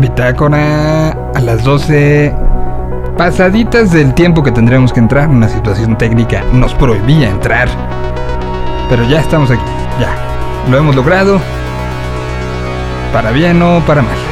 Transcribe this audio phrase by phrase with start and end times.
[0.00, 2.34] Bitácora a las 12
[3.16, 5.28] pasaditas del tiempo que tendríamos que entrar.
[5.28, 7.68] Una situación técnica nos prohibía entrar.
[8.88, 9.60] Pero ya estamos aquí,
[10.00, 10.14] ya.
[10.70, 11.38] Lo hemos logrado.
[13.12, 14.29] Para bien o para mal.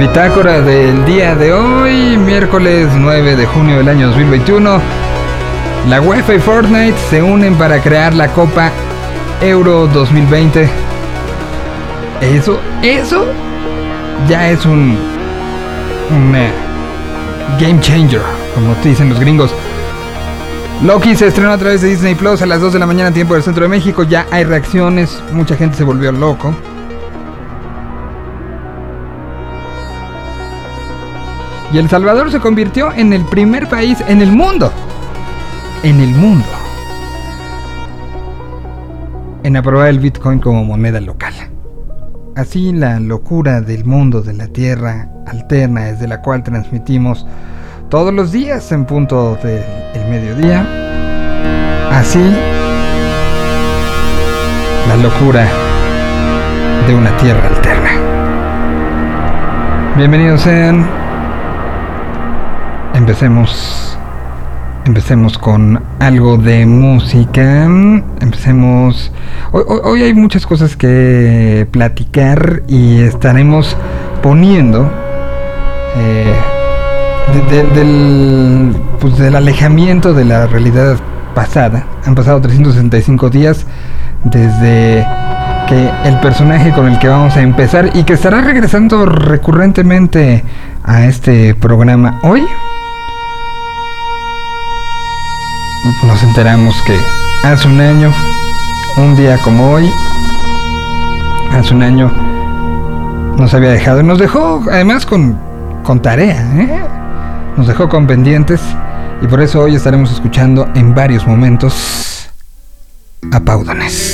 [0.00, 4.80] Bitácora del día de hoy, miércoles 9 de junio del año 2021.
[5.90, 8.72] La UEFA y Fortnite se unen para crear la Copa
[9.42, 10.70] Euro 2020.
[12.22, 13.26] Eso, eso
[14.26, 14.96] ya es un,
[16.10, 16.50] un eh,
[17.60, 18.22] game changer,
[18.54, 19.54] como dicen los gringos.
[20.82, 23.34] Loki se estrenó a través de Disney Plus a las 2 de la mañana, tiempo
[23.34, 24.02] del centro de México.
[24.04, 26.54] Ya hay reacciones, mucha gente se volvió loco.
[31.72, 34.72] Y El Salvador se convirtió en el primer país en el mundo,
[35.84, 36.48] en el mundo,
[39.44, 41.32] en aprobar el Bitcoin como moneda local.
[42.34, 47.24] Así la locura del mundo de la Tierra alterna desde la cual transmitimos
[47.88, 49.62] todos los días en punto del
[50.08, 50.66] mediodía.
[51.92, 52.34] Así
[54.88, 55.46] la locura
[56.88, 57.90] de una Tierra alterna.
[59.96, 60.99] Bienvenidos sean
[63.00, 63.96] empecemos
[64.84, 67.64] empecemos con algo de música.
[68.20, 69.12] Empecemos.
[69.52, 73.76] Hoy, hay muchas cosas que platicar y estaremos
[74.22, 74.90] poniendo
[75.96, 76.34] eh,
[77.74, 80.98] del, pues, del alejamiento de la realidad
[81.34, 81.86] pasada.
[82.04, 83.66] Han pasado 365 días
[84.24, 85.06] desde
[85.68, 90.44] que el personaje con el que vamos a empezar y que estará regresando recurrentemente
[90.82, 92.42] a este programa hoy
[96.06, 96.98] nos enteramos que
[97.44, 98.12] hace un año,
[98.96, 99.90] un día como hoy,
[101.52, 102.10] hace un año
[103.38, 105.38] nos había dejado nos dejó además con,
[105.82, 106.82] con tarea, ¿eh?
[107.56, 108.60] nos dejó con pendientes
[109.22, 112.28] y por eso hoy estaremos escuchando en varios momentos
[113.32, 114.09] a Paudones.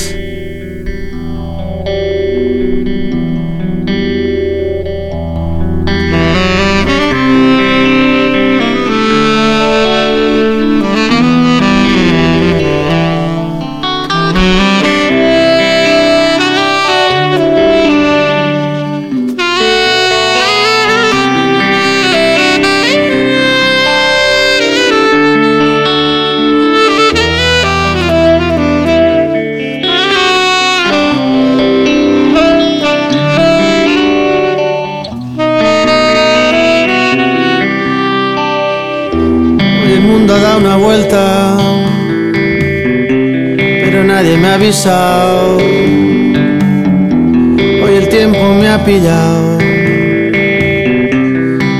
[48.87, 49.57] Pillado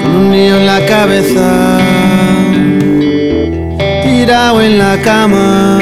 [0.04, 1.78] con un niño en la cabeza,
[4.04, 5.80] tirado en la cama,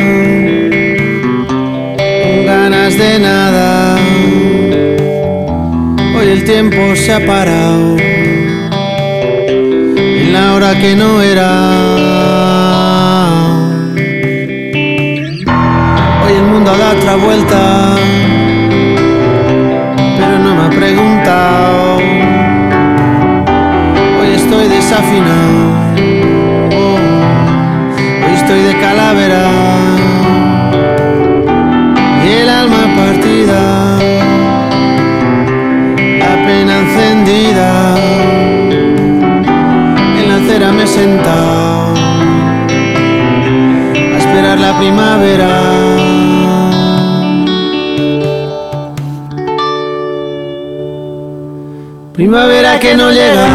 [1.97, 3.97] con ganas de nada.
[6.15, 7.97] Hoy el tiempo se ha parado
[10.21, 12.35] en la hora que no era.
[16.77, 17.84] da otra vuelta,
[24.19, 25.73] Hoy estoy desafinado,
[28.25, 29.47] hoy estoy de calavera.
[32.23, 33.97] Y el alma partida,
[36.19, 37.95] la pena encendida,
[40.19, 41.93] en la acera me he sentado.
[44.13, 45.64] A esperar la primavera.
[52.25, 53.47] Primavera que no llega.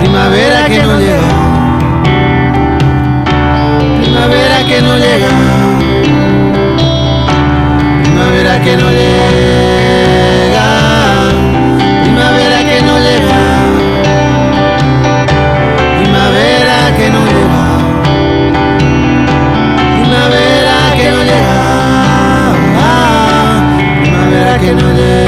[0.00, 1.34] Primavera que no llega.
[4.00, 5.28] Primavera que no llega.
[8.04, 10.66] Primavera que no llega.
[12.04, 13.42] Primavera que no llega.
[16.00, 17.60] Primavera que no llega.
[20.00, 21.62] Primavera que no llega.
[24.08, 25.27] Primavera que no llega.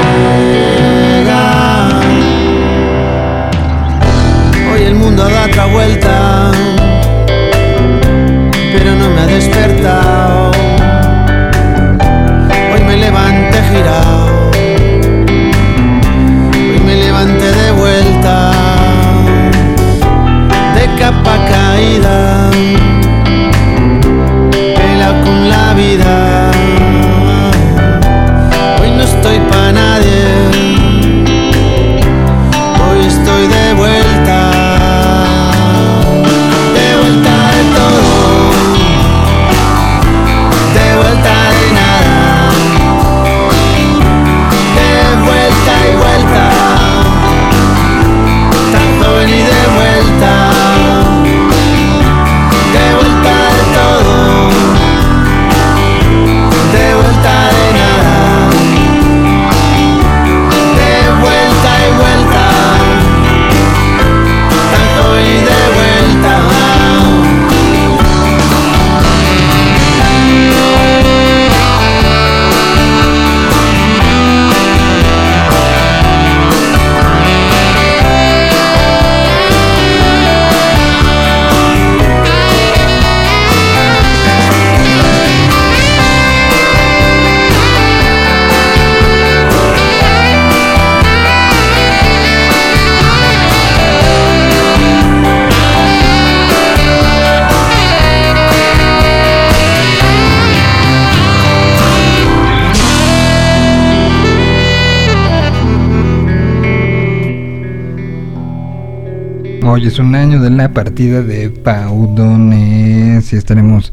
[109.81, 113.91] Hoy es un año de la partida de Paudones y estaremos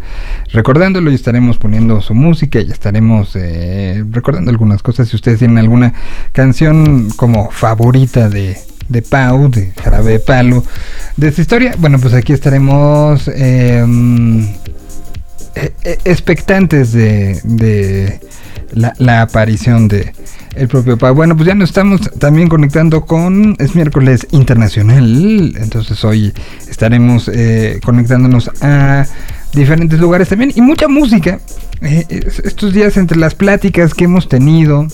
[0.52, 5.08] recordándolo y estaremos poniendo su música y estaremos eh, recordando algunas cosas.
[5.08, 5.94] Si ustedes tienen alguna
[6.32, 8.58] canción como favorita de,
[8.90, 10.62] de Pau, de Jarabe Palo,
[11.16, 18.20] de esta historia, bueno, pues aquí estaremos em, e, e, expectantes de,
[18.74, 20.12] la aparición de
[20.58, 21.14] el propio Pau.
[21.14, 23.56] Bueno, pues ya nos estamos también conectando con.
[23.58, 25.54] Es miércoles internacional.
[25.56, 26.32] Entonces hoy
[26.68, 29.06] estaremos eh, conectándonos a
[29.52, 30.52] diferentes lugares también.
[30.54, 31.40] Y mucha música.
[31.80, 32.04] Eh,
[32.44, 34.86] estos días entre las pláticas que hemos tenido.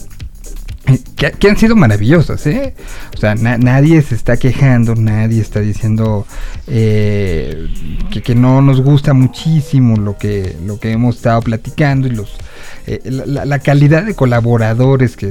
[0.86, 2.74] Eh, que, han sido maravillosas, ¿eh?
[3.14, 6.26] O sea, nadie se está quejando, nadie está diciendo
[6.66, 7.70] que,
[8.22, 12.36] que, no nos gusta muchísimo lo que, lo que hemos estado platicando y los
[12.86, 15.30] eh, la, calidad de colaboradores que,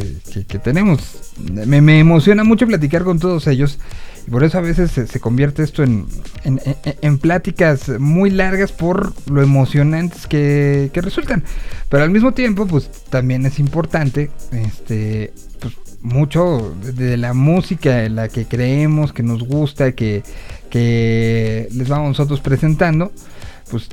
[0.64, 1.34] tenemos.
[1.38, 3.78] Me, emociona mucho platicar con todos ellos
[4.26, 6.08] y por eso a veces se, convierte esto en,
[6.44, 11.44] en, pláticas muy largas por lo emocionantes que, resultan.
[11.90, 18.16] Pero al mismo tiempo, pues también es importante, este, pues, mucho de la música en
[18.16, 20.24] la que creemos, que nos gusta, que,
[20.72, 23.12] que les vamos nosotros presentando,
[23.70, 23.90] pues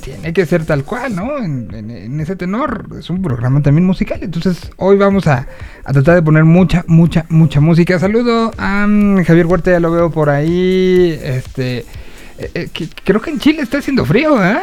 [0.00, 1.38] tiene que ser tal cual, ¿no?
[1.38, 2.86] En, ese tenor.
[2.98, 4.18] Es un programa también musical.
[4.22, 5.46] Entonces, hoy vamos a,
[5.84, 7.98] tratar de poner mucha, mucha, mucha música.
[7.98, 11.18] Saludo a mm, Javier Huerta, ya lo veo por ahí.
[11.22, 11.78] Este.
[12.38, 12.68] Eh, eh,
[13.04, 14.58] creo que en Chile está haciendo frío, ¿eh?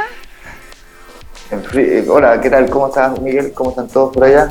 [2.07, 2.69] Hola, ¿qué tal?
[2.69, 3.51] ¿Cómo estás, Miguel?
[3.53, 4.49] ¿Cómo están todos por allá?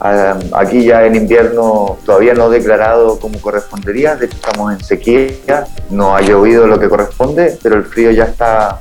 [0.00, 5.66] Ah, aquí ya en invierno todavía no declarado como correspondería, de hecho estamos en sequía,
[5.88, 8.80] no ha llovido lo que corresponde, pero el frío ya está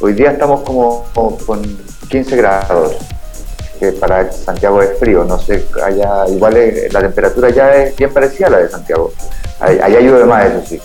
[0.00, 1.06] Hoy día estamos como,
[1.46, 1.62] con
[2.08, 2.96] 15 grados,
[3.80, 6.54] que para Santiago es frío, no sé, allá igual
[6.90, 9.12] la temperatura ya es bien parecida a la de Santiago.
[9.58, 10.80] Allá llueve más, eso sí.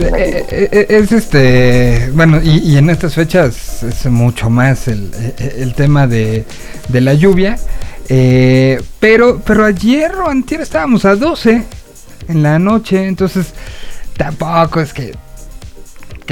[0.00, 5.10] Eh, eh, eh, es este, bueno, y, en estas fechas es mucho más el,
[5.76, 6.44] tema de,
[6.92, 7.58] la lluvia.
[8.08, 11.62] pero, pero ayer o antier estábamos a 12
[12.28, 13.54] en la noche, entonces
[14.16, 15.14] tampoco es que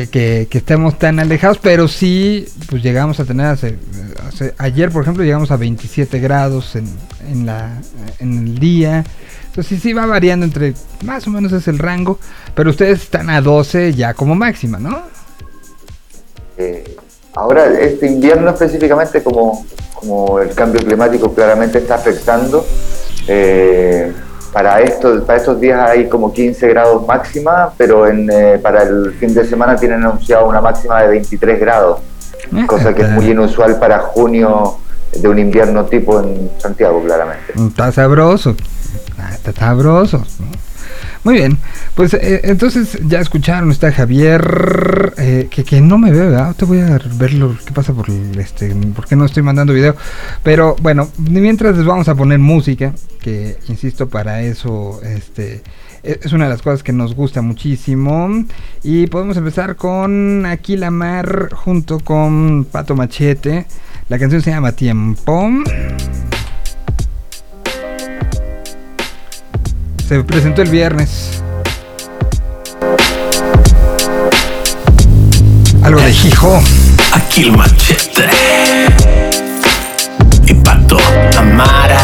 [0.05, 3.57] que, estemos tan alejados, pero sí, pues llegamos a tener,
[4.59, 6.87] ayer por ejemplo llegamos a 27 grados en,
[7.31, 7.81] en, la,
[8.19, 9.05] en el día.
[9.47, 12.19] Entonces sí, sí va variando entre, más o menos es el rango,
[12.55, 15.01] pero ustedes están a 12 ya como máxima, ¿no?
[16.59, 16.97] Eh,
[17.35, 22.67] ahora, este invierno específicamente, como, como el cambio climático claramente está afectando,
[23.29, 24.13] eh,
[24.57, 29.13] para estos, para estos días hay como 15 grados máxima, pero en, eh, para el
[29.21, 32.01] fin de semana tienen anunciado una máxima de 23 grados,
[32.55, 34.79] ah, cosa que es muy inusual para junio
[35.13, 37.53] de un invierno tipo en Santiago, claramente.
[37.55, 38.57] Está sabroso,
[39.19, 40.25] ah, está sabroso.
[41.25, 41.59] Muy bien,
[41.95, 46.55] pues eh, entonces ya escucharon, está Javier, eh, que, que, no me ve, ¿verdad?
[46.57, 49.97] Te voy a ver lo que pasa por este, por qué no estoy mandando video.
[50.43, 55.63] Pero bueno, mientras les vamos a poner música, que insisto, para eso este
[56.03, 58.45] e, es una de las cosas que nos gusta muchísimo.
[58.83, 63.67] Y podemos empezar con Aquí la Mar junto con Pato Machete.
[64.09, 65.51] La canción se llama Tiempo.
[70.09, 71.43] Se presentó el viernes.
[75.83, 76.63] Algo de Hijo.
[77.11, 78.31] Aquí el machete.
[80.47, 80.99] Y Pato
[81.37, 81.99] Amara.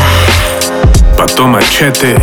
[1.17, 2.17] Pato Machete.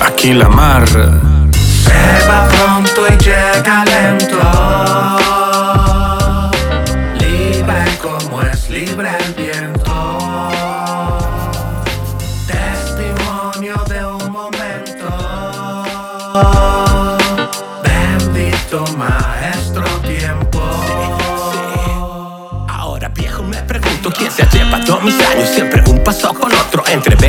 [0.00, 0.86] Aquí la mar.
[0.86, 4.93] Se va pronto y llega lento.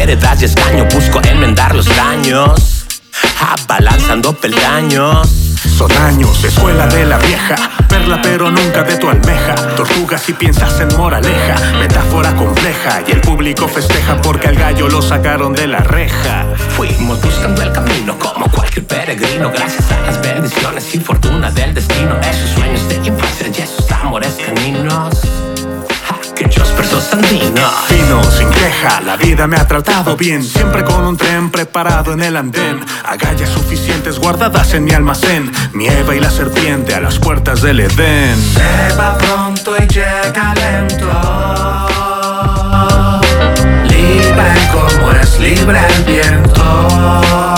[0.06, 0.86] Veredas y escaño.
[0.94, 2.86] Busco enmendar los daños.
[3.40, 5.28] Abalanzando peldaños.
[5.78, 7.56] Son años, escuela de la vieja.
[7.90, 9.56] Perla pero nunca de tu almeja.
[9.76, 11.56] Tortuga si piensas en moraleja.
[11.80, 13.02] Metáfora compleja.
[13.08, 16.46] Y el público festeja porque al gallo lo sacaron de la reja.
[16.76, 19.52] Fuimos buscando el camino como cualquier peregrino.
[19.52, 22.20] Gracias a las bendiciones y fortuna del destino.
[22.22, 25.20] Esos sueños de infancia y esos amores caninos
[27.88, 30.44] Fino, sin queja, la vida me ha tratado bien.
[30.44, 32.80] Siempre con un tren preparado en el andén.
[33.06, 35.52] Agallas suficientes guardadas en mi almacén.
[35.74, 38.36] Mi Eva y la serpiente a las puertas del Edén.
[38.38, 41.08] Se va pronto y llega lento.
[43.90, 47.55] Libre como es libre el viento.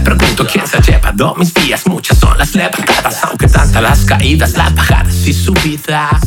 [0.00, 1.86] Pregunto quién se ha llevado mis días.
[1.86, 6.20] Muchas son las levantadas, aunque tantas las caídas, las bajadas y subidas.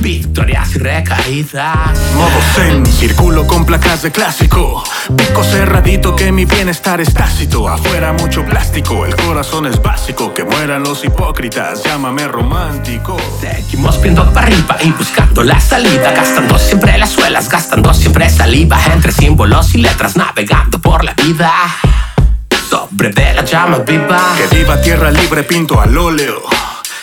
[0.00, 1.98] Victorias y recaídas.
[2.14, 4.82] Modo zen, circulo con placas de clásico.
[5.16, 7.68] Pico cerradito que mi bienestar es tácito.
[7.68, 10.32] Afuera mucho plástico, el corazón es básico.
[10.32, 13.16] Que mueran los hipócritas, llámame romántico.
[13.40, 16.12] Seguimos viendo para arriba y buscando la salida.
[16.12, 18.80] Gastando siempre las suelas, gastando siempre saliva.
[18.92, 21.52] Entre símbolos y letras, navegando por la vida.
[22.68, 24.20] Sobre de la llama viva.
[24.36, 26.42] Que viva tierra libre, pinto al óleo.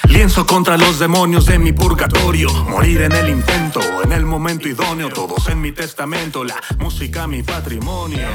[0.08, 2.54] Lienzo contra los demonios de mi purgatorio.
[2.66, 5.10] Morir en el intento, en el momento idóneo.
[5.10, 8.28] Todos en mi testamento, la música mi patrimonio.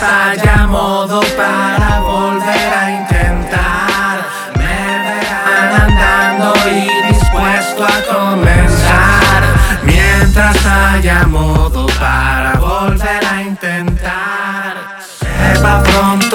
[0.00, 4.26] haya modo para volver a intentar.
[4.56, 9.42] Me verán andando y dispuesto a comenzar.
[9.84, 13.91] Mientras haya modo para volver a intentar.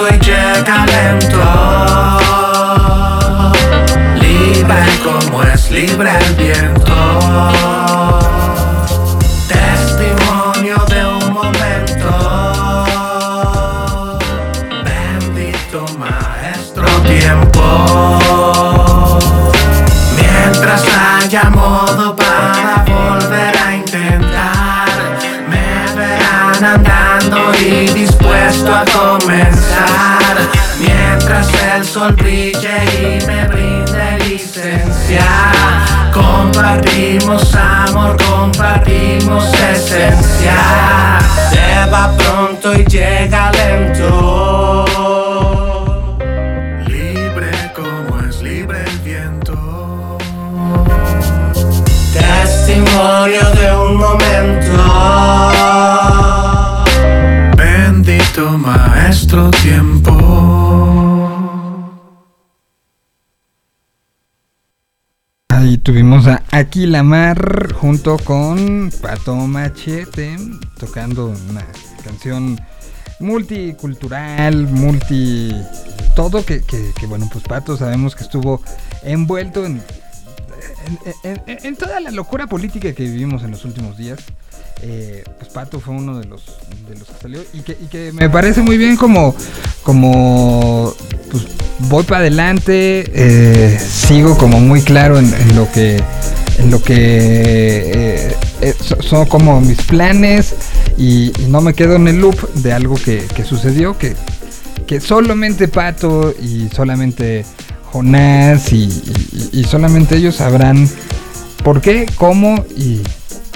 [0.20, 1.42] llega lento.
[4.14, 6.94] Libre como es libre el viento.
[9.48, 12.10] Testimonio de un momento.
[14.84, 17.64] Bendito maestro tiempo.
[20.16, 24.88] Mientras haya modo para volver a intentar,
[25.48, 28.84] me verán andando y dispuesto a
[32.06, 35.26] Brille y me brinde licencia.
[36.12, 41.18] Compartimos amor, compartimos esencia.
[41.50, 44.84] Se va pronto y llega lento.
[46.86, 50.18] Libre como es libre el viento.
[52.12, 55.77] Testimonio de un momento.
[65.88, 70.36] Tuvimos a Aquí la Mar junto con Pato Machete
[70.78, 71.64] tocando una
[72.04, 72.60] canción
[73.20, 75.50] multicultural, multi...
[76.14, 78.60] Todo que, que- bueno, pues Pato sabemos que estuvo
[79.02, 79.80] envuelto en,
[81.22, 84.18] en, en- en toda la locura política que vivimos en los últimos días.
[84.82, 86.42] Eh, pues Pato fue uno de los,
[86.88, 89.34] de los que salió y que, y que me parece muy bien como,
[89.82, 90.94] como
[91.30, 91.44] pues,
[91.88, 96.00] voy para adelante, eh, sigo como muy claro en, lo que
[96.58, 100.54] en lo que eh, so- son como mis planes
[100.96, 104.14] y, y no me quedo en el loop de algo que, que sucedió que,
[104.86, 107.44] que solamente Pato y solamente
[107.92, 110.88] Jonás y, y- y solamente ellos sabrán
[111.64, 113.00] por qué, cómo y,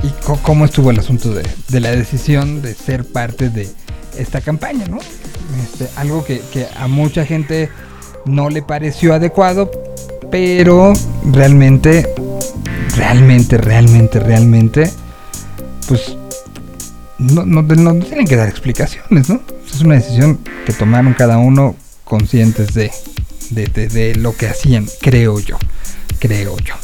[0.02, 0.10] y
[0.42, 3.68] cómo estuvo el asunto de, la decisión de ser parte de
[4.18, 4.98] esta campaña, ¿no?
[5.62, 6.42] Este, algo que,
[6.76, 7.68] a mucha gente
[8.24, 9.70] no le pareció adecuado,
[10.30, 10.92] pero
[11.30, 12.08] realmente,
[12.96, 14.90] realmente, realmente, realmente,
[15.88, 16.16] pues
[17.18, 17.64] no,
[18.04, 19.40] tienen que dar explicaciones, ¿no?
[19.72, 25.58] Es una decisión que tomaron cada uno conscientes de lo que hacían, creo yo,
[26.18, 26.74] creo yo.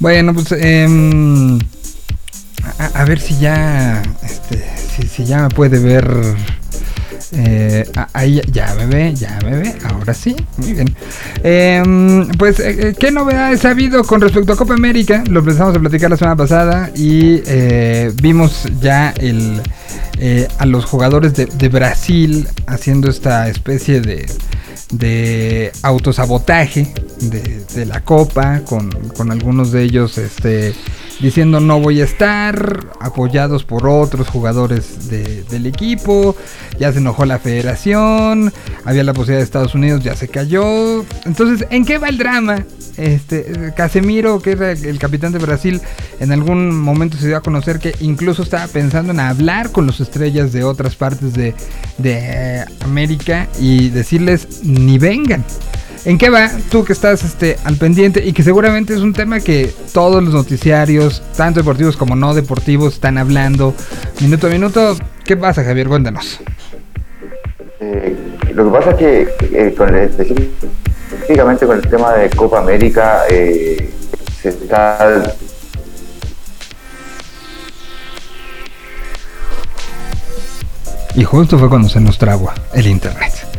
[0.00, 1.58] Bueno, pues em,
[2.94, 4.64] a, ver si ya, este,
[5.08, 6.08] si, ya me puede ver.
[7.32, 10.94] eh, ahí ya- me ve, ya me ve, ahora sí, muy bien.
[11.42, 15.22] Em, pues, eh, eh, ¿qué novedades ha habido con respecto a Copa América?
[15.28, 17.40] Lo empezamos a platicar la semana pasada y
[18.20, 19.60] vimos ya el,
[20.58, 24.26] a los jugadores de Brasil haciendo esta especie de,
[24.90, 30.74] de autosabotaje de, la Copa, con, con algunos de ellos este,
[31.20, 36.34] diciendo no voy a estar, apoyados por otros jugadores de- del equipo,
[36.78, 38.52] ya se enojó la federación,
[38.84, 41.04] había la posibilidad de Estados Unidos, ya se cayó.
[41.24, 42.64] Entonces, ¿en qué va el drama?
[42.96, 45.80] Este, Casemiro, que era el capitán de Brasil,
[46.18, 50.00] en algún momento se dio a conocer que incluso estaba pensando en hablar con los
[50.00, 51.54] estrellas de otras partes de,
[51.96, 55.44] de eh, América y decirles ni vengan.
[56.04, 56.50] ¿En qué va?
[56.70, 60.32] Tú que estás este, al pendiente y que seguramente es un tema que todos los
[60.32, 63.74] noticiarios, tanto deportivos como no deportivos, están hablando
[64.20, 64.96] minuto a minuto.
[65.24, 65.88] ¿Qué pasa, Javier?
[65.88, 66.40] Cuéntanos.
[67.80, 68.16] Eh,
[68.54, 73.24] lo que pasa es que eh, con el- específicamente con el tema de Copa América
[73.30, 73.90] eh,
[74.42, 75.34] se está
[81.14, 83.49] Y justo fue cuando se nos trabó el internet.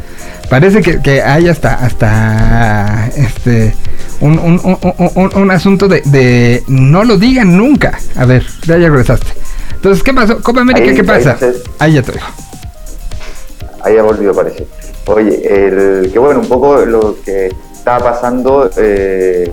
[0.52, 3.74] Parece que, que hay hasta hasta este
[4.20, 7.98] un, un- un- un- un- un asunto de, de no lo digan nunca.
[8.18, 9.28] A ver, ya ya regresaste.
[9.76, 10.42] Entonces, ¿qué pasó?
[10.42, 11.38] Copa América, Ahí- ¿qué pasa?
[11.80, 12.26] Ahí ya te digo.
[13.82, 14.68] ahí ha volvido parece.
[15.06, 19.50] Oye, el, que bueno, un poco lo que está pasando eh,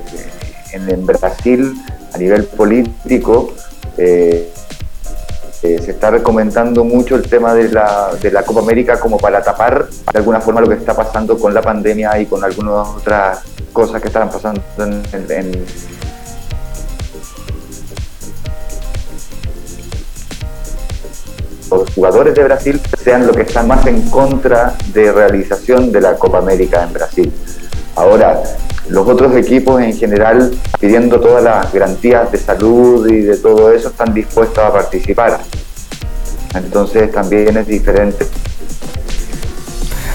[0.72, 1.76] en, Brasil
[2.12, 3.54] a nivel político,
[3.96, 4.52] eh,
[5.62, 9.42] eh, se está recomendando mucho el tema de la, de la Copa América como para
[9.42, 13.40] tapar de alguna forma lo que está pasando con la pandemia y con algunas otras
[13.72, 15.64] cosas que están pasando en,
[21.70, 26.14] los jugadores de Brasil sean los que están más en contra de realización de la
[26.14, 27.32] Copa América en Brasil.
[27.98, 28.40] Ahora,
[28.88, 33.88] los otros equipos en general, pidiendo todas las garantías de salud y de todo eso,
[33.88, 35.40] están dispuestos a participar.
[36.54, 38.24] Entonces también es diferente.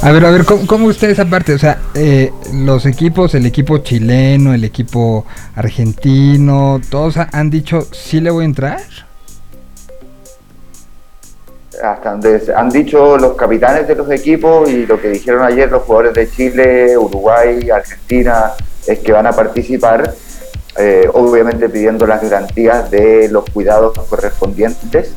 [0.02, 1.54] A ver, a ver, ¿cómo, cómo usted esa parte?
[1.54, 8.22] O sea, eh, los equipos, el equipo chileno, el equipo argentino, todos han dicho, ¿sí
[8.22, 8.82] le voy a entrar?
[11.84, 15.84] Hasta donde han dicho los capitanes de los equipos y lo que dijeron ayer los
[15.84, 18.54] jugadores de Chile, Uruguay, Argentina,
[18.88, 20.14] es que van a participar,
[20.78, 25.12] eh, obviamente pidiendo las garantías de los cuidados correspondientes,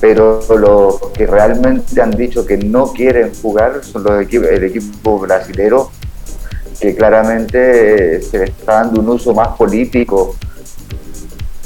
[0.00, 5.18] pero los que realmente han dicho que no quieren jugar son los equipos, el equipo
[5.20, 5.92] brasilero,
[6.80, 10.34] que claramente eh, se le está dando un uso más político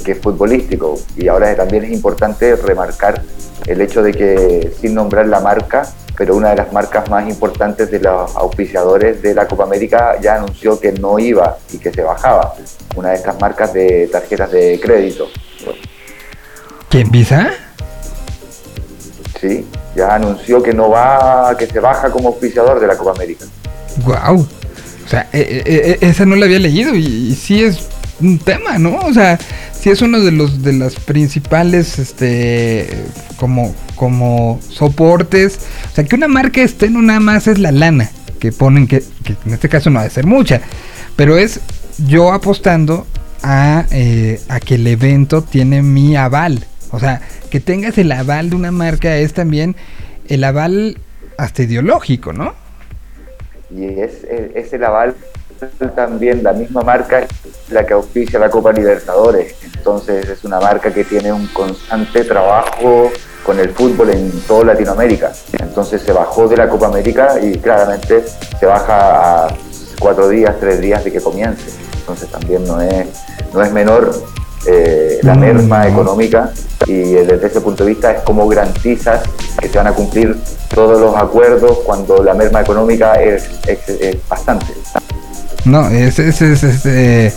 [0.05, 0.97] que futbolístico.
[1.17, 3.21] Y ahora también es importante remarcar
[3.65, 7.91] el hecho de que, sin nombrar la marca, pero una de las marcas más importantes
[7.91, 12.01] de los auspiciadores de la Copa América ya anunció que no iba y que se
[12.01, 12.53] bajaba.
[12.95, 15.27] Una de estas marcas de tarjetas de crédito.
[16.89, 17.51] ¿Quién Visa?
[19.41, 19.65] Sí,
[19.95, 23.45] ya anunció que no va, que se baja como auspiciador de la Copa América.
[24.05, 24.47] Wow.
[25.05, 27.89] O sea, eh, eh, eh, esa no la había leído y, y sí es
[28.21, 28.99] un tema, ¿no?
[28.99, 29.37] O sea,
[29.85, 32.89] sí es uno de los de las principales este
[33.37, 35.59] como como soportes.
[35.91, 39.03] O sea que una marca esté no nada más es la lana que ponen que,
[39.45, 40.61] en este caso no ha de ser mucha.
[41.15, 41.59] Pero es
[42.07, 43.05] yo apostando
[43.43, 46.65] a, eh, a que el evento tiene mi aval.
[46.89, 47.21] O sea
[47.51, 49.75] que tengas el aval de una marca es también
[50.27, 50.97] el aval
[51.37, 52.55] hasta ideológico no
[53.69, 54.23] y es,
[54.55, 55.15] es el aval
[55.95, 57.25] también la misma marca
[57.69, 59.55] la que auspicia la Copa Libertadores.
[59.63, 63.11] Entonces es una marca que tiene un constante trabajo
[63.45, 65.31] con el fútbol en toda Latinoamérica.
[65.59, 68.23] Entonces se bajó de la Copa América y claramente
[68.59, 69.55] se baja a
[69.99, 71.69] cuatro días, tres días de que comience.
[71.99, 73.07] Entonces también no es,
[73.53, 74.11] no es menor
[74.67, 76.51] eh, la merma económica
[76.87, 79.23] y desde ese punto de vista es como garantizas
[79.59, 80.35] que se van a cumplir
[80.73, 84.73] todos los acuerdos cuando la merma económica es, es bastante.
[85.65, 87.33] No, es, es, es, es, eh,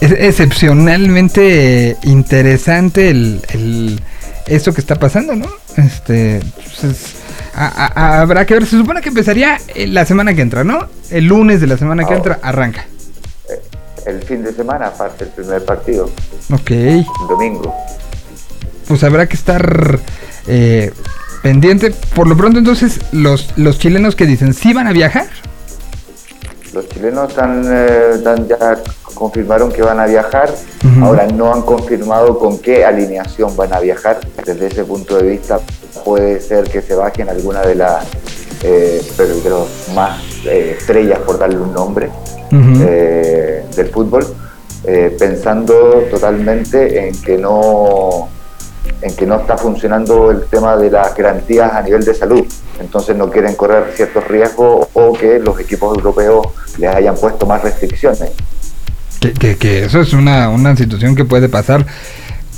[0.00, 4.00] excepcionalmente interesante el, el,
[4.46, 5.46] eso que está pasando, ¿no?
[5.76, 6.40] Este,
[6.80, 7.14] pues
[7.54, 10.88] habrá que ver, se supone que empezaría la semana que entra, ¿no?
[11.10, 12.86] El lunes de la semana que entra arranca.
[13.48, 13.60] Eh,
[14.06, 16.10] el fin de semana aparte el primer partido.
[16.52, 16.70] Ok.
[16.70, 17.74] El domingo.
[18.88, 20.00] Pues habrá que estar
[20.48, 20.92] eh,
[21.42, 21.92] pendiente.
[22.14, 25.28] Por lo pronto entonces, los, los chilenos que dicen, ¿sí van a viajar?
[26.72, 28.78] Los chilenos eh, ya
[29.14, 30.50] confirmaron que van a viajar,
[31.02, 34.20] ahora no han confirmado con qué alineación van a viajar.
[34.44, 35.58] Desde ese punto de vista
[36.04, 38.06] puede ser que se bajen alguna de las
[38.62, 39.02] eh,
[39.94, 42.10] más eh, estrellas, por darle un nombre,
[42.50, 44.26] del fútbol,
[45.18, 48.28] pensando totalmente en que no
[49.02, 52.44] en que no está funcionando el tema de las garantías a nivel de salud.
[52.78, 56.46] Entonces no quieren correr ciertos riesgos o que los equipos europeos
[56.78, 58.30] les hayan puesto más restricciones.
[59.20, 61.84] Que, eso es una, una situación que puede pasar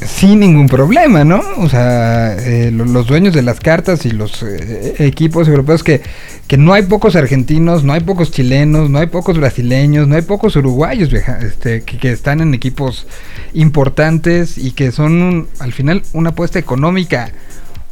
[0.06, 1.42] sin ningún problema, ¿no?
[1.58, 6.02] O sea, eh, los dueños de las cartas y los eh, equipos europeos que,
[6.46, 10.22] que no hay pocos argentinos, no hay pocos chilenos, no hay pocos brasileños, no hay
[10.22, 13.06] pocos uruguayos este, que, están en equipos
[13.54, 17.32] importantes y que son al final una apuesta económica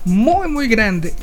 [0.05, 1.15] muy muy grande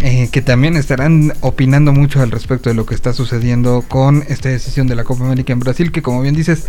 [0.00, 4.48] eh, que también estarán opinando mucho al respecto de lo que está sucediendo con esta
[4.48, 6.64] decisión de la Copa América en Brasil, que como bien dices,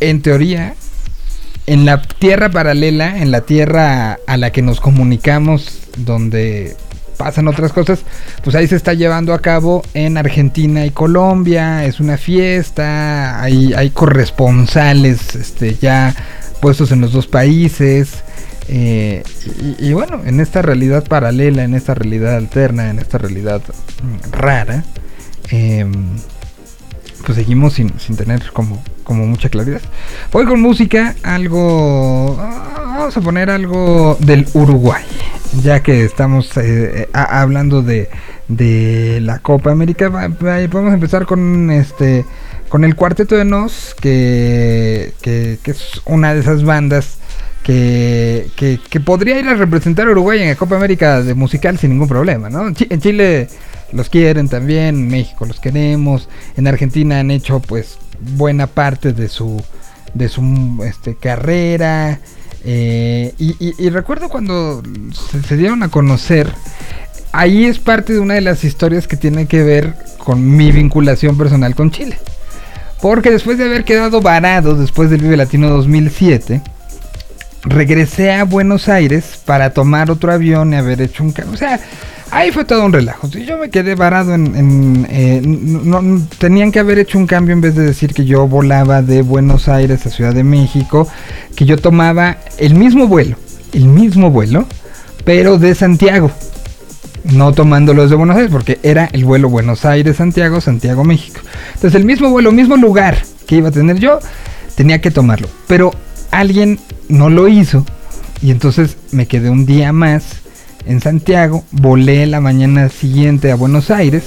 [0.00, 0.74] en teoría,
[1.70, 6.76] en la tierra paralela, en la tierra a la que nos comunicamos, donde
[7.16, 8.00] pasan otras cosas,
[8.42, 13.90] pues ahí se está llevando a cabo en Argentina y Colombia, es una fiesta, hay,
[13.90, 16.12] corresponsales este, ya
[16.60, 18.24] puestos en los dos países.
[18.66, 19.22] Eh,
[19.78, 23.62] y, bueno, en esta realidad paralela, en esta realidad alterna, en esta realidad
[24.02, 24.82] mm, rara,
[25.50, 26.16] em,
[27.24, 29.80] pues seguimos sin, tener como, como mucha claridad.
[30.32, 32.36] Voy con música, algo...
[32.40, 35.02] Ah, vamos a poner algo del Uruguay.
[35.62, 38.08] ya que estamos eh, hablando de,
[38.48, 42.24] de, la Copa América, podemos empezar con este
[42.68, 47.18] con el Cuarteto de Nos, que, que, es una de esas bandas
[47.64, 51.90] que, que, podría ir a representar a Uruguay en la Copa América de musical sin
[51.90, 52.68] ningún problema, ¿no?
[52.68, 53.48] En Chile
[53.92, 57.98] los quieren también, en México los queremos, en Argentina han hecho pues
[58.36, 59.62] buena parte de su
[60.14, 62.20] de su este, carrera.
[62.64, 64.82] Eh, y, recuerdo cuando
[65.48, 66.52] se, dieron a conocer,
[67.32, 71.38] ahí es parte de una de las historias que tiene que ver con mi vinculación
[71.38, 72.18] personal con Chile.
[73.00, 76.60] Porque después de haber quedado varado después del Vive Latino 2007,
[77.62, 81.34] regresé a Buenos Aires para tomar otro avión y haber hecho un...
[81.50, 81.80] O sea,
[82.32, 83.28] Ahí fue todo un relajo.
[83.28, 85.06] Yo me quedé varado en...
[85.10, 86.00] Eh, no,
[86.38, 89.68] tenían que haber hecho un cambio en vez de decir que yo volaba de Buenos
[89.68, 91.08] Aires a Ciudad de México,
[91.56, 93.36] que yo tomaba el mismo vuelo,
[93.72, 94.66] el mismo vuelo,
[95.24, 96.30] pero de Santiago.
[97.24, 101.40] No tomando los de Buenos Aires, porque era el vuelo Buenos Aires-Santiago, Santiago-México.
[101.74, 104.20] Entonces el mismo vuelo, mismo lugar que iba a tener yo,
[104.76, 105.48] tenía que tomarlo.
[105.66, 105.92] Pero
[106.30, 107.84] alguien no lo hizo
[108.40, 110.40] y entonces me quedé un día más
[110.86, 114.24] en Santiago, volé la mañana siguiente a Buenos Aires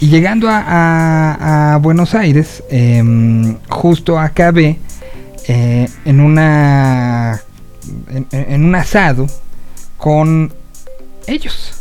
[0.00, 4.78] y llegando a, Buenos Aires, em, justo acabé
[5.48, 7.40] eh, en una
[8.32, 9.26] en, un asado
[9.96, 10.52] con
[11.26, 11.74] ellos.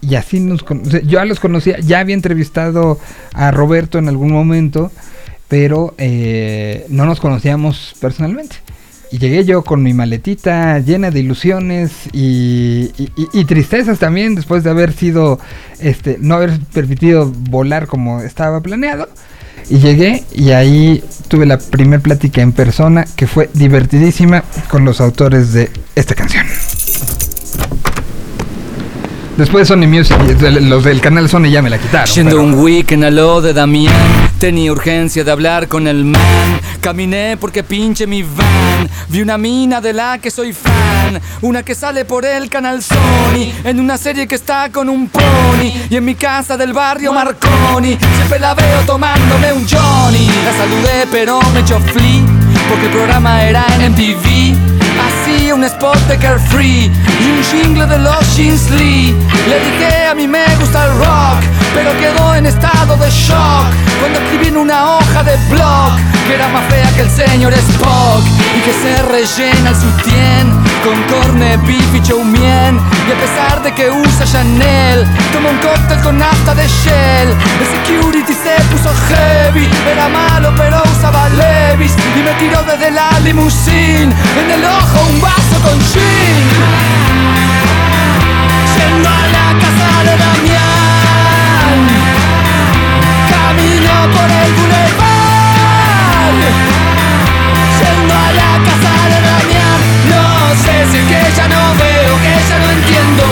[0.00, 2.98] Y así nos yo ya los conocía, ya había entrevistado
[3.32, 4.92] a Roberto en algún momento,
[5.48, 8.56] pero eh, no nos conocíamos personalmente.
[9.10, 12.88] Y llegué yo con mi maletita llena de ilusiones y,
[13.46, 15.38] tristezas también después de haber sido,
[15.78, 19.08] este, no haber permitido volar como estaba planeado.
[19.70, 25.00] Y llegué y ahí tuve la primera plática en persona que fue divertidísima con los
[25.00, 26.44] autores de esta canción.
[29.36, 30.16] Después Sony Music,
[30.60, 32.06] los del canal Sony ya me la quitaron.
[32.06, 33.92] Yendo un weekend a lo de Damián,
[34.38, 36.60] tenía urgencia de hablar con el man.
[36.84, 38.90] Caminé porque pinche mi van.
[39.08, 41.18] Vi una mina de la que soy fan.
[41.40, 43.54] Una que sale por el canal Sony.
[43.64, 45.72] En una serie que está con un pony.
[45.88, 47.96] Y en mi casa del barrio Marconi.
[48.16, 50.26] Siempre la veo tomándome un Johnny.
[50.44, 52.20] La saludé pero me echó flea.
[52.68, 54.53] Porque el programa era en MTV.
[55.54, 59.14] Un spot de Carefree y un jingle de los Jeans Lee.
[59.48, 64.18] Le dije a mí me gusta el rock, pero quedó en estado de shock cuando
[64.18, 65.92] escribí en una hoja de blog
[66.26, 68.24] que era más fea que el señor Spock
[68.56, 70.53] y que se rellena el sutién
[70.84, 72.78] con corne, beef y choumien.
[73.08, 77.30] Y a pesar de que usa Chanel, toma un cóctel con nafta de Shell.
[77.30, 83.18] El security se puso heavy, era malo pero usaba Levis y me tiró desde la
[83.20, 86.44] limusine en el ojo un vaso con gin.
[88.76, 91.78] Yendo a la casa de Damián,
[93.30, 95.13] camino por el boulevard.
[101.08, 103.24] Que ya no veo, que ya no entiendo.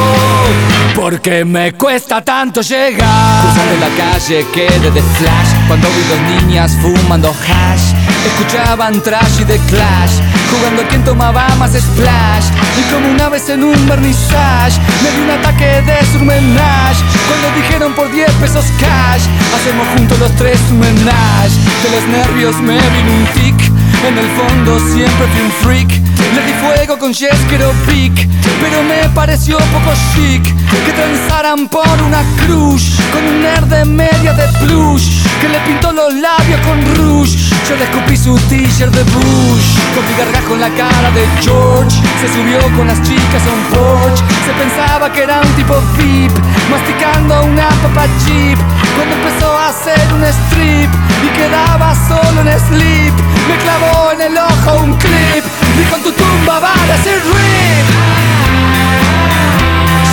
[0.94, 3.42] Porque me cuesta tanto llegar.
[3.42, 5.66] Cruzando la calle quedé de flash.
[5.66, 7.94] Cuando vi dos niñas fumando hash
[8.26, 10.20] Escuchaban trash y de clash.
[10.50, 12.44] Jugando a quien tomaba más splash.
[12.78, 17.02] Y como una vez en un vernissage Me di un ataque de surmenage.
[17.26, 19.22] Cuando dijeron por 10 pesos cash
[19.56, 23.71] Hacemos juntos los tres un menage De los nervios me vino un tic
[24.06, 26.02] en el fondo siempre fui un freak.
[26.34, 28.26] Le di fuego con Jeskero Peak
[28.60, 34.32] Pero me pareció poco chic Que transaran por una cruz Con un nerd de media
[34.32, 37.36] de plush Que le pintó los labios con rouge.
[37.68, 42.00] Yo le escupí su t-shirt de Bush Con mi gargajo en la cara de George.
[42.20, 46.32] Se subió con las chicas a un porch Se pensaba que era un tipo VIP
[46.70, 48.58] Masticando una papa chip.
[48.96, 50.90] Cuando empezó a hacer un strip
[51.24, 55.44] Y quedaba solo en sleep Me clavó en el ojo un clip
[55.80, 57.86] y con tu tumba va a decir rip.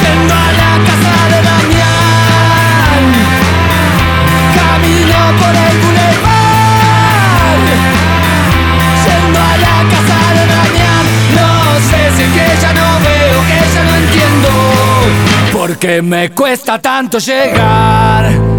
[0.01, 3.01] Yendo a la casa de Damián
[4.55, 7.67] Camino por el boulevard
[9.05, 11.49] Yendo a la casa de Damián No
[11.89, 14.49] sé si es que ya no veo, que ya no entiendo
[15.51, 18.58] Porque me cuesta tanto llegar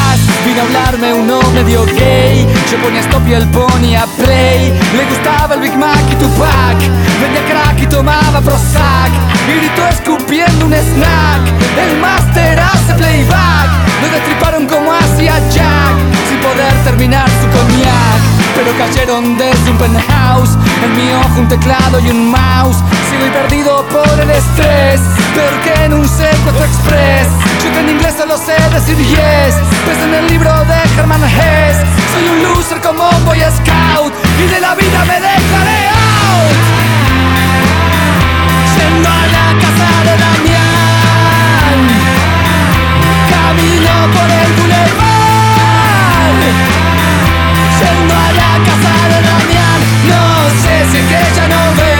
[0.45, 4.73] Vino a hablarme uno medio gay, yo ponía stop y él ponía play.
[4.97, 6.77] Le gustaba el Big Mac y Tupac.
[7.21, 9.11] Vendía crack y tomaba Prozac.
[9.47, 11.41] Gritó escupiendo un snack.
[11.77, 13.69] El máster hace playback.
[14.01, 15.95] Lo destriparon como hacía Jack.
[16.27, 18.21] Sin poder terminar su cognac.
[18.55, 20.57] Pero cayeron desde un penthouse.
[20.83, 22.77] En mi ojo un teclado y un mouse.
[23.09, 25.01] Sigo perdido por el estrés.
[25.35, 27.27] Peor que en un secuestro express.
[27.63, 29.55] Yo que en inglés solo sé decir yes.
[29.85, 31.77] Pues en el libro de Herman Hess.
[32.13, 34.13] Soy un loser como un boy scout.
[34.39, 35.79] Y de la vida me dejaré
[36.29, 36.57] out.
[38.75, 41.77] Yendo a la casa de Damián.
[43.33, 46.39] Camino por el boulevard.
[47.79, 49.79] Yendo a la casa de Damián.
[50.11, 50.23] No
[50.61, 51.90] sé si es que ya no veo.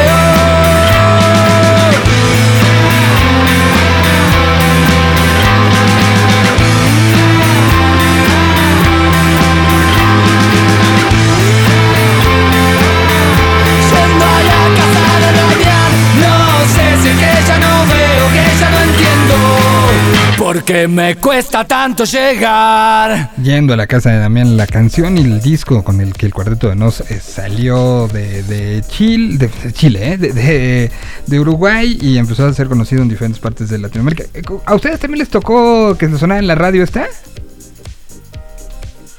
[20.42, 25.40] Porque me cuesta tanto llegar Yendo a la casa de Damián, la canción y el
[25.40, 30.14] disco con el que el Cuarteto de Nos eh, salió de, de Chile, de, Chile,
[30.14, 30.92] eh, de, de-
[31.28, 34.24] de Uruguay y empezó a ser conocido en diferentes partes de Latinoamérica.
[34.34, 37.06] Eh, ¿A ustedes también les tocó que se sonara en la radio esta?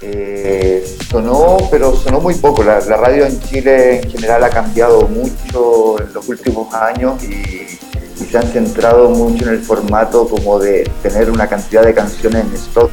[0.01, 2.65] Eh, sonó, pero sonó muy poco.
[2.65, 7.79] La, la radio en Chile en general ha cambiado mucho en los últimos años y
[8.33, 12.55] se han centrado mucho en el formato como de tener una cantidad de canciones en
[12.55, 12.91] stock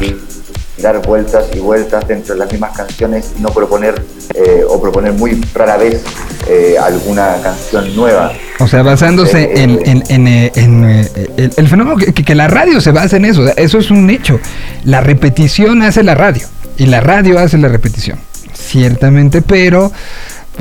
[0.00, 4.02] y dar vueltas y vueltas dentro de las mismas canciones y no proponer
[4.34, 6.02] eh, o proponer muy rara vez
[6.48, 8.32] eh, alguna canción nueva.
[8.60, 12.80] O sea, basándose en, en- en, eh, en, eh, el, el fenómeno que la radio
[12.80, 14.38] se basa en eso, eso es un hecho.
[14.84, 16.46] La repetición hace la radio
[16.78, 18.18] y la radio hace la repetición,
[18.54, 19.92] ciertamente, pero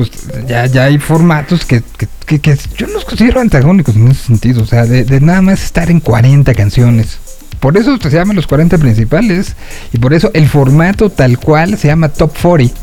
[0.07, 0.11] pues
[0.47, 1.81] ya, ya hay formatos que,
[2.25, 5.61] que- que- yo los considero antagónicos en ese sentido, o sea, de, de nada más
[5.63, 7.17] estar en 40 canciones.
[7.59, 9.55] Por eso se llaman los 40 principales
[9.91, 12.73] y por eso el formato tal cual se llama Top 40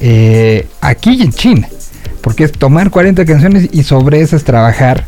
[0.00, 1.68] eh, aquí en China.
[2.22, 5.04] Porque es tomar 40 canciones y sobre esas trabajar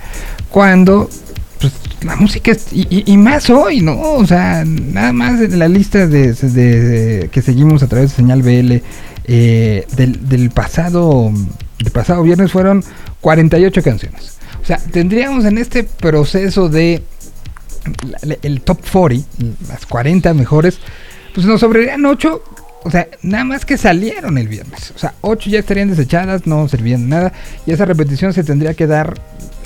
[0.50, 1.08] cuando
[1.60, 1.72] pues,
[2.02, 3.98] la música y más hoy, ¿no?
[4.00, 8.16] O sea, nada más en la lista de, de- de- que seguimos a través de
[8.16, 8.82] Señal BL
[9.24, 11.32] eh, del, del pasado
[11.78, 12.84] del pasado viernes fueron
[13.20, 14.38] 48 canciones.
[14.62, 17.02] O sea, tendríamos en este proceso de
[18.42, 19.28] el top 40,
[19.68, 20.78] las 40 mejores,
[21.34, 22.42] pues nos sobrarían 8,
[22.84, 24.92] o sea, nada más que salieron el viernes.
[24.94, 27.32] O sea, 8 ya estarían desechadas, no servían de nada.
[27.66, 29.14] Y esa repetición se tendría que dar,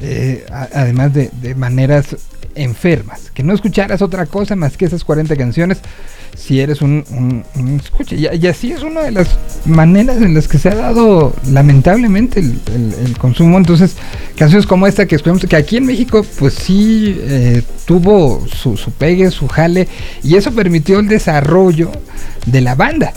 [0.02, 2.16] eh, además de, de maneras
[2.54, 3.30] enfermas.
[3.34, 5.78] Que no escucharas otra cosa más que esas 40 canciones
[6.36, 7.04] si eres un,
[7.56, 8.14] un, escucha.
[8.14, 9.28] Y, así es una de las
[9.64, 13.58] maneras en las que se ha dado lamentablemente el, el- el consumo.
[13.58, 13.96] Entonces,
[14.36, 18.92] canciones como esta que escuchamos, que aquí en México pues sí eh, tuvo su, su
[18.92, 19.88] pegue, su jale,
[20.22, 21.90] y eso permitió el desarrollo
[22.46, 23.12] de la banda.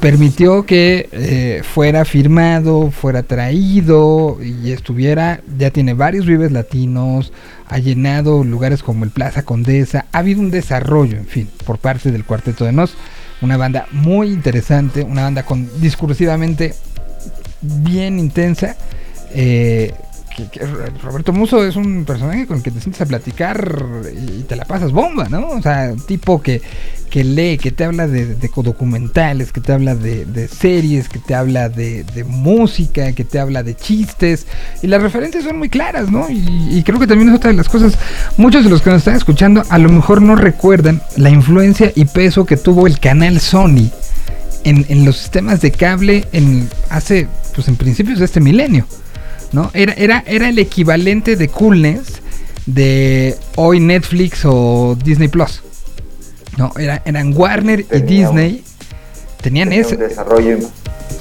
[0.00, 7.32] Permitió que eh, fuera firmado, fuera traído y estuviera, ya tiene varios vives latinos,
[7.66, 12.10] ha llenado lugares como el Plaza Condesa, ha habido un desarrollo, en fin, por parte
[12.12, 12.94] del Cuarteto de Nos,
[13.40, 16.74] una banda muy interesante, una banda con discursivamente
[17.62, 18.76] bien intensa.
[19.32, 19.94] eh,
[20.48, 20.60] que,
[21.02, 23.76] Roberto Muso es un personaje con el que te sientes a platicar
[24.12, 25.48] y te la pasas bomba, ¿no?
[25.48, 26.62] O sea, tipo que,
[27.10, 31.68] que lee, que te habla de, documentales, que te habla de, series, que te habla
[31.68, 34.46] de, música, que te habla de chistes.
[34.82, 36.28] Y las referencias son muy claras, ¿no?
[36.30, 37.98] Y, creo que también es otra de las cosas.
[38.36, 42.04] Muchos de los que nos están escuchando a lo mejor no recuerdan la influencia y
[42.06, 43.90] peso que tuvo el canal Sony
[44.64, 48.86] en, en los sistemas de cable en hace pues en principios de este milenio
[49.52, 52.20] no era era era el equivalente de coolness
[52.66, 55.62] de hoy Netflix o Disney Plus
[56.60, 58.64] no era eran Warner y un- Disney
[59.40, 60.58] tenían Tenía ese desarrollo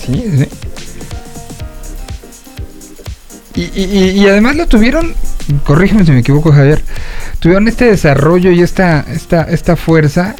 [0.06, 0.48] Sí, sí.
[3.56, 5.14] Y, y- y- y además lo tuvieron,
[5.66, 6.84] corrígeme si me equivoco Javier,
[7.40, 10.36] tuvieron este desarrollo y esta, esta, esta fuerza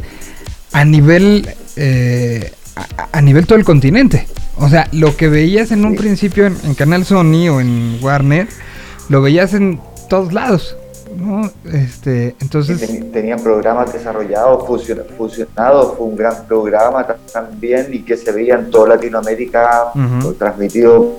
[0.72, 4.28] a nivel, eh, a, a nivel todo el continente.
[4.58, 5.98] O sea, lo que veías en un Sí.
[5.98, 8.48] principio en, en Canal Sony o en Warner,
[9.10, 10.76] lo veías en todos lados.
[11.20, 11.52] ¿No?
[11.66, 12.80] Este, entonces...
[13.42, 18.70] programas desarrollados, fusiona- fusionados, fue un gran programa ta- también y que se veía en
[18.72, 20.34] toda Latinoamérica Ujú.
[20.34, 21.16] transmitido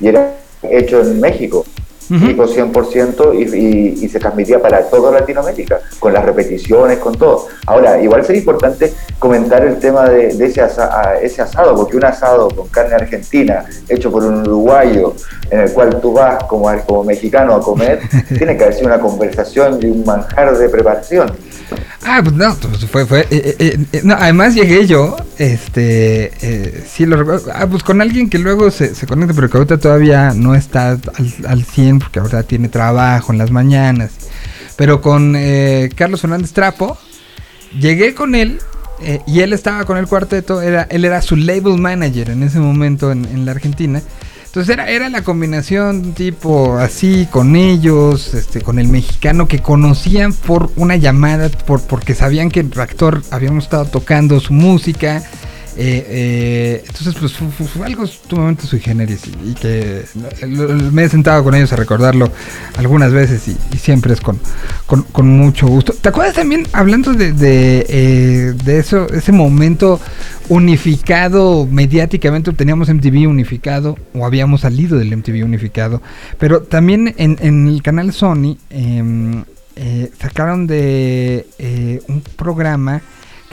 [0.00, 1.64] y era hecho en México.
[2.08, 7.46] México 100% y, y, y, se transmitía para toda Latinoamérica, con las repeticiones, con todo.
[7.66, 10.62] Ahora, igual sería importante comentar el tema de, ese,
[11.22, 15.14] ese asado, porque un asado con carne argentina, hecho por un uruguayo,
[15.50, 18.00] en el cual tú vas como, como mexicano a comer,
[18.36, 21.32] tiene que haber sido una conversación y un manjar de preparación.
[22.04, 27.06] Ah, pues no, pues fue, fue, eh, eh, eh, no, además llegué yo, este, sí
[27.06, 30.32] lo recuerdo, ah, pues con alguien que luego se, se conecta, pero que ahorita todavía
[30.34, 31.00] no está al,
[31.46, 34.10] al 100, porque ahorita tiene trabajo en las mañanas,
[34.76, 35.36] pero con
[35.94, 36.98] Carlos Fernández Trapo,
[37.78, 38.58] llegué con él,
[39.26, 43.12] y él estaba con el cuarteto, era, él era su label manager en ese momento
[43.12, 44.02] en, en la Argentina,
[44.52, 50.34] entonces era, era la combinación tipo así con ellos, este, con el mexicano que conocían
[50.34, 55.22] por una llamada, por, porque sabían que el actor habíamos estado tocando su música.
[55.76, 60.04] Eh, eh, entonces, pues fue, algo sumamente sui generis y, que
[60.92, 62.30] me he sentado con ellos a recordarlo
[62.76, 64.38] algunas veces y, siempre es con,
[64.86, 65.94] con, mucho gusto.
[65.94, 69.98] ¿Te acuerdas también, hablando de, de, eh, eso, ese momento
[70.50, 76.02] unificado mediáticamente, teníamos MTV unificado o habíamos salido del MTV unificado,
[76.38, 79.44] pero también en, en el canal Sony em,
[80.18, 81.46] sacaron de
[82.08, 83.00] un programa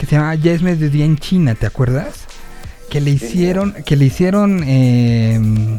[0.00, 2.24] que se llama Ya es mediodía en China, ¿te acuerdas?
[2.88, 5.78] Que le hicieron, que le hicieron, em,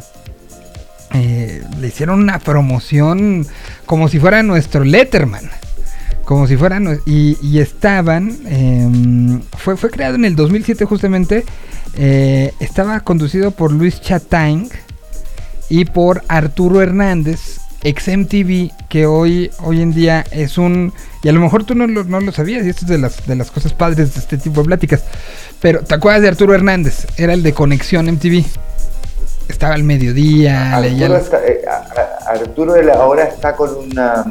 [1.15, 3.47] eh, le hicieron una promoción
[3.87, 5.49] como si fuera nuestro Letterman.
[6.23, 11.43] Como si fueran, y, y estaban, em, fue, fue creado en el 2007 justamente,
[11.95, 14.69] eh, estaba conducido por Luis Chatang
[15.67, 20.93] y por Arturo Hernández, ex MTV, que hoy, hoy en día es un...
[21.23, 23.25] Y a lo mejor tú no lo, no lo sabías, y esto es de las,
[23.25, 25.03] de las cosas padres de este tipo de pláticas.
[25.59, 27.07] Pero, ¿te acuerdas de Arturo Hernández?
[27.17, 28.43] Era el de Conexión MTV.
[29.47, 30.75] Estaba al mediodía.
[30.75, 31.61] Arturo, eh,
[32.27, 34.25] Arturo ahora está con una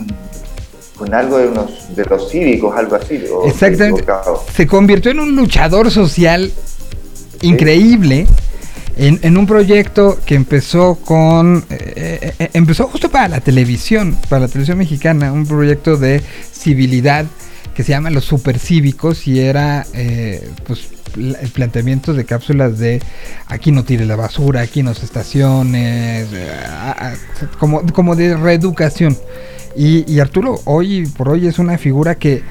[0.96, 3.24] con algo de unos de los cívicos, algo así.
[3.46, 4.04] Exactamente.
[4.54, 6.52] Se convirtió en un luchador social
[7.40, 8.26] increíble
[8.96, 14.48] en, un proyecto que empezó con eh, eh, empezó justo para la televisión para la
[14.48, 16.20] televisión mexicana un proyecto de
[16.52, 17.26] civilidad
[17.74, 23.00] que se llama los supercívicos y era eh, pues el planteamiento de cápsulas de
[23.46, 26.28] aquí no tire la basura aquí no se estaciones
[27.58, 29.16] como, como de reeducación.
[29.76, 32.42] Y, y Arturo hoy por hoy es una figura que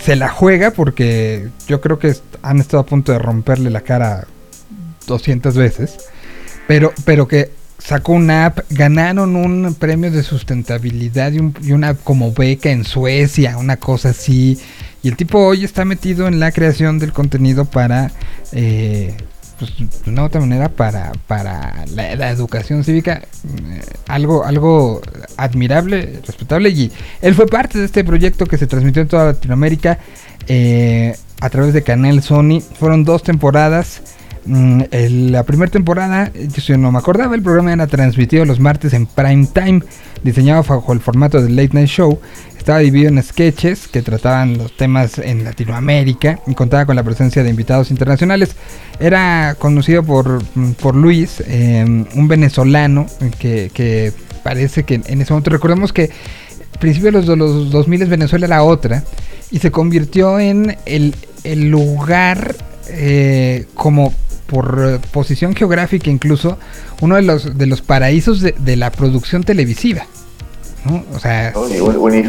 [0.00, 4.26] se la juega porque yo creo que han estado a punto de romperle la cara
[5.06, 5.96] 200 veces,
[6.66, 7.50] pero, pero que
[7.86, 13.76] sacó una app, ganaron un premio de sustentabilidad y, una como beca en Suecia, una
[13.76, 14.58] cosa así.
[15.04, 18.10] Y el tipo hoy está metido en la creación del contenido para,
[18.50, 19.14] eh,
[19.60, 23.22] pues, de una otra manera, para, para la, educación cívica.
[23.22, 25.00] Eh, algo, algo
[25.36, 26.70] admirable, respetable.
[26.70, 26.90] Y
[27.22, 29.98] él fue parte de este proyecto que se transmitió en toda Latinoamérica
[30.48, 32.60] eh, a través de Canal Sony.
[32.60, 34.15] Fueron dos temporadas.
[34.46, 34.82] Mm,
[35.30, 39.46] la primera temporada, yo no me acordaba, el programa era transmitido los martes en prime
[39.52, 39.82] time,
[40.22, 42.20] diseñado bajo el formato del late night show.
[42.56, 47.42] Estaba dividido en sketches que trataban los temas en Latinoamérica y contaba con la presencia
[47.42, 48.56] de invitados internacionales.
[48.98, 53.06] Era conducido por, mm, por Luis, em, un venezolano
[53.38, 56.10] que, parece que en ese momento recordemos que
[56.72, 59.02] al principio de los, los 2000 Venezuela era otra
[59.50, 62.54] y se convirtió en el, el lugar
[62.88, 64.12] eh, como
[64.46, 66.58] por eh, posición geográfica incluso,
[67.00, 70.06] uno de los, de los paraísos de, la producción televisiva.
[71.12, 71.52] O sea,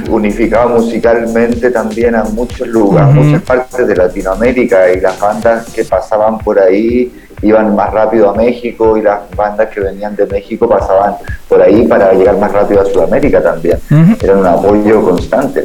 [0.10, 6.40] unificaba musicalmente también a muchos lugares, muchas partes de Latinoamérica y las bandas que pasaban
[6.40, 7.12] por ahí
[7.42, 11.16] iban más rápido a México y las bandas que venían de México pasaban
[11.48, 13.80] por ahí para llegar más rápido a Sudamérica también.
[14.22, 15.64] Era un apoyo constante.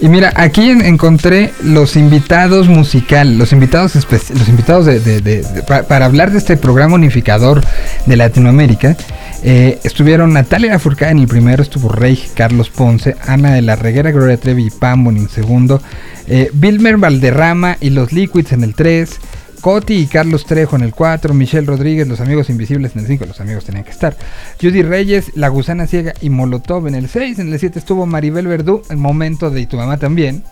[0.00, 6.38] Y mira, aquí encontré los invitados musical, los invitados los invitados de, para, hablar de
[6.38, 7.62] este programa unificador
[8.04, 8.96] de Latinoamérica.
[9.44, 14.10] Eh, estuvieron Natalia Furcada en el primero, estuvo Rey Carlos Ponce, Ana de la Reguera,
[14.10, 15.80] Gloria Trevi y Pambo en el segundo,
[16.26, 19.20] eh, Vilmer Valderrama y los Liquids en el 3,
[19.64, 23.24] Coti y Carlos Trejo en el 4, Michelle Rodríguez, Los Amigos Invisibles en el 5,
[23.24, 24.14] los amigos tenían que estar.
[24.60, 28.46] Judy Reyes, La Gusana Ciega y Molotov en el 6, en el 7 estuvo Maribel
[28.46, 30.42] Verdú, el momento de Y tu mamá también.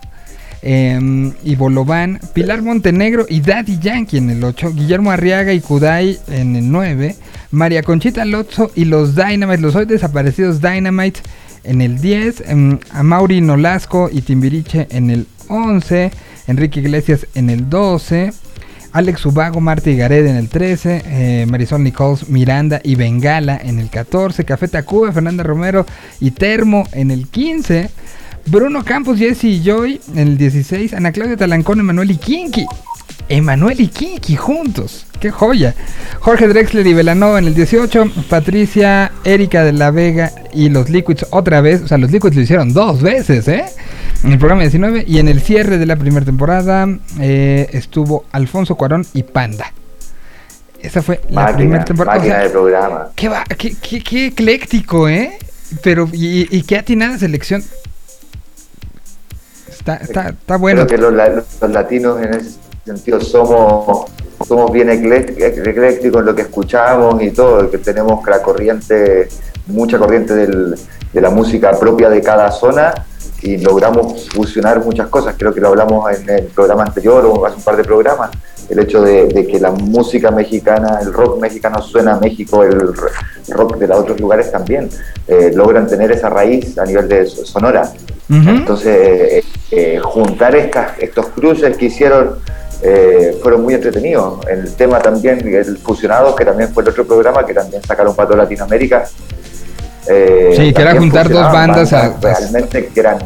[0.62, 6.18] Eh, y Bolobán, Pilar Montenegro y Daddy Yankee en el 8, Guillermo Arriaga y Kudai
[6.28, 7.14] en el 9,
[7.50, 11.20] María Conchita Lotso y los Dynamite, los hoy desaparecidos Dynamite
[11.64, 16.10] en el 10, eh, em, Mauri Nolasco y Timbiriche en el 11,
[16.46, 18.32] Enrique Iglesias en el 12,
[18.92, 23.88] Alex Ubago, Marta Gareda en el 13, eh, Marisol Nichols, Miranda y Bengala en el
[23.88, 25.86] 14, Café Tacuba, Fernanda Romero
[26.20, 27.90] y Termo en el 15,
[28.46, 32.66] Bruno Campos, Jesse y Joy en el 16, Ana Claudia Talancón, Emanuel y Kinky.
[33.28, 35.74] Emanuel y Kinky juntos, qué joya.
[36.20, 41.26] Jorge Drexler y Velanova en el 18, Patricia, Erika de la Vega y los Liquids
[41.30, 43.64] otra vez, o sea, los Liquids lo hicieron dos veces, ¿eh?
[44.24, 46.86] En el programa 19 y en el cierre de la primera temporada
[47.20, 49.72] eh, estuvo Alfonso Cuarón y Panda.
[50.80, 52.16] Esa fue la Máquina, primera temporada.
[52.16, 53.08] O máquina sea, de programa.
[53.16, 55.38] qué, va- qué- qué- qué ecléctico, ¿eh?
[55.82, 57.64] Pero, y, y qué atinada selección.
[59.68, 60.86] Está, está, está bueno.
[60.86, 61.28] Creo que los, la-
[61.60, 62.50] los latinos en ese
[62.84, 64.10] sentido somos,
[64.46, 69.28] somos bien eclécticos en lo que escuchamos y todo, que tenemos la corriente,
[69.66, 70.74] mucha corriente del-
[71.12, 72.92] de la música propia de cada zona
[73.42, 75.34] y logramos fusionar muchas cosas.
[75.38, 78.30] Creo que lo hablamos en el programa anterior o hace un par de programas.
[78.68, 82.80] El hecho de, de que la música mexicana, el rock mexicano suena a México, el
[83.48, 84.88] rock de los otros lugares también,
[85.26, 87.92] eh, logran tener esa raíz a nivel de so- sonora.
[88.30, 92.36] Entonces, eh, eh, juntar estas, estos cruces que hicieron
[92.82, 94.38] eh, fueron muy entretenidos.
[94.48, 98.28] El tema también, el Fusionados, que también fue el otro programa, que también sacaron para
[98.30, 99.04] toda Latinoamérica.
[100.08, 103.18] Eh, Sí, que era juntar dos fusionaban bandas a- realmente que eran.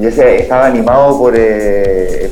[0.00, 1.34] Y ese estaba animado por.
[1.36, 2.30] Eh,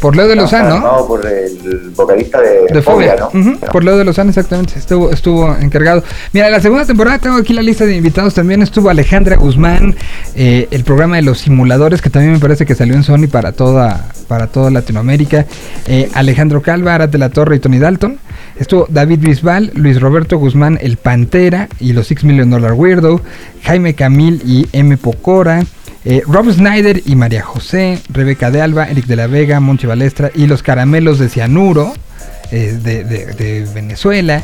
[0.00, 0.74] Por Leo de Lozano, ¿no?
[0.76, 3.30] animado por el vocalista de, De Fobia, ¿no?
[3.72, 4.78] Por Leo de Lozano, exactamente.
[4.78, 6.04] Estuvo, estuvo encargado.
[6.32, 8.32] Mira, la segunda temporada tengo aquí la lista de invitados.
[8.32, 9.96] También estuvo Alejandra Guzmán,
[10.36, 13.50] eh, el programa de los simuladores, que también me parece que salió en Sony para
[13.52, 15.46] toda, para toda Latinoamérica.
[15.88, 18.18] Eh, Alejandro Calva, Arat de la Torre y Tony Dalton.
[18.58, 23.20] Estuvo David Bisbal, Luis Roberto Guzmán, el Pantera y los Six Million Dollar Weirdo.
[23.62, 24.96] Jaime Camil y M.
[24.96, 25.62] Pocora.
[26.04, 30.30] Eh, Rob Snyder y María José, Rebeca de Alba, Eric de la Vega, Monchi Balestra
[30.34, 31.92] y los caramelos de cianuro
[32.50, 34.42] eh, de, Venezuela,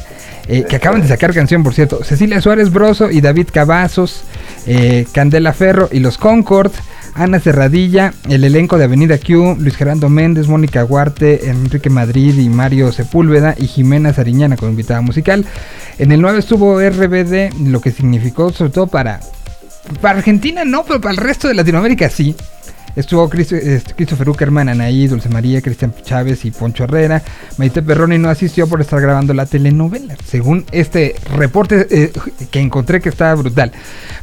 [0.48, 2.04] eh, que acaban de sacar canción, por cierto.
[2.04, 4.24] Cecilia Suárez Broso y David Cavazos,
[5.12, 6.72] Candela Ferro y los Concord,
[7.14, 12.48] Ana Cerradilla, el elenco de Avenida Q, Luis Gerardo Méndez, Mónica Huarte, Enrique Madrid y
[12.48, 15.44] Mario Sepúlveda y Jimena Sariñana como invitada musical.
[15.98, 19.20] En el 9 estuvo RBD, lo que significó sobre todo para
[20.00, 22.34] para Argentina no, pero para el resto de Latinoamérica sí.
[22.96, 27.22] Estuvo este, Christopher Uckerman, Anaí, Dulce María, Cristian Chávez y Poncho Herrera.
[27.58, 32.12] Maite Perroni no asistió por estar grabando la telenovela, según este reporte eh,
[32.50, 33.72] que encontré que estaba brutal.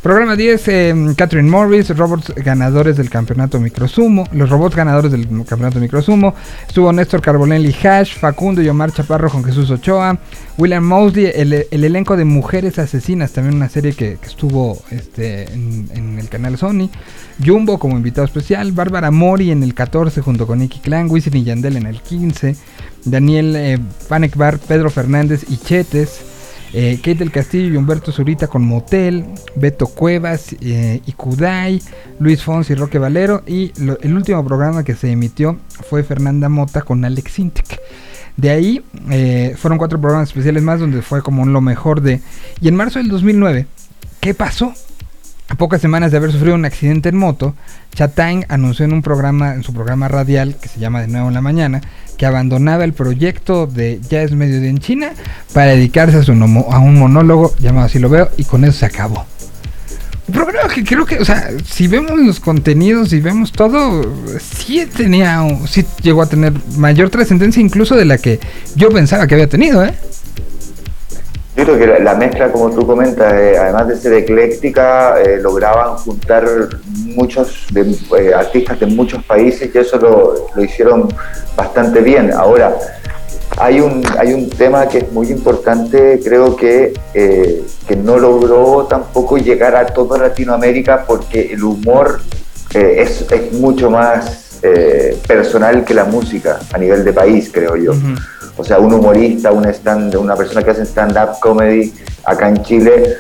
[0.02, 5.80] Programa 10, eh, Catherine Morris, robots ganadores del campeonato Microsumo, los robots ganadores del campeonato
[5.80, 6.34] Microsumo.
[6.66, 10.18] Estuvo Néstor Carbonelli Hash, Facundo y Omar Chaparro con Jesús Ochoa,
[10.58, 16.18] William Mosley, el, el elenco de Mujeres Asesinas, también una serie que, estuvo este, en
[16.20, 16.90] el canal Sony.
[17.44, 21.44] Jumbo como invitado especial, Bárbara Mori en el 14 junto con Nicky Clan, Wisin y
[21.44, 22.56] Yandel en el 15,
[23.06, 23.80] Daniel eh,
[24.68, 26.22] Pedro Fernández y Chetes,
[26.74, 29.26] eh, Kate del Castillo y Humberto Zurita con Motel,
[29.56, 31.82] Beto Cuevas eh, y Kudai,
[32.20, 35.58] Luis Fons y Roque Valero y el último programa que se emitió
[35.90, 37.82] fue Fernanda Mota con Alex Sintek.
[38.38, 42.22] De ahí eh, fueron cuatro programas especiales más donde fue como lo mejor de...
[42.62, 43.68] Y en marzo del 2009,
[44.20, 44.74] ¿qué pasó?
[45.52, 47.54] A pocas semanas de haber sufrido un accidente en moto,
[47.94, 51.34] Chatang anunció en un programa, en su programa radial que se llama De nuevo en
[51.34, 51.82] la mañana,
[52.18, 55.12] que abandonaba el proyecto de Ya es mediodía en China
[55.54, 59.26] para dedicarse a, su un monólogo llamado Así lo veo y con eso se acabó.
[60.30, 64.86] Un programa que creo que, o sea, si vemos los contenidos y vemos todo, sí
[64.86, 68.40] tenía, sí llegó a tener mayor trascendencia incluso de la que
[68.78, 69.94] yo pensaba que había tenido, ¿eh?
[71.62, 75.38] Yo creo que la, la mezcla, como tú comentas, eh, además de ser ecléctica, eh,
[75.40, 76.44] lograban juntar
[77.06, 81.08] muchos eh, artistas de muchos países y eso lo, lo hicieron
[81.56, 82.34] bastante bien.
[82.34, 82.76] Ahora,
[83.60, 89.38] hay un, hay un tema que es muy importante, creo que, que no logró tampoco
[89.38, 92.22] llegar a toda Latinoamérica porque el humor
[92.74, 97.94] es, es mucho más eh, personal que la música a nivel de país, creo yo.
[98.58, 101.94] O sea, un humorista, un stand, una persona que hace stand-up comedy
[102.26, 103.16] acá en Chile,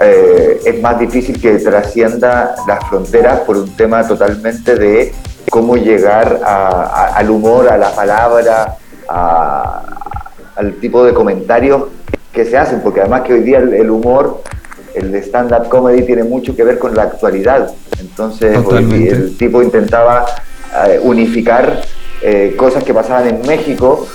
[0.00, 5.12] eh, es más difícil que trascienda las fronteras por un tema totalmente de
[5.50, 8.76] cómo llegar a- a- al humor, a la palabra,
[9.08, 9.82] a-
[10.56, 11.84] al tipo de comentarios
[12.32, 14.42] que se hacen, porque además que hoy día el, el humor,
[14.94, 17.70] el stand-up comedy tiene mucho que ver con la actualidad.
[18.00, 20.24] Entonces, hoy el tipo intentaba
[21.02, 21.82] unificar
[22.22, 24.06] eh, cosas que pasaban en México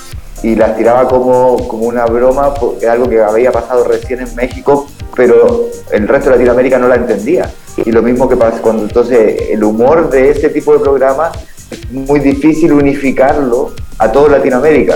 [0.44, 4.88] y las tiraba como, como una broma, porque algo que había pasado recién en México,
[5.16, 7.50] pero el resto de Latinoamérica no la entendía.
[7.86, 11.32] Y lo mismo que pasa cuando entonces el humor de ese tipo de programa
[11.70, 14.96] es muy difícil unificarlo a toda Latinoamérica.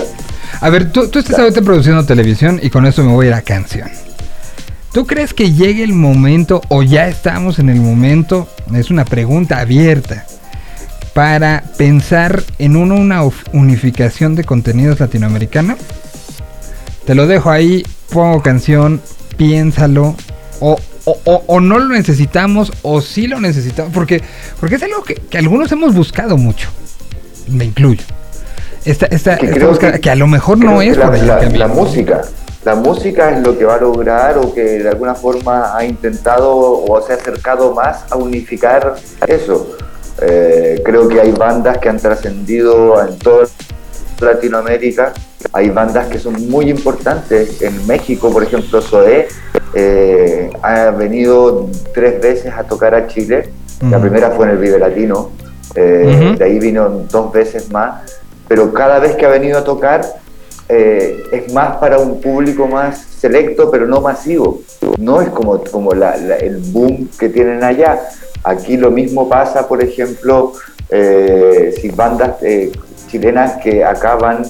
[0.60, 3.34] A ver, tú, tú estás ahorita produciendo televisión y con eso me voy a ir
[3.34, 3.88] a canción.
[4.92, 8.48] ¿Tú crees que llegue el momento o ya estamos en el momento?
[8.74, 10.26] Es una pregunta abierta.
[11.16, 13.22] Para pensar en una, una
[13.54, 15.78] unificación de contenidos latinoamericanos.
[17.06, 19.00] Te lo dejo ahí, pongo canción,
[19.38, 20.14] piénsalo.
[20.60, 23.92] O, o, o, o no lo necesitamos o sí lo necesitamos.
[23.94, 24.20] Porque,
[24.60, 26.68] porque es algo que, que algunos hemos buscado mucho.
[27.48, 28.02] Me incluyo.
[28.84, 31.58] Esta, esta, Que esta que- que a lo mejor no es la, por la- camino.
[31.60, 32.20] la música.
[32.66, 36.50] La música es lo que va a lograr o que de alguna forma ha intentado
[36.54, 38.96] o se ha acercado más a unificar
[39.26, 39.78] eso.
[40.22, 43.46] Eh, creo que hay bandas que han trascendido en toda
[44.20, 45.12] Latinoamérica.
[45.52, 47.60] Hay bandas que son muy importantes.
[47.62, 49.28] En México, por ejemplo, Zoé
[49.74, 53.50] eh, ha venido tres veces a tocar a Chile.
[53.82, 54.00] La Ujú.
[54.06, 55.30] primera fue en el Vive Latino.
[55.74, 56.34] eh.
[56.38, 58.18] De ahí vino dos veces más.
[58.48, 60.02] Pero cada vez que ha venido a tocar
[60.68, 64.62] eh, es más para un público más selecto, pero no masivo.
[64.98, 68.00] No es como, como la- la- el boom que tienen allá.
[68.46, 70.52] Aquí lo mismo pasa, por ejemplo,
[70.88, 72.70] eh, si bandas eh,
[73.08, 74.44] chilenas que acaban,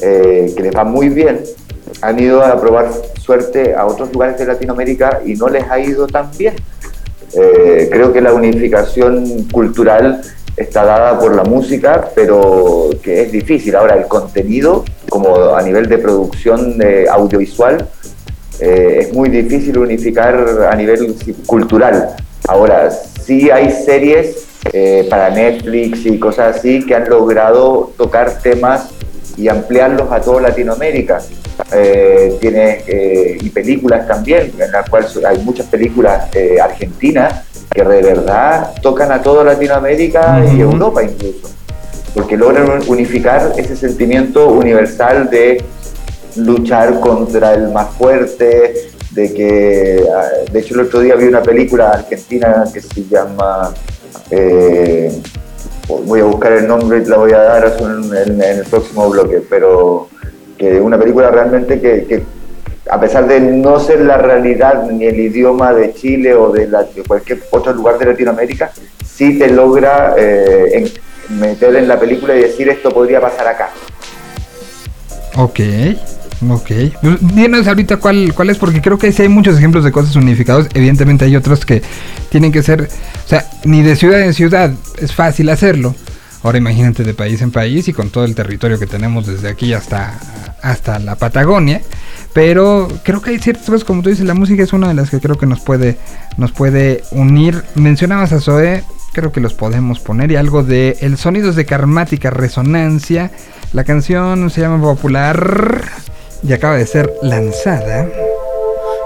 [0.00, 1.42] eh, que les va muy bien,
[2.00, 2.90] han ido a probar
[3.20, 6.54] suerte a otros lugares de Latinoamérica y no les ha ido tan bien.
[7.34, 10.22] Eh, creo que la unificación cultural
[10.56, 13.76] está dada por la música, pero que es difícil.
[13.76, 16.78] Ahora, el contenido, como a nivel de producción
[17.10, 17.86] audiovisual,
[18.60, 22.16] eh, es muy difícil unificar a nivel cultural.
[22.48, 28.90] Ahora, sí hay series eh, para Netflix y cosas así que han logrado tocar temas
[29.36, 31.20] y ampliarlos a toda Latinoamérica.
[31.72, 37.82] Eh, tiene, eh, y películas también, en las cuales hay muchas películas eh, argentinas que
[37.84, 40.60] de verdad tocan a toda Latinoamérica y.
[40.60, 41.50] Europa incluso,
[42.14, 45.62] porque logran un- unificar ese sentimiento universal de
[46.36, 51.42] luchar contra el más fuerte, de que, ah, de hecho el otro día vi una
[51.42, 53.72] película argentina que se llama,
[54.30, 55.12] eh,
[55.88, 59.42] voy a buscar el nombre y la voy a dar en, en- el próximo bloque,
[59.48, 60.08] pero
[60.56, 62.22] que una película realmente que,
[62.90, 66.68] a pesar de no ser la realidad ni el idioma de Chile o de,
[67.06, 68.72] cualquier otro lugar de Latinoamérica,
[69.04, 70.90] sí te logra eh,
[71.28, 73.70] meter en la película y decir esto podría pasar acá.
[75.36, 75.60] Ok,
[76.48, 76.70] ok.
[77.00, 80.16] Pues, Dinos ahorita cuál, cuál es, porque creo que sí hay muchos ejemplos de cosas
[80.16, 80.68] unificados.
[80.74, 81.82] Evidentemente hay otros que
[82.30, 82.88] tienen que ser,
[83.24, 85.94] o sea, ni de ciudad en ciudad es fácil hacerlo.
[86.42, 89.72] Ahora imagínate de país en país y con todo el territorio que tenemos desde aquí
[89.72, 90.18] hasta,
[90.60, 91.80] hasta la Patagonia.
[92.32, 95.10] Pero creo que hay ciertas cosas, como tú dices, la música es una de las
[95.10, 95.98] que creo que nos puede,
[96.38, 97.62] nos puede unir.
[97.74, 102.30] Mencionabas a Zoe, creo que los podemos poner y algo de el sonidos de karmática
[102.30, 103.30] resonancia.
[103.72, 105.82] La canción se llama Popular
[106.42, 108.06] y acaba de ser lanzada.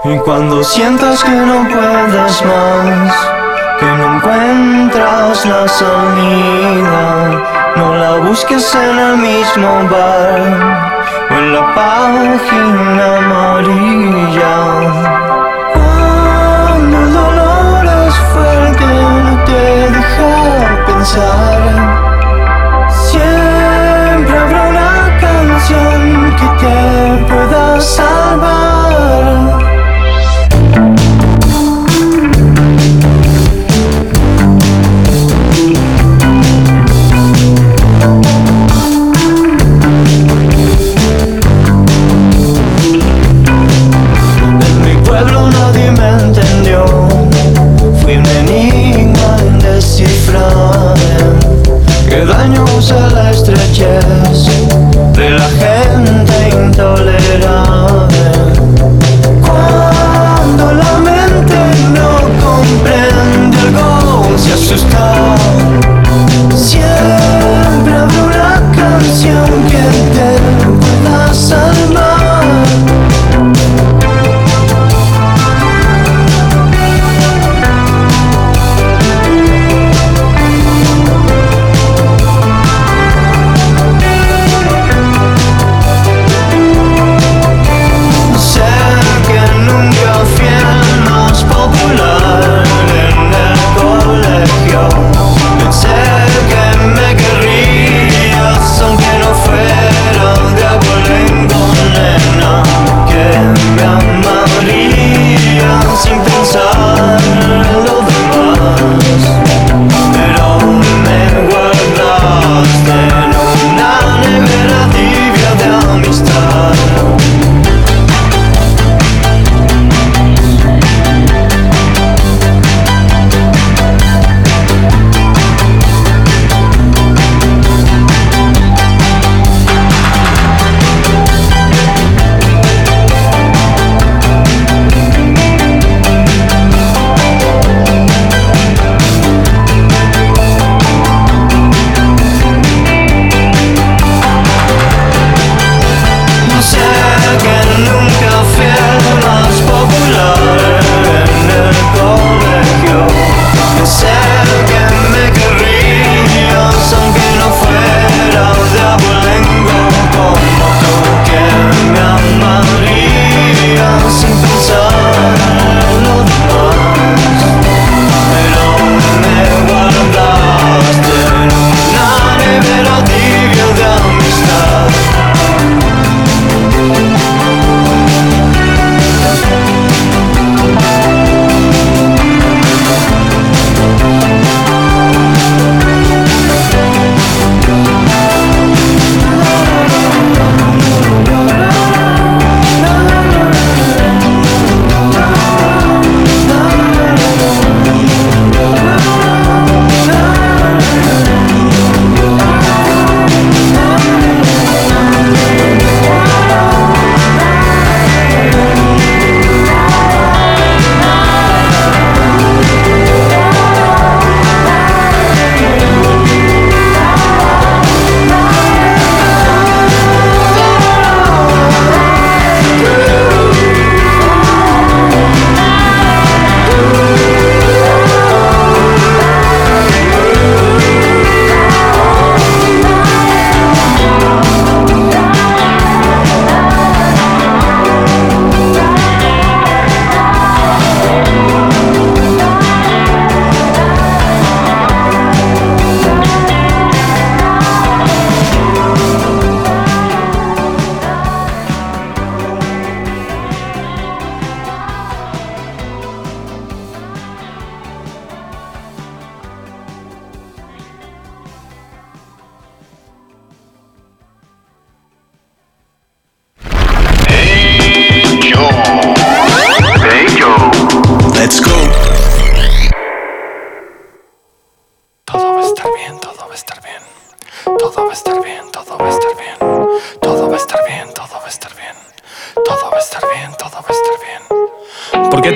[0.03, 3.13] Y cuando sientas que no puedas más,
[3.79, 7.43] que no encuentras la salida,
[7.75, 10.93] no la busques en el mismo bar
[11.29, 14.55] o en la página amarilla.
[15.73, 21.86] Cuando el dolor es fuerte, no te deja pensar.
[27.79, 29.59] Salvar
[44.83, 46.85] mi pueblo, nadie me entendió.
[48.01, 50.95] Fui un enigma descifrado.
[52.09, 54.86] Que daño usa la estrechez
[55.17, 58.31] de la gente intolerable.
[59.41, 61.57] Cuando la mente
[61.95, 62.09] no
[62.45, 65.35] comprende algo, se asusta.
[66.55, 70.29] Siempre habrá una canción que te
[70.79, 72.06] pueda salvar.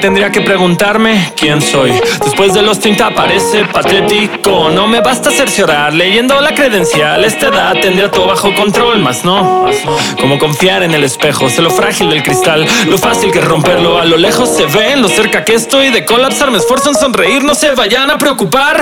[0.02, 1.92] Tendría que preguntarme quién soy.
[2.24, 4.72] Después de los 30 parece patético.
[4.72, 7.24] No me basta cerciorar leyendo la credencial.
[7.24, 9.68] Esta edad tendría todo bajo control, más no.
[10.20, 14.00] Como confiar en el espejo, sé lo frágil del cristal, lo fácil que romperlo.
[14.00, 16.50] A lo lejos se ve, lo cerca que estoy de colapsar.
[16.50, 18.82] Me esfuerzo en sonreír, no se vayan a preocupar.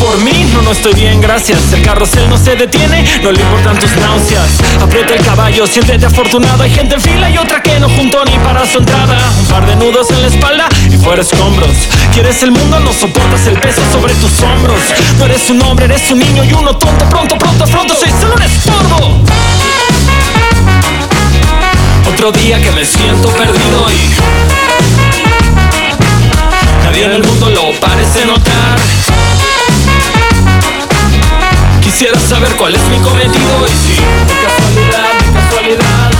[0.00, 1.72] Por mí, no, no estoy bien, gracias.
[1.72, 4.48] El carrusel no se detiene, no le importan tus náuseas.
[4.80, 6.62] Aprieta el caballo, siéntete afortunado.
[6.62, 9.18] Hay gente en fila y otra que no juntó ni para su entrada.
[9.40, 11.70] Un par de nudos en la espalda y fuera escombros.
[12.12, 14.78] Quieres el mundo, no soportas el peso sobre tus hombros.
[15.18, 17.04] No eres un hombre, eres un niño y uno tonto.
[17.08, 19.20] Pronto, pronto, pronto, soy solo un estorbo.
[22.08, 24.14] Otro día que me siento perdido y
[26.84, 28.78] nadie en el mundo lo parece notar.
[31.98, 36.10] Quisiera saber cuál es mi cometido y si de casualidad, de casualidad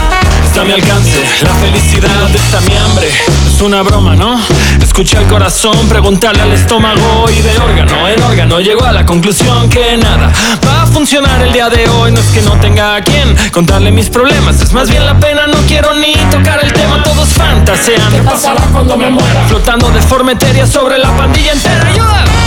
[0.43, 3.11] está a mi alcance la felicidad está mi hambre.
[3.47, 4.41] Es una broma, ¿no?
[4.81, 9.69] Escuché al corazón preguntarle al estómago y de órgano en órgano llegó a la conclusión
[9.69, 10.33] que nada
[10.67, 12.11] va a funcionar el día de hoy.
[12.11, 15.47] No es que no tenga a quien contarle mis problemas, es más bien la pena.
[15.47, 18.11] No quiero ni tocar el tema, todos fantasean.
[18.13, 19.45] ¿Qué pasará cuando me muera?
[19.47, 21.87] Flotando de forma etérea sobre la pandilla entera.
[21.87, 22.46] ¡Ayuda!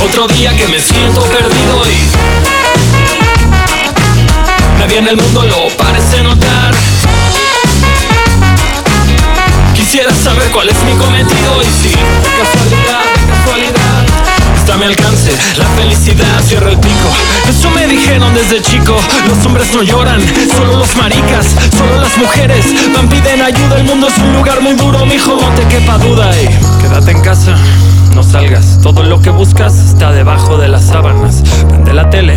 [0.00, 1.98] Otro día que me siento perdido y
[4.78, 6.74] nadie en el mundo lo parece notar.
[9.74, 11.96] Quisiera saber cuál es mi cometido y si de
[12.38, 14.04] casualidad, de casualidad
[14.56, 17.10] está a mi alcance la felicidad cierra el pico.
[17.48, 18.96] Eso me dijeron desde chico.
[19.28, 20.20] Los hombres no lloran,
[20.56, 22.64] solo los maricas, solo las mujeres
[22.94, 23.76] van piden ayuda.
[23.76, 26.48] El mundo es un lugar muy duro, mijo, no te quepa duda y
[26.80, 27.54] quédate en casa
[28.14, 28.78] no salgas.
[28.82, 31.42] Todo lo que buscas está debajo de las sábanas.
[31.68, 32.36] Prende la tele,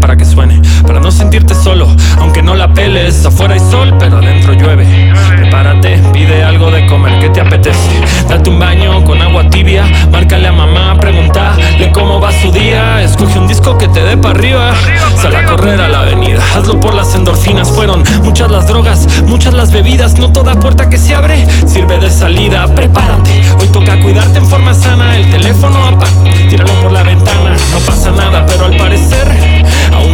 [0.00, 0.60] para que suene.
[0.86, 3.26] Para no sentirte solo, aunque no la peles.
[3.26, 5.12] Afuera hay sol, pero adentro llueve.
[5.36, 8.00] Prepárate, pide algo de comer, ¿qué te apetece?
[8.28, 9.84] Date un baño con agua tibia.
[10.10, 13.02] Márcale a mamá, pregúntale cómo va su día.
[13.02, 14.72] Escoge un disco que te dé para arriba.
[15.20, 16.42] Sal a correr a la avenida.
[16.54, 17.70] Hazlo por las endorfinas.
[17.70, 20.18] Fueron muchas las drogas, muchas las bebidas.
[20.18, 22.66] No toda puerta que se abre sirve de salida.
[22.74, 26.12] Prepárate, hoy toca cuidarte en forma sana el teléfono apaga,
[26.48, 29.26] tíralo por la ventana, no pasa nada, pero al parecer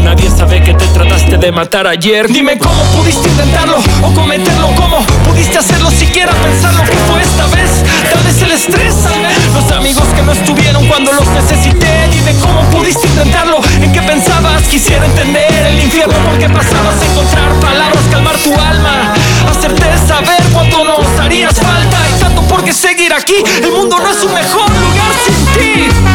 [0.09, 2.26] nadie sabe que te trataste de matar ayer.
[2.28, 7.70] Dime cómo pudiste intentarlo o cometerlo, cómo pudiste hacerlo, siquiera pensarlo que fue esta vez.
[8.11, 8.94] Tal vez el estrés,
[9.52, 12.09] los amigos que no estuvieron cuando los necesité.
[12.11, 17.52] Dime cómo pudiste intentarlo, en qué pensabas, quisiera entender el infierno por qué pasabas, encontrar
[17.61, 19.12] palabras, calmar tu alma,
[19.50, 23.36] hacerte saber cuánto nos harías falta y tanto por qué seguir aquí.
[23.62, 26.07] El mundo no es un mejor lugar sin ti.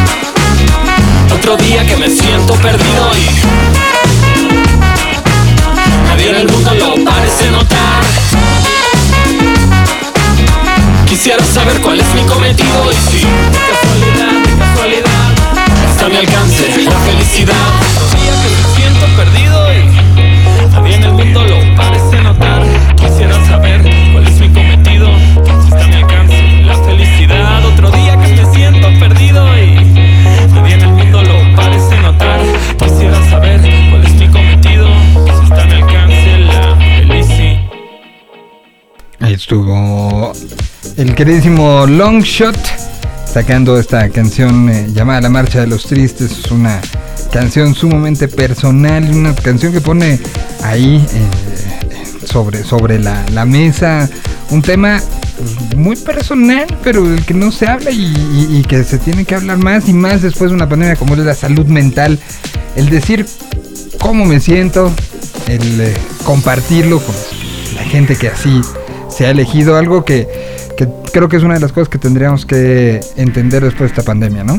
[1.34, 3.26] Otro día que me siento perdido y
[6.06, 8.02] nadie en el mundo lo parece notar.
[11.06, 13.26] Quisiera saber cuál es mi cometido y si
[13.68, 15.32] casualidad, casualidad
[15.90, 16.43] está mi alcance
[41.04, 42.56] el queridísimo Longshot
[43.30, 46.32] sacando esta canción eh, llamada La Marcha de los Tristes.
[46.32, 46.80] Es una
[47.30, 50.18] canción sumamente personal, una canción que pone
[50.62, 54.08] ahí eh, sobre, sobre la, la mesa
[54.50, 55.02] un tema
[55.36, 59.58] pues, muy personal, pero del que no se habla y, que se tiene que hablar
[59.58, 62.18] más y más después de una pandemia como es la salud mental.
[62.76, 63.26] El decir
[64.00, 64.90] cómo me siento,
[65.48, 65.94] el eh,
[66.24, 67.14] compartirlo con
[67.76, 68.62] la gente que así
[69.10, 72.44] se ha elegido, algo que, que creo que es una de las cosas que tendríamos
[72.46, 74.58] que entender después de esta pandemia, ¿no?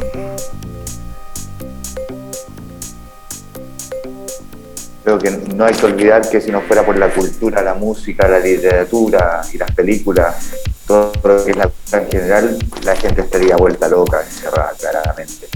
[5.04, 8.28] Creo que no hay que olvidar que si no fuera por la cultura, la música,
[8.28, 10.52] la literatura y las películas,
[10.88, 15.55] todo lo que es la cultura en general, la gente estaría vuelta loca, encerrada claramente.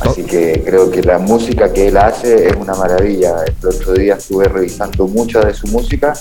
[0.00, 3.34] Así que creo que la música que él hace es una maravilla.
[3.44, 6.14] El otro día estuve revisando mucha de su música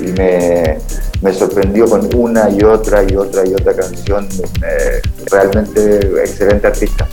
[0.00, 0.78] y me,
[1.20, 4.28] me sorprendió con una y otra y otra y otra canción.
[4.66, 7.06] eh, realmente excelente artista.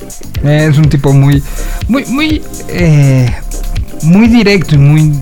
[0.43, 1.43] Es un tipo muy,
[1.87, 3.29] muy, muy, eh,
[4.03, 5.19] muy directo y muy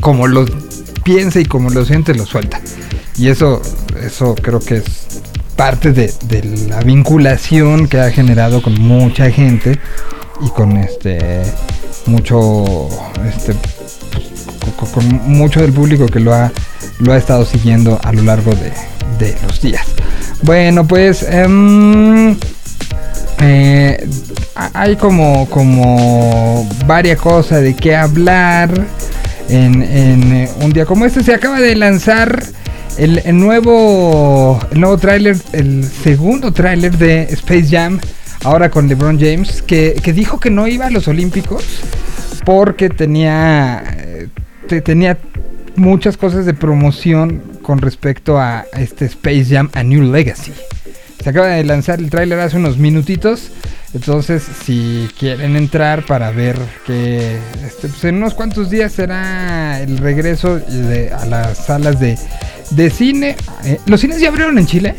[0.00, 0.44] como lo
[1.04, 2.60] piensa y como lo siente, lo suelta.
[3.16, 3.62] Y eso,
[4.02, 4.84] eso creo que es
[5.56, 9.78] parte de, de la vinculación que ha generado con mucha gente
[10.44, 11.42] y con este
[12.06, 12.88] mucho
[13.26, 13.54] este
[14.92, 16.50] con, mucho del público que lo ha
[16.98, 18.72] lo ha estado siguiendo a lo largo de,
[19.18, 19.86] de los días.
[20.42, 22.36] Bueno, pues em,
[23.40, 24.08] eh,
[24.54, 28.70] ha- hay como, como varias cosas de qué hablar
[29.48, 31.22] en, en, eh, un día como este.
[31.24, 32.44] Se acaba de lanzar
[32.98, 37.98] el, el nuevo, el nuevo tráiler, el segundo tráiler de Space Jam,
[38.44, 41.64] ahora con LeBron James, que, que dijo que no iba a los Olímpicos
[42.44, 44.28] porque tenía, eh,
[44.68, 45.18] te- tenía
[45.76, 50.52] muchas cosas de promoción con respecto a, este Space Jam A New Legacy.
[51.22, 53.52] Se acaba de lanzar el tráiler hace unos minutitos.
[53.94, 59.98] Entonces, si quieren entrar para ver que este, pues, en unos cuantos días será el
[59.98, 60.60] regreso
[61.16, 62.18] a las salas de,
[62.70, 63.36] de cine.
[63.64, 64.94] Eh, ¿Los cines ya abrieron en Chile?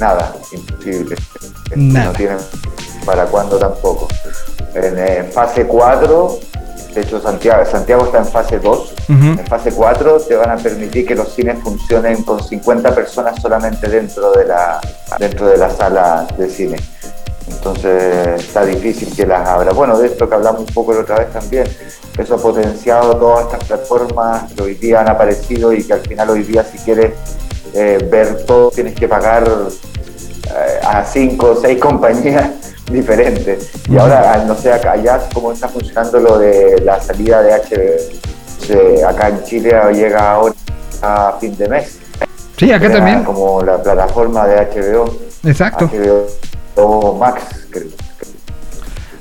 [0.00, 1.16] Nada, imposible.
[1.76, 2.06] Nada.
[2.06, 2.38] No tienen
[3.04, 4.08] para cuándo tampoco.
[4.74, 6.38] En eh, fase 4,
[6.94, 8.94] de hecho Santiago, Santiago está en fase 2.
[9.08, 9.40] Ujú.
[9.40, 13.88] En fase 4 te van a permitir que los cines funcionen con 50 personas solamente
[13.88, 14.80] dentro de la,
[15.18, 16.76] dentro de la sala de cine.
[17.48, 19.72] Entonces está difícil que las abra.
[19.72, 21.64] Bueno, de esto que hablamos un poco la otra vez también,
[22.16, 26.30] eso ha potenciado todas estas plataformas que hoy día han aparecido y que al final
[26.30, 27.12] hoy día si quieres
[27.74, 32.50] eh, ver todo tienes que pagar eh, a cinco o seis compañías
[32.90, 33.70] diferentes.
[33.88, 39.08] Y ahora, no sé, acá allá cómo está funcionando lo de la salida de HBO.
[39.08, 40.54] Acá en Chile llega ahora
[41.02, 41.98] a fin de mes.
[42.56, 43.24] Sí, acá también.
[43.24, 45.14] Como la plataforma de HBO.
[45.44, 45.86] Exacto.
[45.92, 47.86] HBO Max, creo.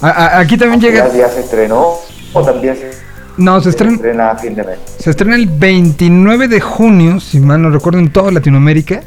[0.02, 1.08] A- a- aquí también llega.
[1.14, 1.95] ya se estrenó
[2.34, 2.91] o también se,
[3.40, 3.96] No, se se estrena.
[3.96, 4.80] estrena a fin de mes.
[5.00, 9.02] Se estrena el 29 de junio, si mal no recuerdo, en toda Latinoamérica.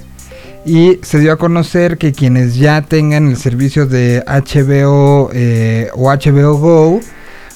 [0.65, 6.11] Y se dio a conocer que quienes ya tengan el servicio de HBO eh, o
[6.11, 7.01] HBO Go,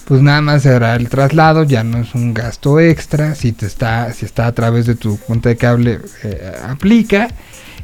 [0.07, 3.35] pues nada más se hará el traslado, ya no es un gasto extra.
[3.35, 7.29] Si te está, si está a través de tu cuenta de cable, eh, aplica.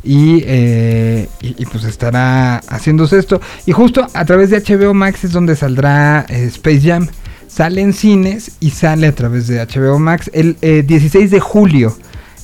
[0.05, 3.41] Y, eh, y, y, pues estará haciéndose esto.
[3.67, 7.09] Y justo a través de HBO Max es donde saldrá eh, Space Jam.
[7.53, 11.95] Sale en cines y sale a través de HBO Max el eh, 16 de julio.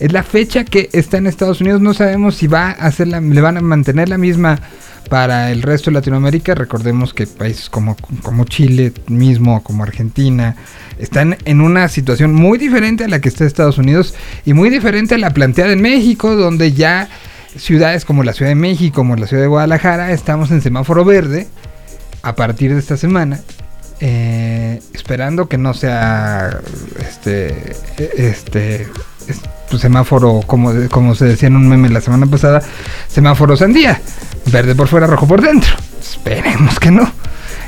[0.01, 1.81] Es la fecha que está en Estados Unidos.
[1.81, 4.61] No sabemos si va a hacer la, le van a mantener la misma
[5.09, 6.55] para el resto de Latinoamérica.
[6.55, 10.57] Recordemos que países como, como Chile mismo, como Argentina,
[10.99, 15.15] están en una situación muy diferente a la que está Estados Unidos y muy diferente
[15.15, 17.09] a la planteada en México, donde ya
[17.57, 21.47] ciudades como la Ciudad de México, como la Ciudad de Guadalajara, estamos en semáforo verde
[22.21, 23.41] a partir de esta semana.
[24.01, 26.61] Eh, esperando que no sea
[27.01, 27.75] este
[28.17, 28.83] este
[29.27, 32.63] es- pues, semáforo como, como se decía en un meme la semana pasada
[33.09, 34.01] semáforo sandía
[34.53, 35.71] verde por fuera rojo por dentro.
[36.01, 37.11] Esperemos que no.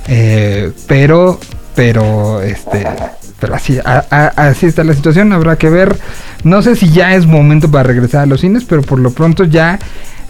[0.07, 1.39] Eh, pero
[1.75, 2.87] pero este
[3.41, 5.99] pero así así está la situación habrá que ver.
[6.45, 9.45] No sé si ya es momento para regresar a los cines pero por lo pronto
[9.45, 9.79] ya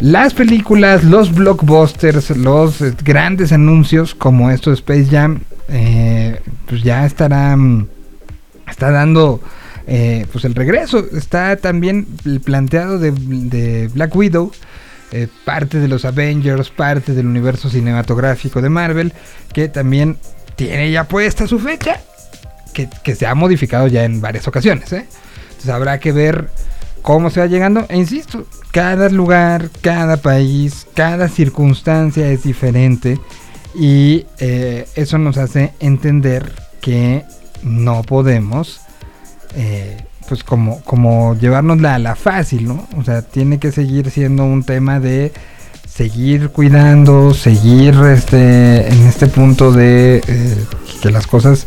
[0.00, 5.40] las películas, los blockbusters, los eh, grandes anuncios como esto de Space Jam,
[5.70, 7.88] eh, pues ya estarán,
[8.68, 9.40] está dando
[9.86, 11.04] eh, pues el regreso.
[11.12, 14.52] Está también el planteado de, Black Widow,
[15.12, 19.12] eh, parte de los Avengers, parte del universo cinematográfico de Marvel,
[19.52, 20.16] que también
[20.56, 22.00] tiene ya puesta su fecha,
[22.74, 24.92] que, que se ha modificado ya en varias ocasiones.
[24.92, 26.48] Entonces habrá que ver
[27.02, 27.86] cómo se va llegando.
[27.88, 33.18] E insisto, cada lugar, cada país, cada circunstancia es diferente.
[33.74, 37.24] Y eh, eso nos hace entender que
[37.62, 38.80] no podemos,
[39.54, 39.96] eh,
[40.28, 42.88] pues como, como a la fácil, ¿no?
[42.96, 45.32] O sea, tiene que seguir siendo un tema de
[45.88, 50.64] seguir cuidando, seguir este, en este punto de eh,
[51.02, 51.66] que las cosas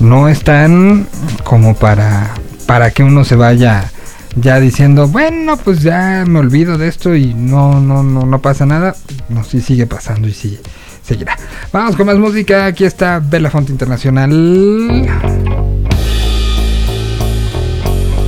[0.00, 1.08] no están
[1.44, 2.34] como para,
[2.66, 3.90] para que uno se vaya
[4.36, 8.66] ya diciendo, bueno, pues ya me olvido de esto y no, no, no, no pasa
[8.66, 8.94] nada.
[9.28, 10.58] No, sí sigue pasando y sí
[11.04, 11.36] seguirá.
[11.72, 12.66] Vamos con más música.
[12.66, 14.30] Aquí está Bella Fonte Internacional.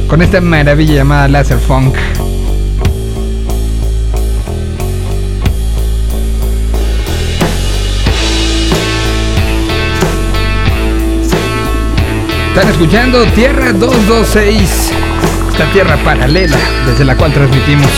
[0.09, 1.97] Con esta maravilla llamada Laser Funk.
[12.57, 14.93] Están escuchando Tierra 226,
[15.51, 16.57] esta tierra paralela
[16.87, 17.91] desde la cual transmitimos.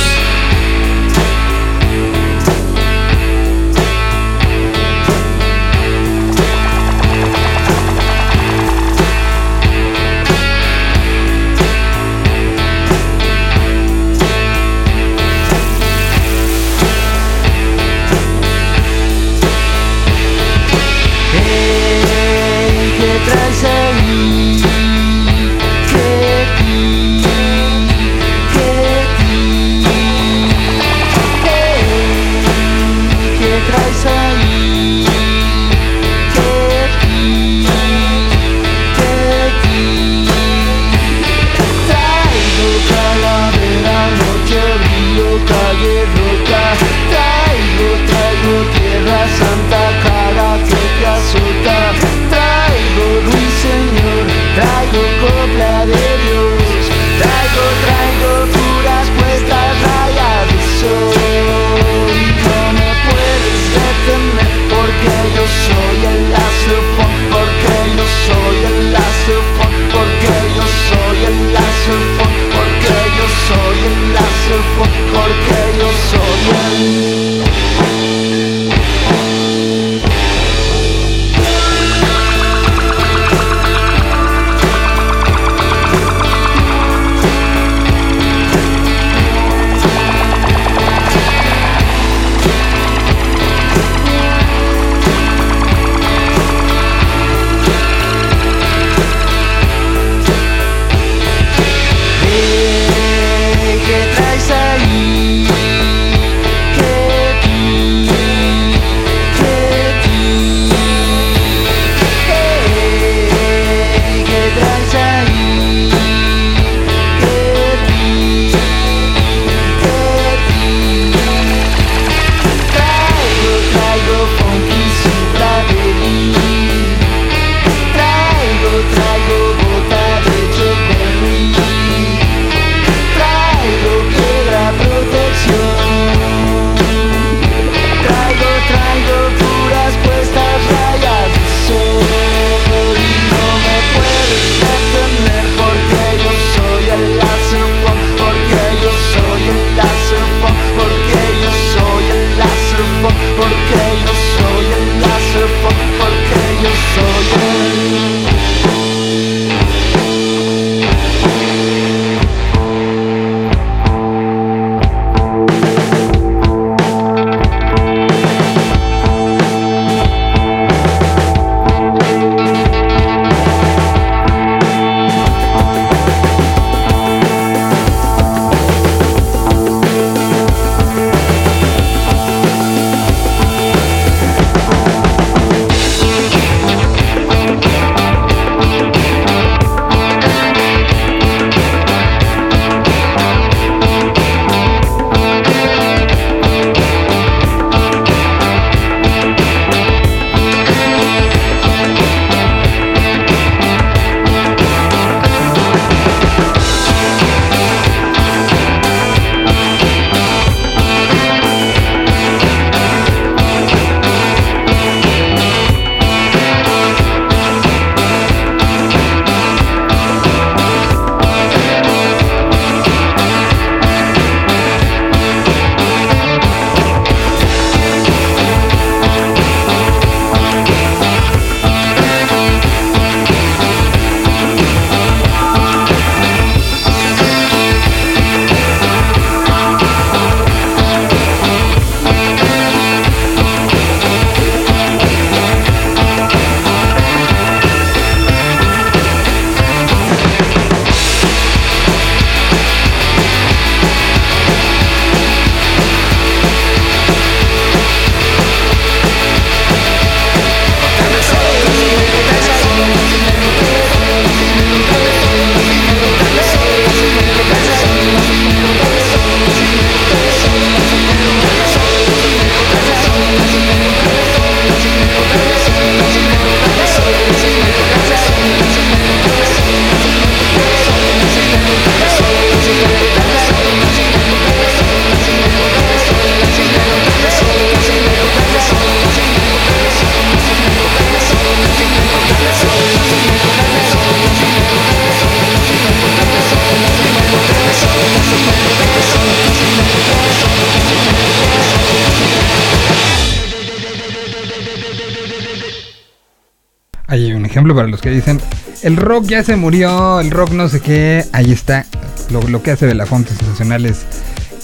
[307.78, 308.40] Para los que dicen,
[308.82, 311.86] el rock ya se murió, el rock no sé qué, ahí está.
[312.28, 313.98] Lo, lo que hace de la Fonte Sensacional es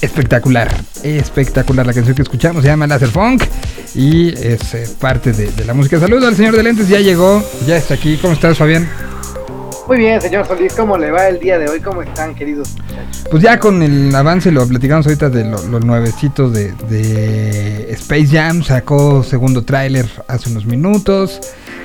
[0.03, 0.69] espectacular,
[1.05, 1.87] espectacular.
[1.87, 3.45] La canción que escuchamos se llama Laser Funk
[3.95, 6.01] y es eh, parte de, de la música.
[6.01, 8.19] Saludos al señor de lentes, ya llegó, ya está aquí.
[8.21, 8.89] ¿Cómo estás, Fabián?
[9.87, 11.79] Muy bien, señor Solís, ¿cómo le va el día de hoy?
[11.79, 13.25] ¿Cómo están, queridos muchachos?
[13.31, 18.27] Pues ya con el avance, lo platicamos ahorita de lo- los nuevecitos de, de Space
[18.27, 21.39] Jam, sacó segundo tráiler hace unos minutos.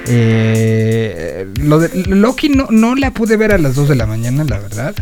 [0.07, 4.43] Eh, lo de Loki no, no la pude ver a las 2 de la mañana,
[4.43, 4.95] la verdad.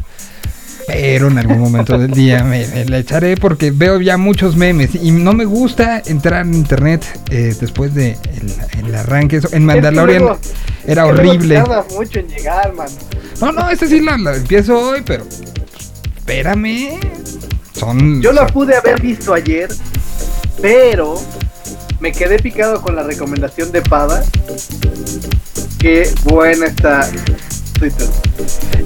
[0.88, 4.96] Pero en algún momento del día me, me la echaré porque veo ya muchos memes
[4.96, 9.38] y no me gusta entrar en internet eh, después de el, el arranque.
[9.38, 10.40] Eso, en Mandalorian luego-
[10.86, 11.62] era horrible.
[11.94, 12.88] Mucho en llegar, man.
[13.42, 15.26] No, no, ese sí la, la empiezo hoy, pero
[16.18, 17.00] espérame.
[17.74, 18.22] Son.
[18.22, 19.68] Yo la pude haber visto ayer,
[20.62, 21.22] pero
[22.00, 24.24] me quedé picado con la recomendación de Pada.
[25.80, 27.10] Qué buena está
[27.80, 28.08] Twitter.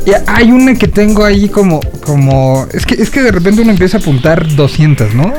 [0.06, 3.72] Y hay una que tengo ahí como, como, es que, es que de repente uno
[3.72, 5.34] empieza a apuntar 200, ¿no?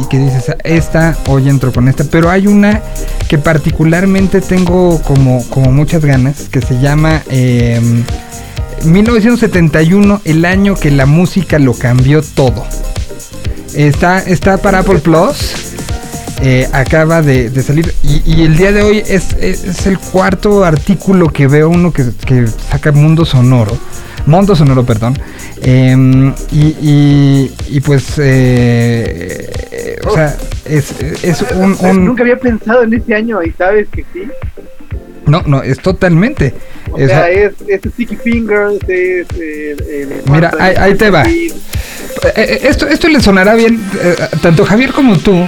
[0.00, 2.82] Y, que dices, esta, hoy entro con esta, pero hay una
[3.28, 7.80] que particularmente tengo como, como muchas ganas, que se llama eh,
[8.84, 12.64] 1971, el año que la música lo cambió todo.
[13.74, 15.67] Está, está para Apple Plus.
[16.40, 19.98] Eh, acaba de, de salir y, y el día de hoy es, es- es el
[19.98, 23.76] cuarto artículo que veo uno que, que saca Mundo Sonoro.
[24.26, 25.18] Mundo Sonoro, perdón.
[25.62, 32.38] Em, y, y- y pues, eh, eh, o sea, es, es un, un- Nunca había
[32.38, 34.22] pensado en ese año y sabes que sí.
[35.26, 36.54] No, no, es totalmente.
[36.90, 41.24] O sea, es, es Sticky Fingers, es el- Mira, ahí- ahí te va.
[41.26, 41.50] Eh,
[42.36, 45.46] eh, esto, esto le sonará bien, eh, tanto Javier como tú,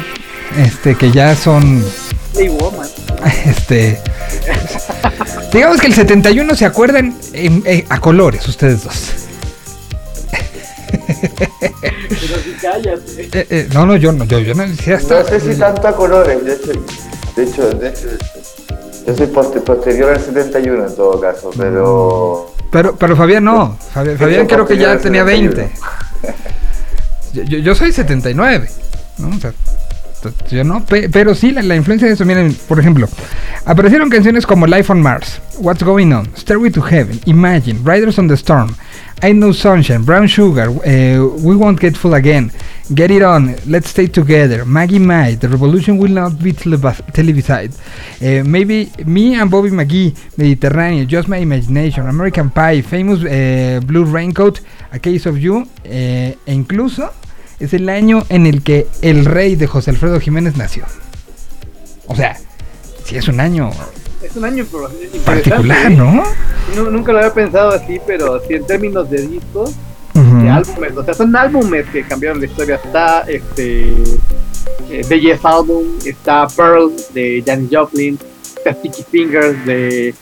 [0.58, 1.84] este, que ya son,
[2.36, 2.88] Hey, woman.
[3.46, 4.00] este,
[5.52, 9.12] digamos que el 71 se acuerdan en- eh, a colores ustedes dos.
[10.90, 13.22] Pero si cállate.
[13.32, 15.22] Eh, eh, no, no, yo no, yo, yo no decía hasta.
[15.22, 16.72] No sé si tanto a colores, de hecho,
[17.36, 18.08] de hecho, de hecho
[19.06, 24.18] yo soy poste- posterior al 71 en todo caso, pero Pero, pero Fabián no, Fabián,
[24.18, 25.54] Fabián creo que ya tenía 20.
[26.20, 26.36] 71.
[27.32, 28.68] Yo, yo- yo soy 79,
[29.18, 29.36] ¿no?
[29.36, 29.52] O sea,
[30.64, 33.08] no, pe- pero sí, la, la influencia de eso, miren, por ejemplo,
[33.64, 38.28] aparecieron canciones como Life on Mars, What's Going On, Stairway to Heaven, Imagine, Riders on
[38.28, 38.74] the Storm,
[39.22, 42.50] I Know Sunshine, Brown Sugar, eh, We Won't Get Full Again,
[42.94, 47.78] Get It On, Let's Stay Together, Maggie May, The Revolution Will Not Be televis- Televised,
[48.20, 54.04] eh, Maybe Me and Bobby McGee, Mediterranean, Just My Imagination, American Pie, Famous eh, Blue
[54.04, 54.60] Raincoat,
[54.92, 57.10] A Case of You, e incluso
[57.60, 60.84] es el año en el que el rey de José Alfredo Jiménez nació.
[62.06, 62.36] O sea,
[63.04, 63.70] si es un año
[64.22, 64.64] Es un año
[65.24, 65.90] particular.
[65.92, 66.22] ¿no?
[66.76, 69.70] Nu- Nunca lo había pensado así, pero sí en términos de discos,
[70.14, 70.42] Ujú.
[70.42, 72.76] de álbumes, o sea, son álbumes que cambiaron la historia.
[72.82, 73.90] Está este
[74.90, 78.18] eh, The Yes Album, está Pearl de Janis Joplin,
[78.56, 80.14] está Sticky Fingers de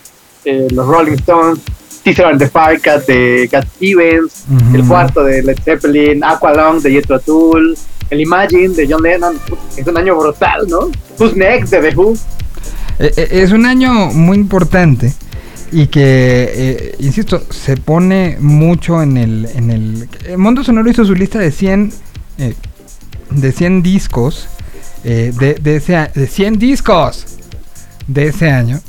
[0.45, 1.61] eh, los Rolling Stones,
[2.17, 7.77] And the Firecat de Cat Stevens, el cuarto de Led Zeppelin, Aqualung de Jethro Tull,
[8.09, 9.37] el Imagine de John Lennon,
[9.77, 10.91] es un año brutal, ¿no?
[11.19, 12.15] Who's Next de The Who,
[12.99, 15.13] Eh, eh, es un año muy importante
[15.71, 20.09] y que, eh, insisto, se pone mucho en el, en el...
[20.25, 21.93] eh, Mundo Sonoro hizo su lista de 100,
[22.39, 22.55] eh,
[23.31, 24.49] de 100 discos,
[25.05, 27.27] eh, de, de, ese, de 100 discos
[28.07, 28.81] de ese año.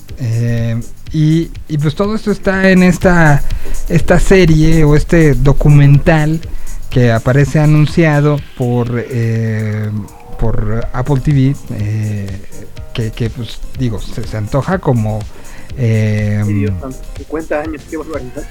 [1.12, 3.42] Y, y pues todo esto está en esta,
[3.88, 6.40] esta serie o este documental
[6.90, 9.90] que aparece anunciado por, eh,
[10.40, 11.56] por Apple TV.
[11.72, 12.42] eh,
[12.94, 15.20] que, que, pues digo, se, se antoja como...
[15.78, 18.44] eh, Ay, Dios santo, 50 años, qué barbaridad.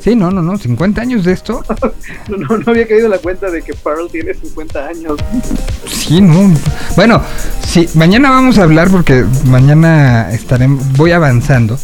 [0.00, 1.62] Sí, no, no, no, 50 años de esto.
[2.28, 5.18] No, no, no había caído la cuenta de que Pearl tiene 50 años.
[5.86, 6.52] Sí, no.
[6.94, 7.22] Bueno,
[7.64, 11.78] sí, mañana vamos a hablar porque mañana estaremos, voy avanzando.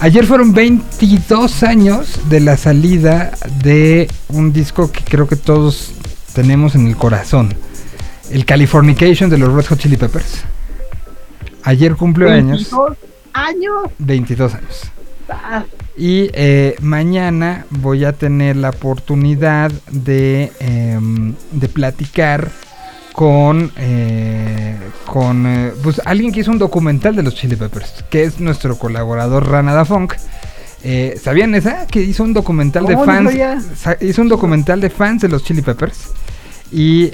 [0.00, 3.32] Ayer fueron 22 años de la salida
[3.62, 5.92] de un disco que creo que todos
[6.34, 7.54] tenemos en el corazón.
[8.30, 10.44] El Californication de los Red Hot Chili Peppers.
[11.64, 12.70] Ayer cumplió años.
[12.70, 12.96] 22
[13.32, 13.90] años.
[13.98, 14.92] 22 años.
[15.96, 22.50] Y eh, mañana voy a tener la oportunidad de, em, de platicar
[23.18, 28.22] con, eh, con eh, pues, alguien que hizo un documental de los Chili Peppers, que
[28.22, 30.14] es nuestro colaborador Ranada Funk.
[30.84, 31.88] Eh, ¿Sabían esa?
[31.88, 33.96] Que hizo un documental de ¿Cómo no fans.
[34.02, 36.10] hizo un documental de fans de los Chili Peppers.
[36.70, 37.10] Y,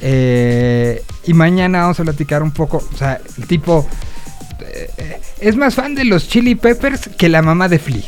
[1.25, 2.87] y mañana vamos a platicar un poco.
[2.93, 3.87] O sea, el tipo
[4.61, 8.03] eh, es más fan de los Chili Peppers que la mamá de Flea.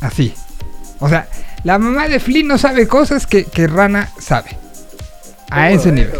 [0.00, 0.34] Así.
[1.00, 1.28] O sea,
[1.64, 4.56] la mamá de Flea no sabe cosas que, que Rana sabe.
[5.50, 6.12] A ese nivel.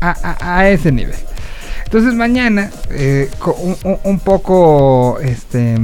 [0.00, 1.14] A, a- a ese nivel.
[1.84, 3.30] Entonces mañana, eh,
[4.04, 5.76] un, poco este,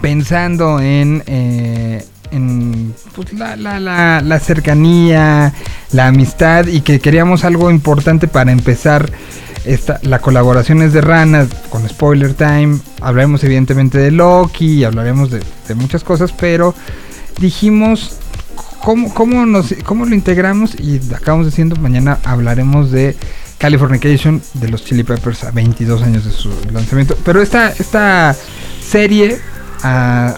[0.00, 5.52] pensando en, eh, en pues, la, la- la- la cercanía,
[5.92, 9.10] la amistad y que queríamos algo importante para empezar
[9.64, 12.78] esta, la colaboración es de Ranas con Spoiler Time.
[13.00, 15.40] Hablaremos evidentemente de Loki, hablaremos de,
[15.74, 16.74] muchas cosas, pero
[17.38, 18.16] dijimos
[18.84, 23.16] cómo, cómo, nos, cómo lo integramos y acabamos diciendo mañana hablaremos de
[23.58, 27.16] Californication de los Chili Peppers a 22 años de su lanzamiento.
[27.24, 28.36] Pero esta, esta
[28.86, 29.38] serie
[29.82, 30.34] a,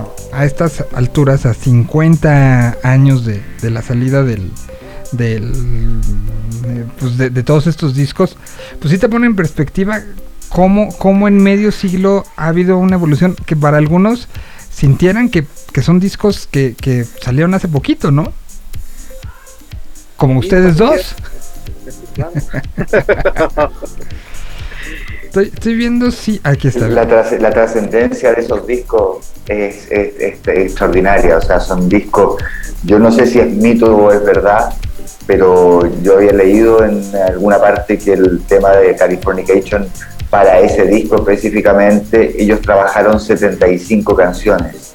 [0.00, 0.04] a-
[0.36, 4.50] a estas alturas, a 50 años de, de la salida del,
[5.12, 5.52] del
[6.66, 8.36] eh, pues de, de todos estos discos,
[8.80, 10.00] pues sí te pone en perspectiva
[10.48, 14.28] cómo, cómo en medio siglo ha habido una evolución que para algunos
[14.70, 18.32] sintieran que, que son discos que, que salieron hace poquito, ¿no?
[20.16, 21.14] Como ustedes dos.
[25.24, 26.40] Estoy, estoy viendo si.
[26.44, 26.86] Aquí está.
[26.88, 32.40] La, la trascendencia de esos discos es, es- es extraordinaria, o sea, son discos,
[32.84, 34.72] yo no sé si es mito o es verdad,
[35.26, 39.88] pero yo había leído en alguna parte que el tema de Californication,
[40.30, 44.92] para ese disco específicamente, ellos trabajaron 75 canciones.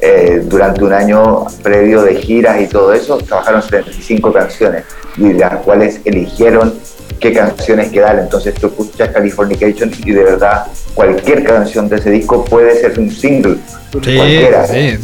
[0.00, 4.84] Eh, durante un año previo de giras y todo eso, trabajaron 75 canciones
[5.16, 6.74] y las cuales eligieron
[7.20, 8.18] qué canciones quedar.
[8.18, 13.10] Entonces tú escuchas Californication y de verdad cualquier canción de ese disco puede ser un
[13.10, 13.56] single.
[14.04, 14.66] Sí, cualquiera.
[14.66, 14.98] sí,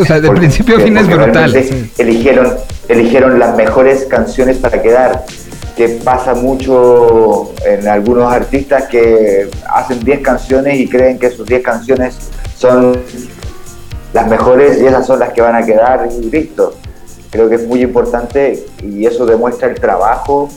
[0.00, 1.54] o sea, de Porque- principio a fin es brutal.
[1.98, 2.54] Eligieron,
[2.88, 5.24] eligieron las mejores canciones para quedar.
[5.76, 11.62] Que pasa mucho en algunos artistas que hacen 10 canciones y creen que sus 10
[11.64, 12.14] canciones
[12.56, 12.96] son
[14.12, 16.76] las mejores y esas son las que van a quedar y listo.
[17.30, 20.48] Creo que es muy importante y eso demuestra el trabajo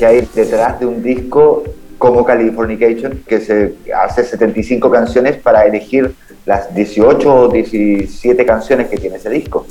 [0.00, 1.62] que hay detrás de un disco
[1.98, 6.14] como Californication, que se hace 75 canciones para elegir
[6.46, 9.66] las 18 o 17 canciones que tiene ese disco.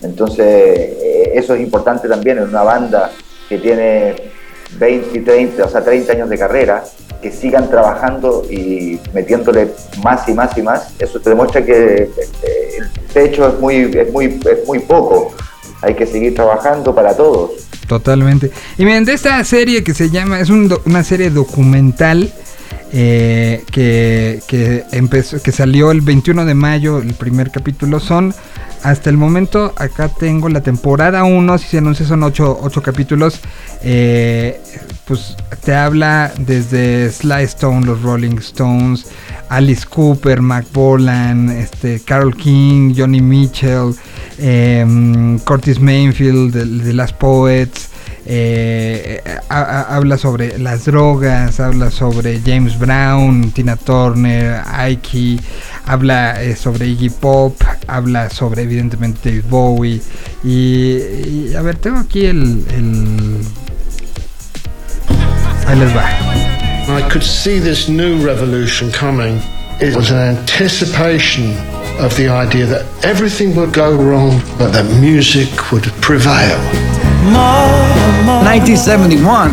[0.00, 3.10] Entonces, eh, eso es importante también en una banda
[3.46, 4.14] que tiene
[4.78, 6.82] 20, 30, o sea, 30 años de carrera,
[7.20, 9.68] que sigan trabajando y metiéndole
[10.02, 10.94] más y más y más.
[10.98, 15.34] Eso te demuestra que eh, el techo es muy, es muy, es muy poco.
[15.84, 17.50] Hay que seguir trabajando para todos.
[17.86, 18.50] Totalmente.
[18.78, 22.32] Y miren, de esta serie que se llama, es un una serie documental
[22.92, 28.32] eh, que, que empezó, que salió el 21 de mayo, el primer capítulo, son
[28.84, 33.40] hasta el momento, acá tengo la temporada 1, si se anuncia son 8, capítulos,
[33.82, 34.60] eh,
[35.06, 39.06] pues te habla desde Sly Stone, los Rolling Stones,
[39.48, 43.94] Alice Cooper, Mac Bolan, este, Carol King, Johnny Mitchell,
[44.38, 47.88] em, Curtis Mainfield, de, de las Poets,
[48.26, 49.20] eh,
[49.50, 55.38] ha- ha- habla sobre las drogas, habla sobre James Brown, Tina Turner, Ike,
[55.86, 57.54] habla eh, sobre Iggy Pop,
[57.86, 60.00] habla sobre evidentemente David Bowie
[60.42, 63.38] y, y, a ver, tengo aquí el, el...
[65.66, 66.04] Ahí les va.
[66.98, 69.40] I could see this new revolution coming.
[69.80, 71.54] It was an anticipation
[71.98, 76.58] of the idea that everything would go wrong, but that music would prevail.
[78.44, 79.50] 1971,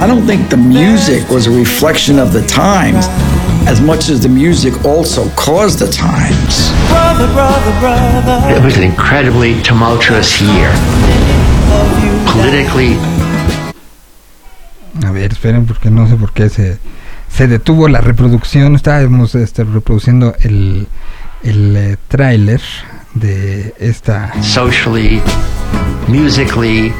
[0.00, 3.06] I don't think the music was a reflection of the times
[3.66, 6.70] as much as the music also caused the times.
[8.56, 10.72] It was an incredibly tumultuous year.
[12.26, 12.96] Politically,
[15.06, 16.78] A ver, esperen porque no sé por qué se,
[17.28, 18.74] se detuvo la reproducción.
[18.74, 20.88] Estábamos este, reproduciendo el,
[21.42, 22.60] el eh, tráiler
[23.14, 24.32] de esta...
[24.42, 25.20] socially,
[26.06, 26.92] musically,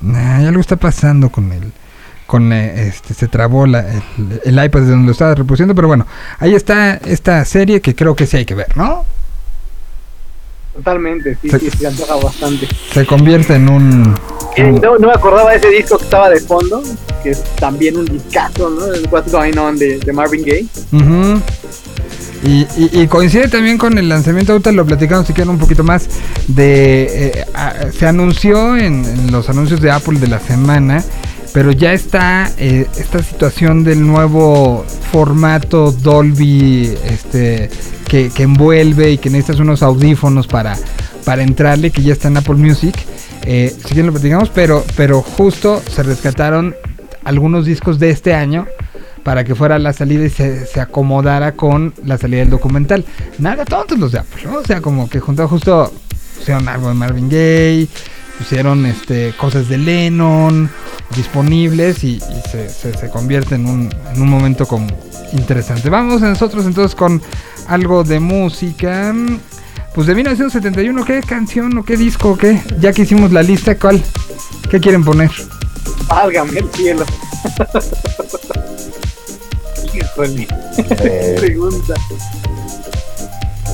[0.00, 1.72] Nah, algo está pasando con el...
[2.26, 5.88] Con eh, este, se trabó la- el, el iPad de donde lo estaba reproduciendo, pero
[5.88, 6.06] bueno,
[6.38, 9.04] ahí está esta serie que creo que sí hay que ver, ¿no?
[10.74, 12.66] Totalmente, sí, Se- sí, se antoja bastante.
[12.92, 14.14] Se convierte en un...
[14.56, 16.82] Eh, no, no me acordaba de ese disco que estaba de fondo,
[17.22, 18.86] que es también un discazo, ¿no?
[18.92, 20.66] El What's Going On de, de Marvin Gaye.
[20.92, 21.40] Ujú.
[22.44, 25.82] Y, y- y coincide también con el lanzamiento, ahorita lo platicamos si quieren un poquito
[25.82, 26.08] más,
[26.46, 27.44] de eh,
[27.98, 31.02] se anunció en, en los anuncios de Apple de la semana,
[31.54, 37.70] pero ya está eh, esta situación del nuevo formato Dolby este,
[38.08, 40.76] que, que envuelve y que necesitas unos audífonos para,
[41.24, 42.94] para entrarle, que ya está en Apple Music.
[43.46, 46.74] Eh, si quieren lo platicamos, pero, pero justo se rescataron
[47.24, 48.66] algunos discos de este año
[49.24, 53.04] para que fuera la salida y se, se acomodara con la salida del documental.
[53.38, 54.58] Nada tontos los de Apple, ¿no?
[54.58, 55.92] O sea, como que juntó justo,
[56.38, 57.88] pusieron algo de Marvin Gaye,
[58.38, 60.70] pusieron este cosas de Lennon
[61.16, 64.86] disponibles y, y se, se- se convierte en un, en un momento como
[65.32, 65.88] interesante.
[65.90, 67.22] Vamos nosotros entonces con
[67.68, 69.14] algo de música.
[69.94, 72.60] Pues de 1971, ¿qué canción o qué disco o qué?
[72.80, 74.02] Ya que hicimos la lista, ¿cuál?
[74.68, 75.30] ¿Qué quieren poner?
[76.08, 77.04] Válgame el cielo.
[80.16, 81.94] Eh, Pregunta.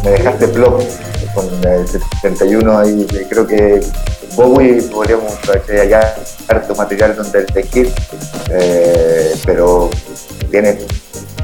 [0.04, 0.82] me dejaste plop
[1.34, 3.06] con el 71 ahí.
[3.14, 3.80] eh, Creo que
[4.36, 6.14] Bowie podríamos hacer allá
[6.48, 7.92] harto material donde elegir,
[8.50, 9.90] eh, pero
[10.50, 10.76] tienes,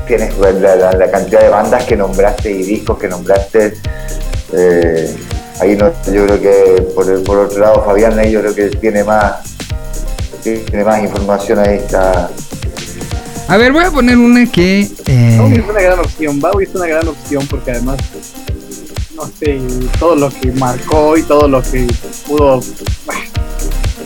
[0.07, 3.75] tienes la, la- la cantidad de bandas que nombraste y discos que nombraste.
[4.53, 5.15] eh,
[5.61, 8.69] ahí no, yo creo que por, el- por otro lado Fabián ahí yo creo que
[8.77, 9.41] tiene más
[10.43, 12.31] tiene más información ahí está
[13.49, 14.89] A ver, voy a poner una que...
[15.07, 16.41] eh, Bowie es una gran opción.
[16.41, 17.97] Bowie es una gran opción porque además,
[19.15, 19.61] no sé,
[20.01, 21.87] todo lo que marcó y todo lo que
[22.27, 22.61] pudo.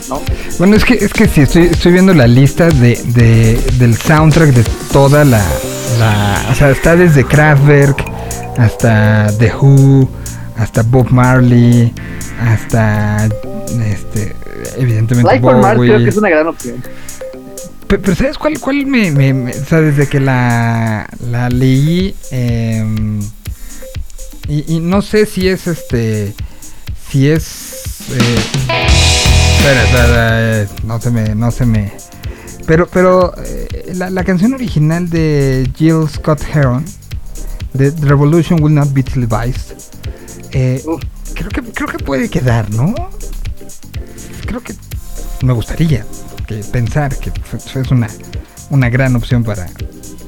[0.08, 0.20] ¿No?
[0.58, 4.50] Bueno, es que, es que sí, estoy, estoy viendo la lista de, de- del soundtrack
[4.50, 5.42] de toda la,
[5.98, 6.46] la...
[6.50, 8.04] O sea, está desde Kraftwerk
[8.58, 10.08] hasta The Who,
[10.56, 11.94] hasta Bob Marley,
[12.42, 13.26] hasta...
[13.86, 14.34] Este,
[14.76, 15.90] evidentemente Life on Mars Bowie.
[15.90, 16.82] creo que es una gran opción.
[17.90, 22.14] Pe- Pero, ¿sabes cuál, cuál me, me- me- O sea, desde que la, la leí...
[22.30, 23.20] em,
[24.48, 26.32] y, y no sé si es este...
[27.10, 27.82] Si es...
[28.12, 28.38] eh,
[29.58, 31.34] espera, espera, eh, no se me...
[31.34, 31.92] No se me
[32.66, 36.84] pero, pero eh, la, la canción original de Jill Scott Heron,
[37.74, 39.74] de The Revolution Will Not Be Televised,
[40.52, 42.94] creo, que, creo que puede quedar, ¿no?
[44.46, 44.74] Creo que
[45.42, 46.06] me gustaría
[46.51, 47.31] que pensar que
[47.81, 48.09] es una,
[48.70, 49.68] una gran opción para,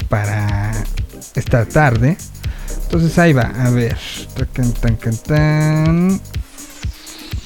[0.09, 0.73] para
[1.35, 2.17] esta tarde.
[2.85, 3.99] Entonces ahí va, a ver.
[4.53, 4.73] Tan,
[5.27, 6.21] tan.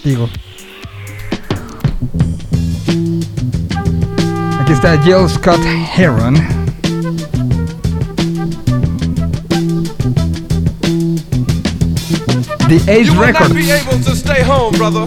[0.05, 0.29] Digo.
[4.61, 5.61] Aquí está Jill Scott
[5.97, 6.35] Heron.
[12.69, 13.49] The Ace you will Records.
[13.49, 15.07] not be able to stay home, brother.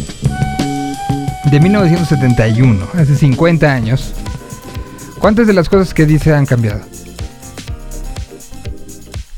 [1.49, 4.13] De 1971, hace 50 años.
[5.19, 6.81] ¿Cuántas de las cosas que dice han cambiado?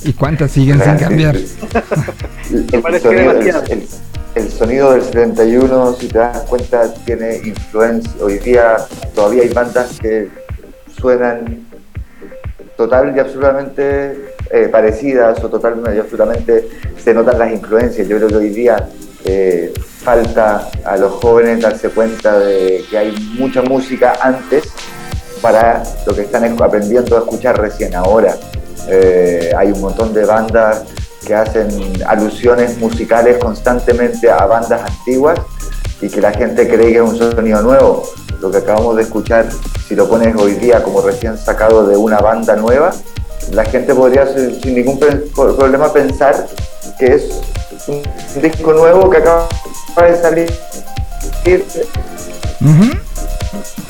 [0.03, 1.35] ¿Y cuántas siguen sin cambiar?
[2.51, 3.87] El sonido, el, el-
[4.35, 8.11] el sonido del 71, si te das cuenta, tiene influencia.
[8.19, 8.77] Hoy día
[9.15, 10.27] todavía hay bandas que
[10.99, 11.59] suenan
[12.75, 16.67] total y absolutamente eh, parecidas o totalmente y absolutamente
[17.03, 18.07] se notan las influencias.
[18.07, 18.89] Yo creo que hoy día
[19.25, 19.73] eh,
[20.03, 24.65] falta a los jóvenes darse cuenta de que hay mucha música antes
[25.41, 28.35] para lo que están aprendiendo a escuchar recién ahora.
[28.87, 30.83] Eh, hay un montón de bandas
[31.25, 31.69] que hacen
[32.05, 35.39] alusiones musicales constantemente a bandas antiguas
[36.01, 38.03] y que la gente cree que es un sonido nuevo.
[38.41, 39.47] Lo que acabamos de escuchar,
[39.87, 42.91] si lo pones hoy día como recién sacado de una banda nueva,
[43.51, 44.99] la gente podría sin ningún
[45.33, 46.47] problema pensar
[46.99, 47.41] que es
[47.87, 49.47] un disco nuevo que acaba
[50.07, 50.53] de salir.
[52.61, 52.89] Ujú.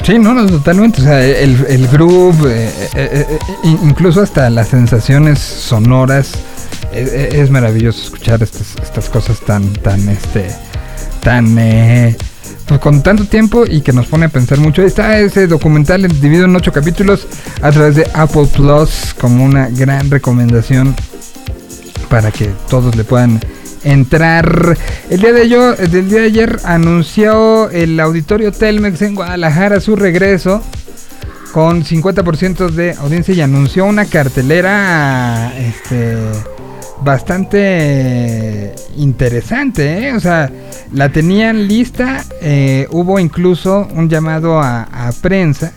[0.04, 1.02] Sí, no, totalmente.
[1.02, 3.40] O sea, el, el groove, eh, eh, eh,
[3.84, 6.32] incluso hasta las sensaciones sonoras.
[6.92, 10.48] eh, eh, es maravilloso escuchar estas, estas cosas tan, tan, este,
[11.22, 11.56] tan,
[12.68, 14.84] pues con tanto tiempo y que nos pone a pensar mucho.
[14.84, 17.28] Está ese documental dividido en ocho capítulos
[17.62, 20.96] a través de Apple Plus como una gran recomendación
[22.10, 23.40] para que todos le puedan
[23.84, 24.78] entrar.
[25.10, 29.96] El día de yo, del día de ayer anunció el auditorio Telmex en Guadalajara su
[29.96, 30.62] regreso
[31.52, 36.18] con 50% de audiencia y anunció una cartelera este
[37.04, 40.14] bastante interesante, ¿eh?
[40.14, 40.50] o sea,
[40.94, 45.74] la tenían lista, eh, hubo incluso un llamado a, prensa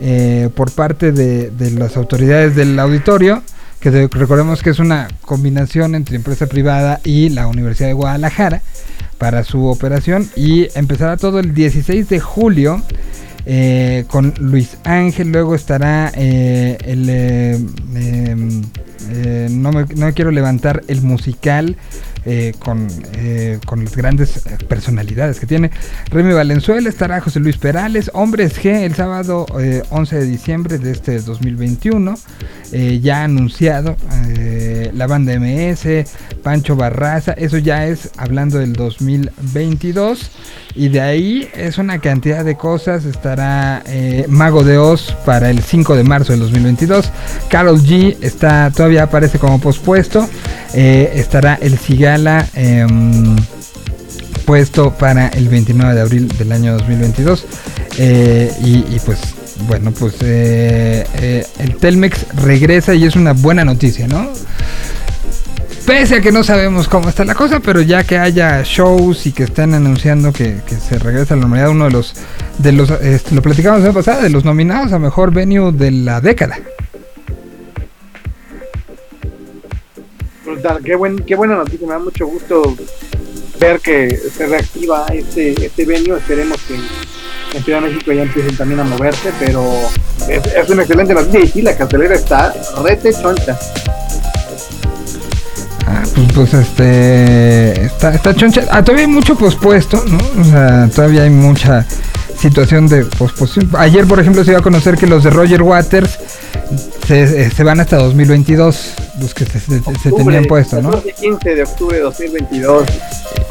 [0.00, 3.42] eh, por parte de las autoridades del auditorio,
[3.84, 8.62] que de- recordemos que es una combinación entre empresa privada y la Universidad de Guadalajara
[9.18, 12.82] para su operación y empezará todo el 16 de julio.
[13.46, 17.58] eh, con Luis Ángel, luego estará eh, el eh,
[17.94, 18.62] em,
[19.60, 21.76] no, me, no quiero levantar el musical
[22.26, 25.70] eh, con, eh, con las grandes personalidades que tiene.
[26.10, 30.92] Remy Valenzuela estará José Luis Perales, Hombres G el sábado eh, 11 de diciembre de
[30.92, 32.14] este 2021,
[32.72, 33.96] eh, ya anunciado
[34.94, 36.06] la banda MS,
[36.42, 40.30] Pancho Barraza, eso ya es hablando del 2022
[40.74, 43.82] y de ahí es una cantidad de cosas, estará
[44.28, 47.10] Mago de Oz para el 5 de marzo del 2022,
[47.48, 50.28] Carol G está todavía aparece como pospuesto,
[50.74, 51.78] estará el
[52.14, 53.36] Em,
[54.46, 57.44] puesto para el 29 de abril del año 2022
[57.98, 59.34] eh, y, pues
[59.66, 64.30] bueno pues eh, eh, el Telmex regresa y es una buena noticia no
[65.86, 69.32] Pese a que no sabemos cómo está la cosa, pero ya que haya shows y
[69.32, 72.14] que están anunciando que, que se regresa a la normalidad, uno de los,
[72.56, 75.90] de los este, lo platicamos la semana pasada, de los nominados a mejor venue de
[75.90, 76.58] la década.
[80.44, 82.76] Brutal, qué, buen, qué buena noticia, me da mucho gusto
[83.58, 86.18] ver que se reactiva este, este venue.
[86.18, 86.74] Esperemos que
[87.56, 89.64] en Ciudad de México ya empiecen también a moverse, pero
[90.28, 93.58] es, es una excelente noticia y sí, la cartelera está rete choncha.
[95.86, 98.64] Ah, pues, pues, este está, está choncha.
[98.70, 100.18] Ah, todavía hay mucho pospuesto, ¿no?
[100.40, 101.86] O sea, todavía hay mucha
[102.50, 103.70] situación de posposición.
[103.78, 106.18] Ayer, por ejemplo, se iba a conocer que los de Roger Waters
[107.06, 110.90] se, eh, se van hasta 2022, los que se, se- se tenían puesto, ¿no?
[110.90, 112.88] 14 y 15 de octubre de 2022.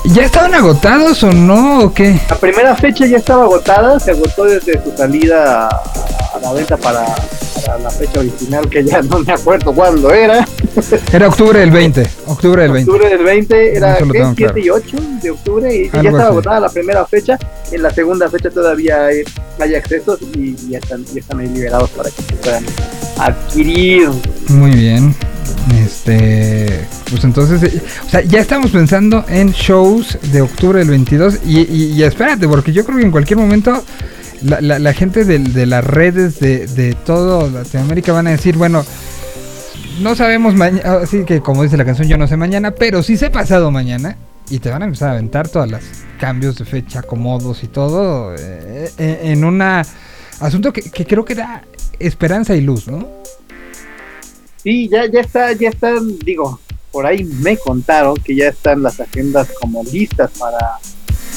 [0.05, 1.85] ¿Ya estaban agotados o no?
[1.85, 2.19] ¿O qué?
[2.29, 5.67] La primera fecha ya estaba agotada, se agotó desde su salida a,
[6.35, 7.03] a la venta para,
[7.65, 10.47] para la fecha original, que ya no me acuerdo cuándo era.
[11.11, 12.09] Era octubre del 20.
[12.27, 12.91] Octubre del 20.
[12.91, 14.57] Octubre del 20 era tengo 7 claro.
[14.59, 17.37] y 8 de octubre y ya Algo estaba agotada la primera fecha.
[17.71, 19.23] En la segunda fecha todavía hay,
[19.59, 22.65] hay accesos y ya están, ya están ahí liberados para que se puedan
[23.19, 24.09] adquirir.
[24.49, 25.15] Muy bien.
[25.83, 31.39] Este, pues entonces, eh, o sea, ya estamos pensando en shows de octubre del 22
[31.45, 33.83] y, y- y espérate, porque yo creo que en cualquier momento
[34.43, 38.85] la, la- gente de, de las redes de, de todo Latinoamérica van a decir, bueno,
[40.01, 43.17] no sabemos mañana, así que como dice la canción, yo no sé mañana, pero sí
[43.17, 44.17] sé pasado mañana
[44.49, 45.81] y te van a empezar a aventar todos los
[46.19, 49.83] cambios de fecha, acomodos y todo eh, eh, en una
[50.39, 51.63] asunto que, que creo que da
[51.99, 53.07] esperanza y luz, ¿no?
[54.61, 56.59] Sí, ya, ya está, ya están, digo,
[56.91, 60.77] por ahí me contaron que ya están las agendas como listas para,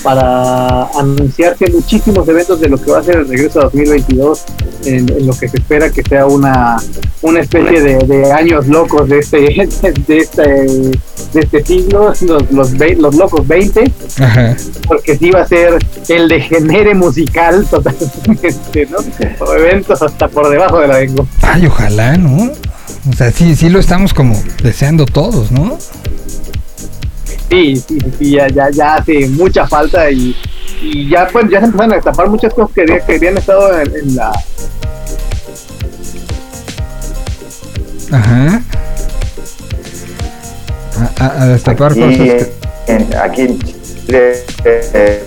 [0.02, 4.44] para anunciarse muchísimos eventos de lo que va a ser el regreso a 2022,
[4.84, 6.76] en, en lo que se espera que sea una,
[7.22, 9.38] una especie de, de años locos de este,
[10.06, 14.56] de este, de este siglo, los, los, los locos 20, Ajá.
[14.86, 15.78] porque sí va a ser
[16.08, 18.98] el degenere musical totalmente, ¿no?
[19.44, 21.26] O eventos hasta por debajo de la lengua.
[21.42, 22.52] Ay, ojalá, ¿no?
[23.08, 25.78] O sea, sí, sí lo estamos como deseando todos, ¿no?
[27.50, 30.34] Sí, sí, sí, sí, ya, ya, ya hace mucha falta y,
[30.82, 33.94] y ya pues ya se empezaron a destapar muchas cosas que, que habían estado en,
[33.94, 34.32] en la
[38.12, 38.62] Ajá.
[41.18, 42.16] A, a- a destapar Aquí, cosas.
[42.18, 42.52] que-
[42.88, 44.32] en, aquí en Chile,
[44.64, 45.24] eh,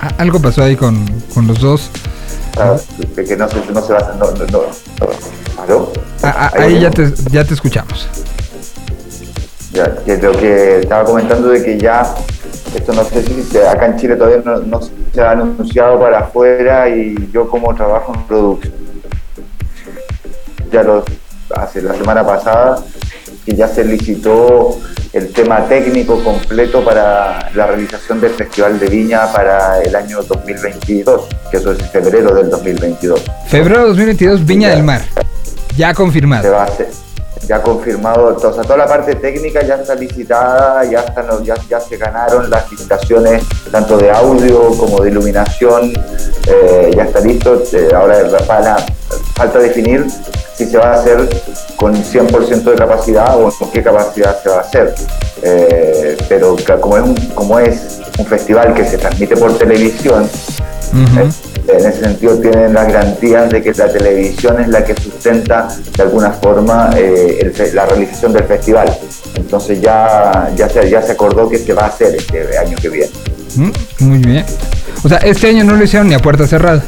[0.00, 1.90] a- ah, algo pasó ahí con, con los dos.
[2.58, 2.76] ah,
[3.14, 5.62] que que no se, no se no, no, no, no.
[5.62, 5.92] ¿Aló?
[6.22, 8.08] A- a- Ahí ya te, ya te escuchamos.
[9.72, 12.14] Ya, que lo que estaba comentando de que ya,
[12.74, 14.80] esto no sé si acá en Chile todavía no, no
[15.14, 18.74] se ha anunciado para afuera y yo como trabajo en producción,
[20.70, 21.04] ya lo
[21.56, 22.82] hace la semana pasada,
[23.46, 24.78] que ya se licitó
[25.14, 31.28] el tema técnico completo para la realización del Festival de Viña para el año 2022,
[31.50, 33.22] que eso es febrero del 2022.
[33.48, 35.02] Febrero 2022, Viña del Mar.
[35.76, 36.52] Ya Se confirmado.
[36.52, 36.88] va a hacer,
[37.46, 41.80] ya confirmado, o sea, toda la parte técnica ya está licitada, ya, están, ya, ya
[41.80, 45.92] se ganaron las licitaciones tanto de audio como de iluminación,
[46.46, 48.76] eh, ya está listo, eh, ahora para,
[49.34, 50.06] falta definir
[50.54, 51.28] si se va a hacer
[51.76, 54.94] con 100% de capacidad o con qué capacidad se va a hacer.
[55.42, 60.28] Eh, pero como es, un, como es un festival que se transmite por televisión.
[61.68, 66.02] En ese sentido tienen las garantías de que la televisión es la que sustenta de
[66.02, 68.92] alguna forma eh, el la realización del festival.
[69.36, 72.88] Entonces ya, ya, se, ya se acordó que se va a hacer este año que
[72.88, 73.10] viene.
[73.56, 73.70] Mm,
[74.00, 74.44] Muy bien.
[75.04, 76.82] O sea, este año no lo hicieron ni a puerta cerrada.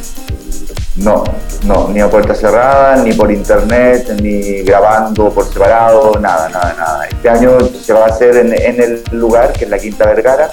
[0.97, 1.25] No,
[1.65, 7.07] no, ni a puerta cerrada, ni por internet, ni grabando por separado, nada, nada, nada.
[7.07, 10.49] Este año se va a hacer en, en el lugar, que es la Quinta Vergara,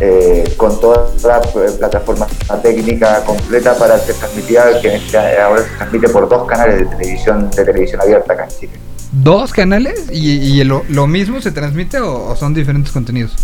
[0.00, 2.26] eh, con toda la eh, plataforma
[2.62, 7.50] técnica completa para ser transmitida, que este- ahora se transmite por dos canales de televisión,
[7.50, 8.72] de televisión abierta acá en Chile.
[9.12, 10.06] ¿Dos canales?
[10.10, 13.34] ¿Y, y lo, lo mismo se transmite o, o son diferentes contenidos?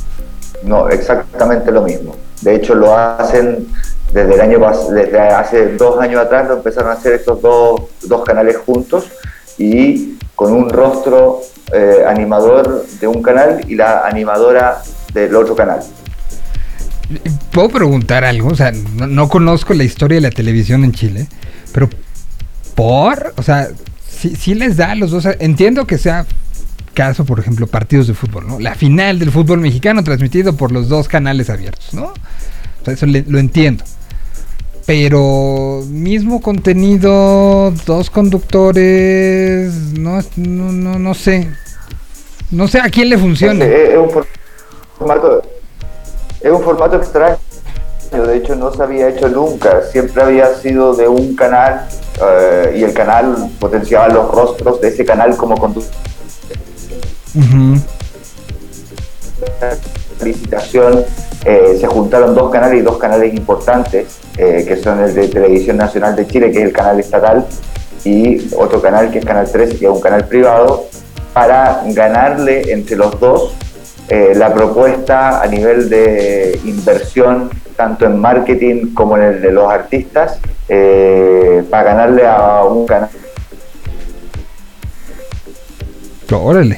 [0.63, 2.17] No, exactamente lo mismo.
[2.43, 3.67] De hecho, lo hacen
[4.13, 4.61] desde el año
[4.91, 9.07] desde hace dos años atrás, lo empezaron a hacer estos dos, dos canales juntos
[9.59, 11.41] y con un rostro
[11.73, 14.83] eh, animador de un canal y la animadora
[15.13, 15.81] del otro canal.
[17.53, 18.49] ¿Puedo preguntar algo?
[18.49, 21.29] O sea, no, no conozco la historia de la televisión en Chile,
[21.73, 21.89] pero
[22.75, 23.33] ¿por?
[23.37, 23.69] O sea,
[24.09, 25.27] sí, les da a los dos.
[25.39, 26.27] Entiendo que sea
[26.95, 28.59] caso, por ejemplo, partidos de fútbol, ¿no?
[28.59, 32.07] La final del fútbol mexicano transmitido por los dos canales abiertos, ¿no?
[32.07, 33.85] O sea, eso le- lo entiendo.
[34.87, 41.49] Pero mismo contenido, dos conductores, no, no, no, no sé.
[42.53, 43.65] No sé a quién le funciona.
[43.65, 43.91] Es,
[46.47, 47.37] es un for- formato, extraño.
[48.13, 49.83] De hecho, no se había hecho nunca.
[49.91, 51.87] Siempre había sido de un canal
[52.23, 55.93] eh, y el canal potenciaba los rostros de ese canal como conductor.
[57.35, 57.81] Ujú.
[60.25, 61.05] licitación
[61.45, 65.77] eh, se juntaron dos canales y dos canales importantes, eh, que son el de Televisión
[65.77, 67.47] Nacional de Chile, que es el canal estatal,
[68.05, 70.87] y otro canal que es Canal 13, que es un canal privado,
[71.35, 73.53] para ganarle entre los dos
[74.09, 79.71] eh, la propuesta a nivel de inversión, tanto en marketing como en el de los
[79.71, 80.39] artistas,
[80.69, 83.11] eh, para ganarle a un canal.
[86.33, 86.77] Órale.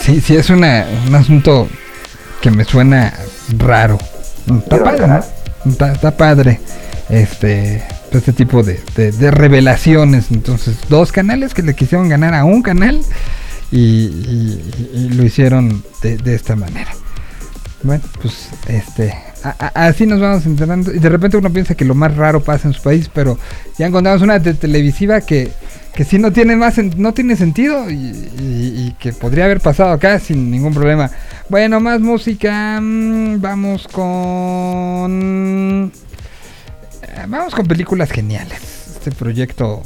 [0.00, 1.68] Sí, sí, es una, un asunto
[2.42, 3.12] que me suena
[3.58, 3.98] raro.
[4.58, 5.20] Está padre, ¿no?
[5.70, 6.60] Está, está padre.
[7.08, 10.30] Este, este tipo de, de- de revelaciones.
[10.30, 13.00] Entonces, dos canales que le quisieron ganar a un canal
[13.72, 14.60] y,
[15.14, 16.92] lo hicieron de, esta manera.
[17.82, 19.12] Bueno, pues este,
[19.42, 20.92] a- así nos vamos enterando.
[20.92, 23.38] Y de repente uno piensa que lo más raro pasa en su país, pero
[23.78, 25.50] ya encontramos una televisiva que,
[25.94, 29.90] que sí no tiene más, no tiene sentido y, y- y que podría haber pasado
[29.92, 31.10] acá sin ningún problema.
[31.50, 32.80] Bueno, más música.
[32.80, 35.92] mm, Vamos con.
[37.02, 38.60] eh, Vamos con películas geniales.
[38.94, 39.82] Este proyecto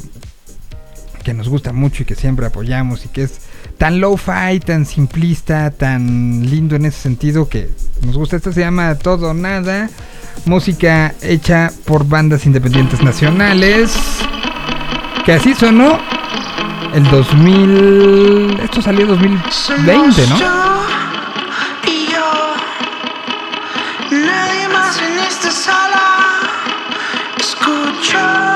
[1.25, 3.41] que nos gusta mucho y que siempre apoyamos y que es
[3.79, 7.71] tan low-fi, tan simplista, tan lindo en ese sentido que
[8.05, 8.37] nos gusta.
[8.37, 9.89] Esto se llama Todo Nada,
[10.45, 13.97] música hecha por bandas independientes nacionales,
[15.25, 15.99] que así sonó
[16.95, 18.61] el 2000...
[18.65, 20.37] Esto salió en 2020, ¿no?
[21.87, 22.55] Y yo,
[24.11, 26.03] nadie más en esta sala.
[27.39, 28.48] Escucho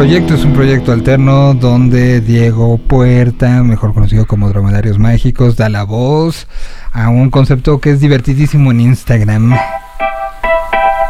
[0.00, 5.82] proyecto, es un proyecto alterno donde Diego Puerta, mejor conocido como Dromedarios Mágicos, da la
[5.82, 6.48] voz
[6.94, 9.54] a un concepto que es divertidísimo en Instagram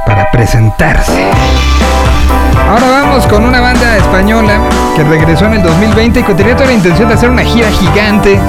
[0.05, 1.31] para presentarse.
[2.69, 4.59] Ahora vamos con una banda española
[4.97, 7.71] que regresó en el 2020 y que tenía toda la intención de hacer una gira
[7.71, 8.41] gigante.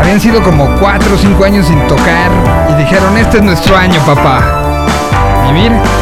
[0.00, 2.32] Habían sido como 4 o 5 años sin tocar
[2.72, 4.84] y dijeron, este es nuestro año, papá.
[5.46, 6.01] Sí,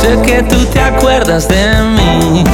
[0.00, 2.44] sé que tú te acuerdas de mí.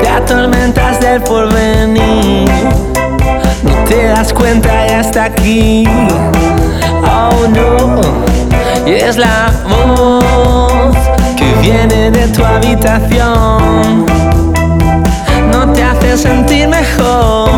[0.00, 2.48] Te atormentas del porvenir.
[3.62, 5.84] No te das cuenta, ya está aquí.
[7.02, 8.00] Oh no,
[8.86, 10.96] y es la voz
[11.36, 14.06] que viene de tu habitación.
[15.50, 17.50] No te hace sentir mejor.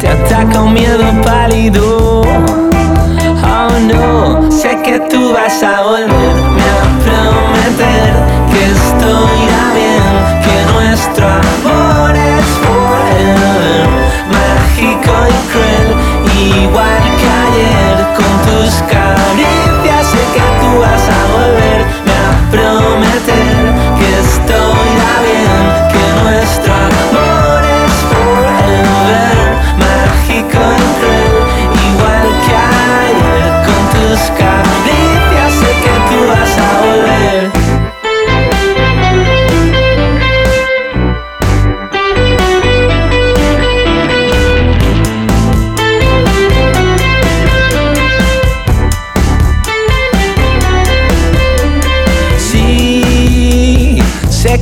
[0.00, 2.63] Te ataca un miedo pálido.
[3.80, 8.14] No, sé que tú vas a volverme a prometer
[8.50, 10.12] que esto irá bien,
[10.44, 13.88] que nuestro amor es forever,
[14.30, 15.88] mágico y cruel,
[16.62, 17.96] igual que ayer.
[18.14, 20.06] Con tus caricias.
[20.06, 22.83] Sé que tú vas a volverme a prometer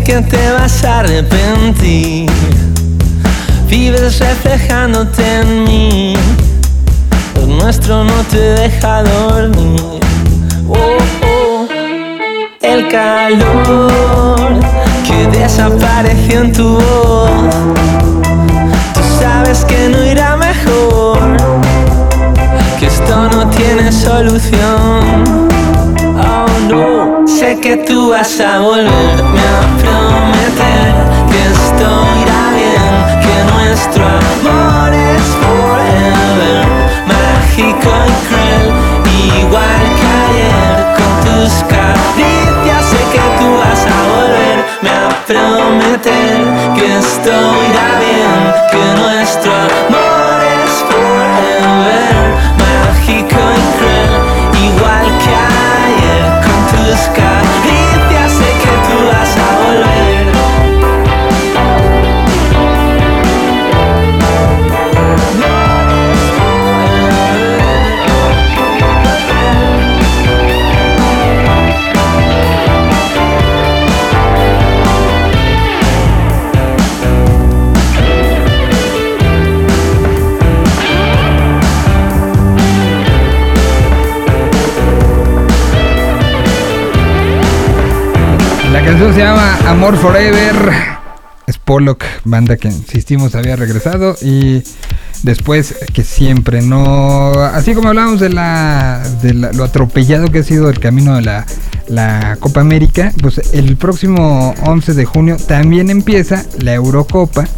[0.05, 2.31] que te vas a arrepentir.
[3.69, 6.15] Vives reflejándote en mí.
[7.37, 10.01] Lo nuestro no te deja dormir.
[10.69, 11.69] Oh, oh.
[12.61, 14.61] El calor
[15.07, 17.31] que desapareció en tu voz.
[18.95, 21.19] Tú sabes que no irá mejor.
[22.79, 25.49] Que esto no tiene solución.
[26.17, 27.12] Oh no,
[27.43, 30.91] sé que tú vas a volverme a prometer
[31.31, 31.89] que esto
[32.23, 32.93] irá bien,
[33.25, 36.65] que nuestro amor es forever,
[37.15, 38.65] mágico y cruel,
[39.41, 40.75] igual que ayer.
[40.99, 42.83] Con tus caricias.
[42.91, 46.39] Sé que tú vas a volverme a prometer
[46.77, 47.35] que esto
[47.69, 48.41] irá bien,
[48.71, 50.32] que nuestro amor
[57.03, 57.82] сказка.
[89.73, 90.71] Amor Forever.
[91.47, 94.63] Es Pollock, banda que insistimos había regresado y
[95.23, 97.33] después que siempre no...
[97.33, 101.23] Así como hablábamos de, la, de la- lo atropellado que ha sido el camino de
[101.23, 101.47] la,
[101.89, 107.49] la Copa América, pues el próximo 11 de junio también empieza la Eurocopa.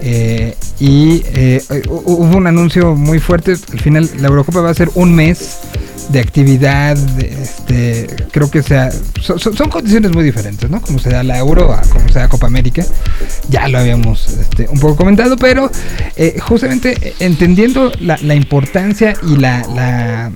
[0.00, 3.52] eh, y eh, hu- hubo un anuncio muy fuerte.
[3.72, 5.60] Al final, la Eurocopa va a ser un mes
[6.10, 6.96] de actividad.
[7.18, 8.90] este, creo que sea.
[9.20, 10.80] so- so- son condiciones muy diferentes, ¿no?
[10.80, 12.84] Como se da la Euro a como se Copa América.
[13.48, 15.70] Ya lo habíamos este, un poco comentado, pero
[16.16, 19.66] eh, justamente eh, entendiendo la, la importancia y la.
[19.74, 20.30] la-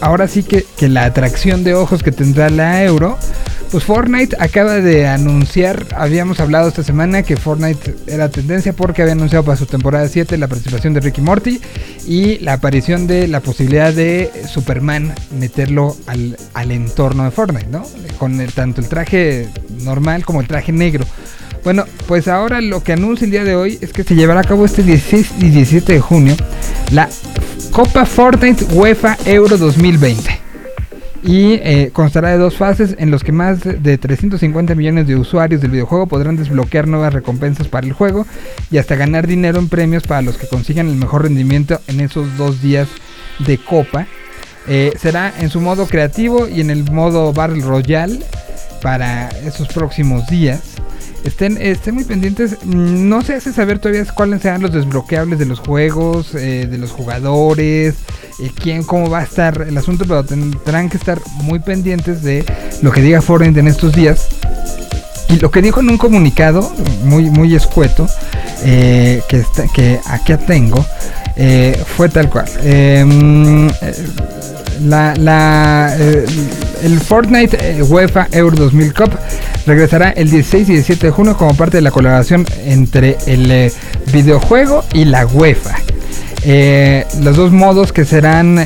[0.00, 3.18] ahora sí que, que la atracción de ojos que tendrá la Euro.
[3.70, 9.14] Pues Fortnite acaba de anunciar, habíamos hablado esta semana que Fortnite era tendencia porque había
[9.14, 11.60] anunciado para su temporada 7 la participación de Ricky Morty
[12.06, 17.82] y la aparición de la posibilidad de Superman meterlo al, al entorno de Fortnite, ¿no?
[18.16, 19.48] Con el- tanto el traje
[19.82, 21.04] normal como el traje negro.
[21.64, 24.44] Bueno, pues ahora lo que anuncia el día de hoy es que se llevará a
[24.44, 26.36] cabo este 16 y 17 de junio
[26.92, 27.08] la
[27.72, 30.43] Copa Fortnite UEFA Euro 2020
[31.24, 35.62] y eh, constará de dos fases en los que más de 350 millones de usuarios
[35.62, 38.26] del videojuego podrán desbloquear nuevas recompensas para el juego
[38.70, 42.36] y hasta ganar dinero en premios para los que consigan el mejor rendimiento en esos
[42.36, 42.88] dos días
[43.38, 44.06] de copa.
[44.68, 48.20] Eh, será en su modo creativo y en el modo Battle Royale
[48.82, 50.60] para esos próximos días.
[51.24, 52.58] Estén, estén muy pendientes.
[52.64, 56.90] No se hace saber todavía cuáles serán los desbloqueables de los juegos, eh, de los
[56.90, 57.94] jugadores,
[58.40, 62.44] eh, quién, cómo va a estar el asunto, pero tendrán que estar muy pendientes de
[62.82, 64.28] lo que diga Fortnite en estos días.
[65.30, 66.70] Y lo que dijo en un comunicado
[67.04, 68.06] muy, muy escueto,
[68.62, 70.84] eh, que, está- que aquí tengo,
[71.36, 72.46] eh, fue tal cual.
[74.82, 76.24] La, eh,
[76.82, 79.10] el Fortnite eh, UEFA Euro 2000 Cup
[79.66, 83.72] regresará el 16 y 17 de junio como parte de la colaboración entre el eh,
[84.12, 85.76] videojuego y la UEFA.
[87.22, 88.56] Los dos modos que serán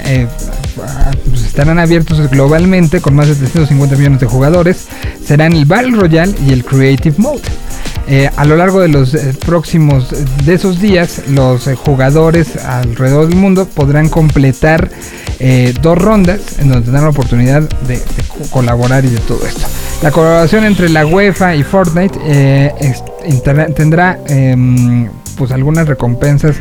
[0.75, 4.89] pues estarán abiertos globalmente con más de 350 millones de jugadores
[5.25, 7.43] serán el Battle Royale y el Creative Mode.
[8.11, 10.09] Eh, a lo largo de los eh, próximos
[10.45, 14.89] de esos días, los eh, jugadores alrededor del mundo podrán completar
[15.41, 19.47] eh, dos rondas en donde tendrán la oportunidad de, de co- colaborar y de todo
[19.47, 19.67] esto.
[20.03, 22.73] La colaboración entre la UEFA y Fortnite eh,
[23.77, 26.57] tendrá em, pues algunas recompensas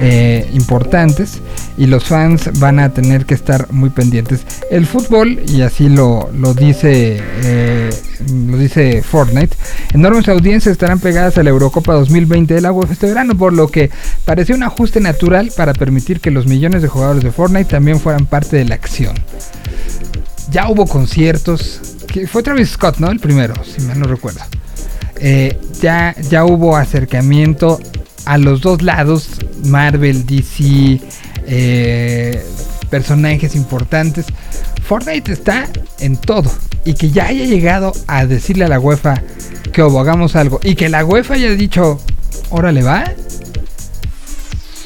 [0.00, 1.40] eh, importantes
[1.76, 4.42] y los fans van a tener que estar muy pendientes.
[4.70, 7.90] El fútbol, y así lo, lo dice eh,
[8.32, 9.56] lo dice Fortnite,
[9.94, 13.68] enormes audiencias estarán pegadas a la Eurocopa 2020 de la UEFA este verano, por lo
[13.68, 13.90] que
[14.24, 18.26] parecía un ajuste natural para permitir que los millones de jugadores de Fortnite también fueran
[18.26, 19.14] parte de la acción.
[20.50, 21.80] Ya hubo conciertos,
[22.26, 23.10] fue Travis Scott, ¿no?
[23.10, 24.40] El primero, si mal no recuerdo.
[25.20, 27.78] Eh, ya, ya hubo acercamiento
[28.28, 29.30] a los dos lados,
[29.64, 31.00] Marvel, DC,
[31.46, 32.44] eh,
[32.90, 34.26] personajes importantes.
[34.84, 35.66] Fortnite está
[35.98, 36.50] en todo.
[36.84, 39.22] Y que ya haya llegado a decirle a la UEFA
[39.72, 40.60] que hagamos algo.
[40.62, 41.98] Y que la UEFA haya dicho,
[42.50, 43.10] órale va.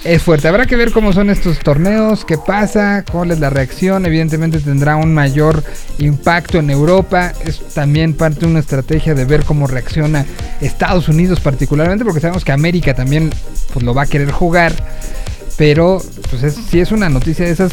[0.04, 0.48] Es fuerte.
[0.48, 4.04] Habrá que ver cómo son estos torneos, qué pasa, cuál es la reacción.
[4.04, 5.62] Evidentemente tendrá un mayor
[5.98, 7.32] impacto en Europa.
[7.44, 10.26] Es también parte de una estrategia de ver cómo reacciona
[10.60, 13.30] Estados Unidos particularmente, porque sabemos que América también
[13.72, 14.72] pues, lo va a querer jugar.
[15.56, 17.70] Pero pues es, sí es una noticia de esas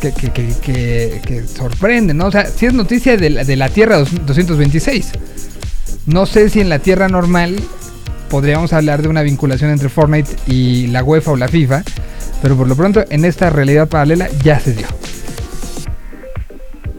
[0.00, 2.26] que, que, que, que- sorprende, ¿no?
[2.26, 5.10] O sea, sí es noticia de la, de la Tierra dos- 226.
[6.06, 7.56] No sé si en la Tierra normal
[8.30, 11.82] podríamos hablar de una vinculación entre Fortnite y la UEFA o la FIFA,
[12.40, 14.86] pero por lo pronto en esta realidad paralela ya se dio.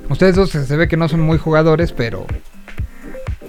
[0.09, 2.27] Ustedes dos se ve que no son muy jugadores, pero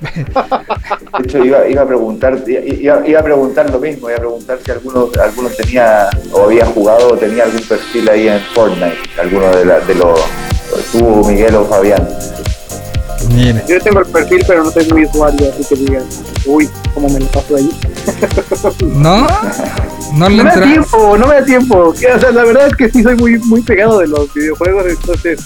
[1.18, 4.70] De hecho, iba, a preguntar, iba, iba a preguntar lo mismo, iba a preguntar si
[4.70, 9.64] alguno, alguno tenía o había jugado o tenía algún perfil ahí en Fortnite, alguno de,
[9.64, 10.20] de los,
[10.90, 12.08] tú, Miguel o Fabián.
[13.68, 16.02] Yo tengo el perfil, pero no muy usuario, así que digan,
[16.46, 17.70] uy, cómo me lo paso ahí.
[18.82, 19.26] ¿no?
[20.12, 21.78] No le No me da tiempo, no me da tiempo.
[21.88, 25.40] O sea, la verdad es que sí soy muy, muy pegado de los videojuegos, entonces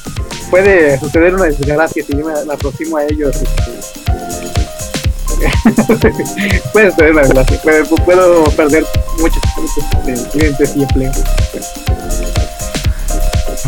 [0.50, 3.36] puede suceder una desgracia si yo me, aproximo a ellos.
[3.36, 3.54] este.
[6.72, 8.84] puede suceder una desgracia, puedo, puedo perder
[9.20, 9.84] muchos, muchos
[10.32, 10.84] clientes y.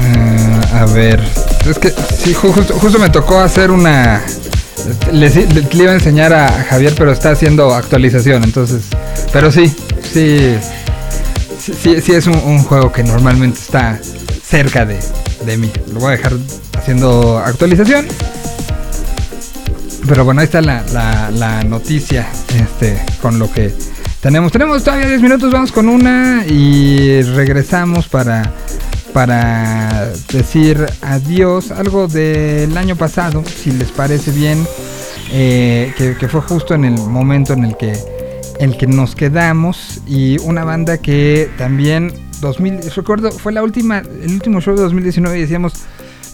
[0.01, 1.23] Ah, a ver,
[1.69, 4.23] es que sí, ju- justo, me tocó hacer una.
[5.13, 5.27] Le,
[5.73, 8.83] iba a enseñar a Javier, pero está haciendo actualización, entonces.
[9.33, 9.75] Pero sí,
[10.13, 10.57] sí.
[11.83, 13.99] Sí, sí, es un, un juego que normalmente está
[14.49, 14.99] cerca de,
[15.45, 15.71] de mí.
[15.93, 16.33] Lo voy a dejar
[16.79, 18.07] haciendo actualización.
[20.07, 22.27] Pero bueno, ahí está la, la, la noticia
[22.59, 23.75] este, con lo que
[24.23, 24.51] tenemos.
[24.53, 28.51] Tenemos todavía 10 minutos, vamos con una y regresamos para,
[29.13, 31.71] para decir adiós.
[31.71, 34.67] Algo del año pasado, si les parece bien,
[35.33, 37.93] eh, que, fue justo en el momento en el que,
[38.61, 40.01] el que nos quedamos.
[40.07, 45.39] Y una banda que también, 2000, recuerdo, fue la última, el último show de 2019
[45.39, 45.75] y decíamos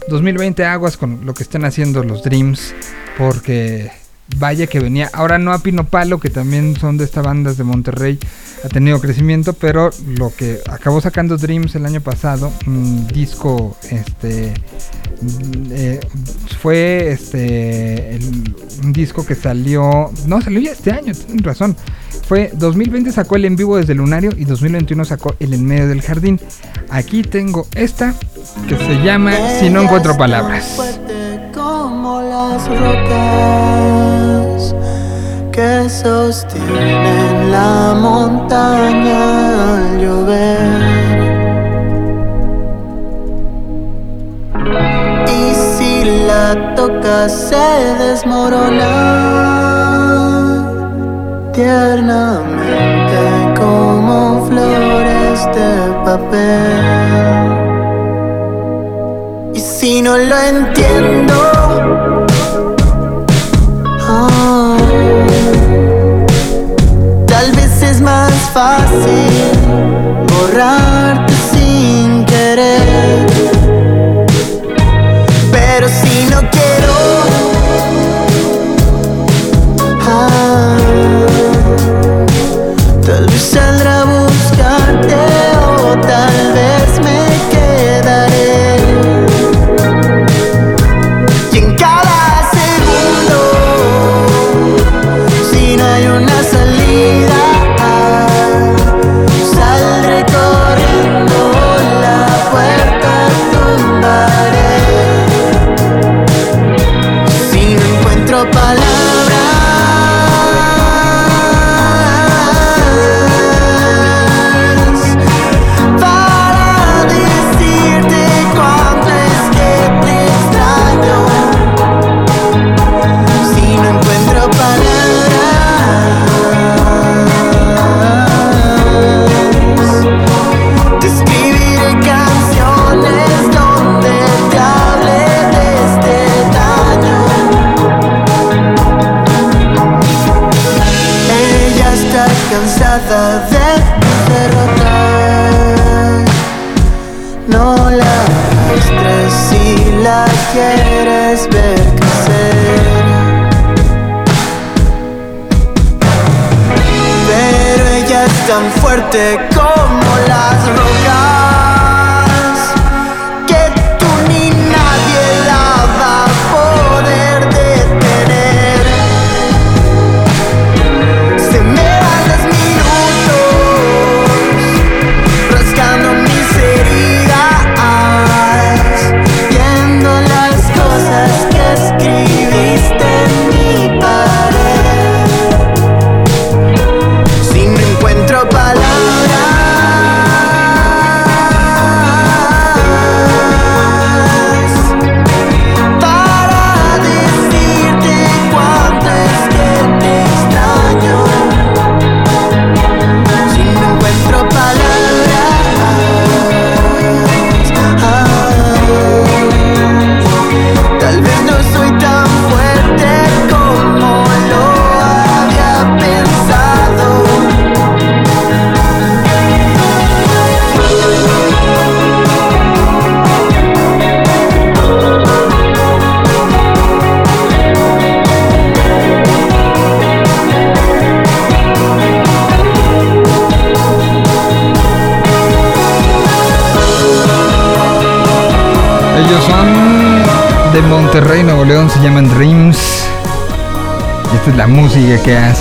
[0.08, 2.74] 2020 aguas con lo que están haciendo los Dreams.
[3.16, 3.90] Porque
[4.38, 5.10] vaya que venía.
[5.12, 8.18] Ahora no a Pino Palo, que también son de estas bandas de Monterrey,
[8.64, 14.54] ha tenido crecimiento, pero lo que acabó sacando Dreams el año pasado, un disco, este,
[15.20, 16.00] mm, eh,
[16.60, 18.18] fue este,
[18.82, 21.76] un disco que salió, no, salió ya este año, tienen razón.
[22.26, 26.00] Fue 2020 sacó el en vivo desde Lunario y 2021 sacó el en medio del
[26.00, 26.40] jardín.
[26.88, 28.14] Aquí tengo esta
[28.66, 30.80] que se llama Si no encuentro palabras.
[35.54, 40.58] Que sostienen la montaña al llover.
[45.28, 47.68] Y si la tocas se
[48.02, 48.94] desmorona
[51.52, 53.20] tiernamente
[53.56, 55.70] como flores de
[56.04, 57.48] papel.
[59.54, 62.23] Y si no lo entiendo,
[68.04, 69.32] más fácil
[70.28, 73.33] borrarte sin querer.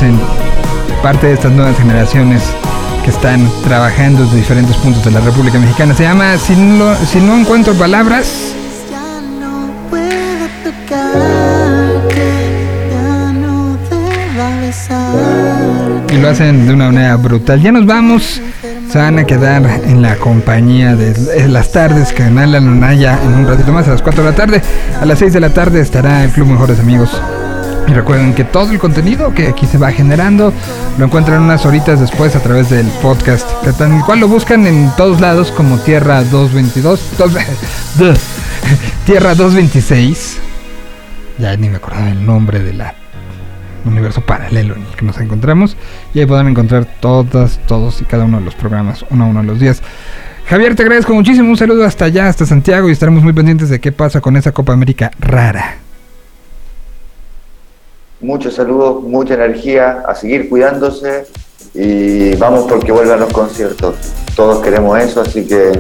[0.04, 0.20] Hacen
[1.02, 2.44] parte de estas nuevas generaciones
[3.06, 5.94] que están trabajando desde diferentes puntos de la República Mexicana.
[5.94, 8.54] Se llama Si no, si no encuentro palabras.
[16.12, 17.62] Y lo hacen de una manera brutal.
[17.62, 18.42] Ya nos vamos.
[18.90, 23.48] Se van a quedar en la compañía de las tardes Canal La ya en un
[23.48, 24.62] ratito más a las 4 de la tarde.
[25.02, 27.10] A las 6 de la tarde estará el Club Mejores Amigos
[27.88, 30.54] Y recuerden que todo el contenido que aquí se va generando
[30.98, 34.90] lo encuentran unas horitas después a través del podcast, que el cual lo buscan en
[34.96, 37.10] todos lados como Tierra 222,
[37.98, 38.20] dos-
[39.06, 40.40] Tierra 226.
[41.40, 42.96] Ya ni me acordaba el nombre de la
[43.86, 45.76] universo paralelo en el que nos encontramos
[46.14, 49.42] y ahí podrán encontrar todas, todos y cada uno de los programas uno a uno
[49.42, 49.82] de los días.
[50.48, 53.82] Javier, te agradezco muchísimo, un saludo hasta allá, hasta Santiago y estaremos muy pendientes de
[53.82, 55.76] qué pasa con esa Copa América rara.
[58.24, 61.26] Muchos saludos, mucha energía, a seguir cuidándose
[61.74, 63.96] y vamos porque vuelvan los conciertos.
[64.36, 65.72] Todos queremos eso, así que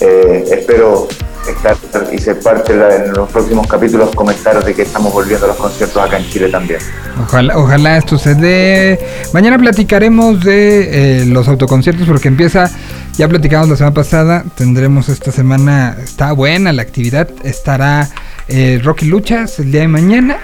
[0.00, 1.08] eh, espero
[1.48, 1.76] estar
[2.12, 5.56] y ser parte la- en los próximos capítulos, comentar de que estamos volviendo a los
[5.56, 6.78] conciertos acá en Chile también.
[7.22, 8.98] Ojalá, ojalá esto se dé.
[9.32, 12.70] Mañana platicaremos de eh, los autoconciertos porque empieza,
[13.18, 18.08] ya platicamos la semana pasada, tendremos esta semana, está buena la actividad, estará
[18.48, 20.38] eh, Rocky Luchas el día de mañana,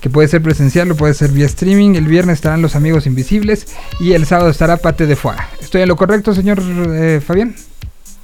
[0.00, 3.66] que puede ser presencial o puede ser vía streaming, el viernes estarán los amigos invisibles
[4.00, 5.38] y el sábado estará Pate de Foie.
[5.60, 7.54] ¿Estoy en lo correcto, señor eh, Fabián?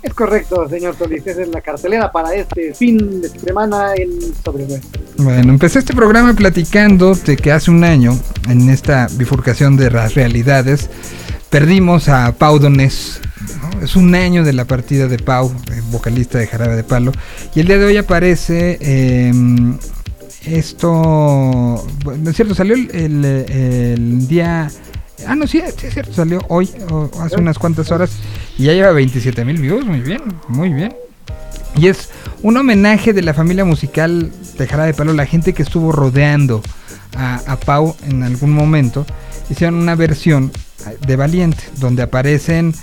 [0.04, 1.26] Es correcto, señor Solís.
[1.26, 4.84] Esa es la cartelera para este fin de semana en Sobrevuelo.
[5.16, 10.14] Bueno, empecé este programa platicando de que hace un año, en esta bifurcación de las
[10.14, 10.90] realidades,
[11.48, 13.22] perdimos a Pau Donés.
[13.62, 13.80] ¿no?
[13.82, 17.12] Es un año de la partida de Pau, eh, vocalista de Jarabe de Palo.
[17.54, 19.32] Y el día de hoy aparece eh,
[20.46, 21.84] esto.
[22.04, 24.70] Bueno, es cierto, salió el, el, día.
[25.26, 26.68] Ah, no, sí, sí, es cierto, salió hoy,
[27.20, 28.12] hace unas cuantas horas.
[28.58, 30.94] Y ya lleva 27 mil views, muy bien, muy bien.
[31.76, 32.10] Y es
[32.42, 36.62] un homenaje de la familia musical de Jarabe de Palo, la gente que estuvo rodeando
[37.16, 39.06] a, a Pau en algún momento.
[39.50, 40.52] Hicieron una versión
[41.06, 42.74] de Valiente, donde aparecen,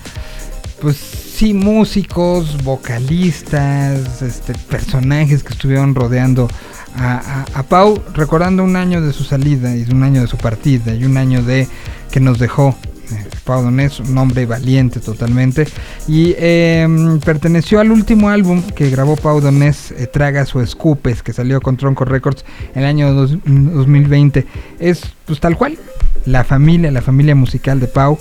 [0.81, 6.47] pues sí, músicos, vocalistas, este, personajes que estuvieron rodeando
[6.95, 10.93] a, a- Pau, recordando un año de su salida y un año de su partida
[10.93, 11.67] y un año de
[12.11, 12.75] que nos dejó.
[13.11, 15.67] eh, Pau Donés, un hombre valiente totalmente.
[16.07, 21.33] Y em, perteneció al último álbum que grabó Pau Donés, eh, Tragas o Escupes, que
[21.33, 22.45] salió con Tronco Records
[22.75, 24.45] en el año dos- 2020.
[24.79, 25.77] Es pues tal cual,
[26.25, 28.17] la familia, la familia musical de Pau.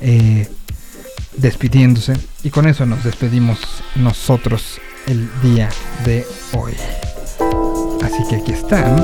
[0.00, 0.46] eh,
[1.36, 3.58] despidiéndose y con eso nos despedimos
[3.96, 5.68] nosotros el día
[6.04, 6.72] de hoy.
[8.04, 8.96] Así que aquí están.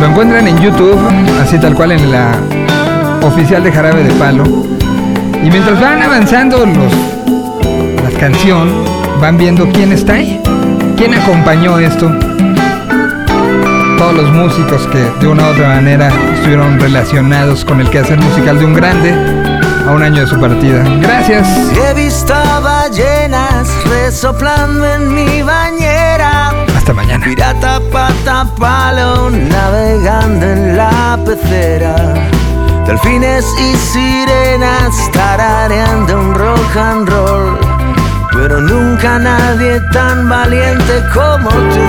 [0.00, 0.98] Lo encuentran en YouTube,
[1.40, 2.32] así tal cual en la
[3.22, 4.44] oficial de Jarabe de Palo.
[5.42, 6.92] Y mientras van avanzando los
[8.02, 8.68] la canción,
[9.20, 10.40] van viendo quién está ahí,
[10.96, 12.10] quién acompañó esto.
[13.98, 18.58] Todos los músicos que de una u otra manera estuvieron relacionados con el quehacer musical
[18.58, 19.14] de un grande
[19.86, 20.82] a un año de su partida.
[21.00, 21.46] Gracias.
[24.04, 26.50] Resoplando en mi bañera.
[26.76, 27.24] Hasta mañana.
[27.24, 31.94] Pirata pata palo navegando en la pecera.
[32.86, 37.58] Delfines y sirenas tarareando un rock and roll.
[38.32, 41.86] Pero nunca nadie tan valiente como tú.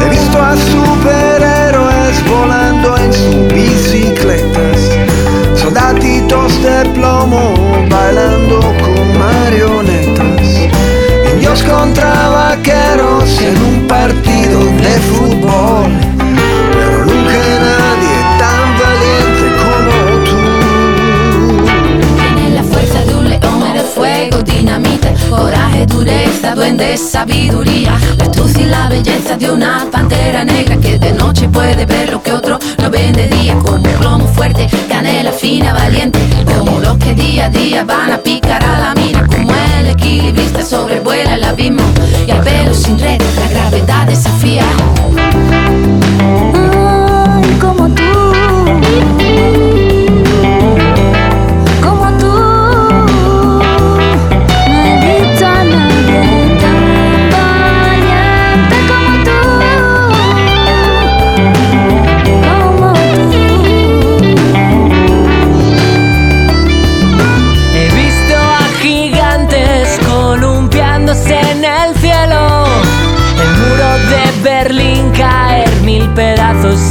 [0.00, 4.80] He visto a superhéroes volando en sus bicicletas,
[5.56, 7.42] soldatitos de plomo
[7.90, 8.53] bailando
[9.44, 10.70] marionetas,
[11.32, 16.13] indios contra vaqueros en un partido de fútbol,
[26.94, 31.86] duende, sabiduría, la astucia y la belleza de una pantera negra que de noche puede
[31.86, 36.18] ver lo que otro no ven de día, como plomo fuerte, canela fina, valiente,
[36.56, 40.64] como los que día a día van a picar a la mina, como el equilibrista
[40.64, 41.82] sobrevuela el abismo.
[42.26, 44.64] Y al pelo sin red la gravedad desafía.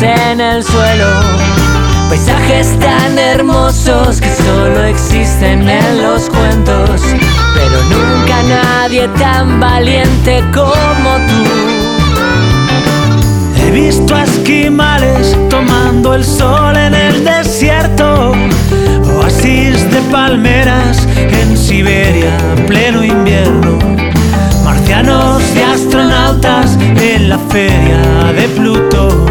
[0.04, 1.08] En el suelo.
[2.10, 7.02] Paisajes tan hermosos que solo existen en los cuentos.
[7.56, 11.44] Pero nunca nadie tan valiente como tú.
[13.62, 18.34] He visto a esquimales tomando el sol en el desierto,
[19.18, 23.80] oasis de palmeras en Siberia en pleno invierno,
[24.64, 25.64] marcianos de
[27.50, 29.26] feria de Pluto,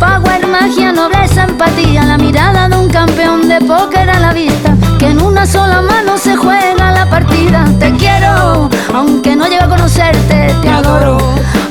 [0.00, 2.02] power, magia, nobleza, empatía.
[2.04, 4.74] La mirada de un campeón de póker a la vista.
[4.98, 7.64] Que en una sola mano se juega la partida.
[7.78, 11.18] Te quiero, aunque no llegue a conocerte Te adoro,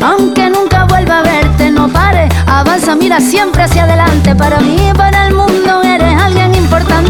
[0.02, 4.36] aunque nunca vuelva a verte No pares, avanza, mira siempre hacia adelante.
[4.36, 6.59] Para mí, para el mundo, eres alguien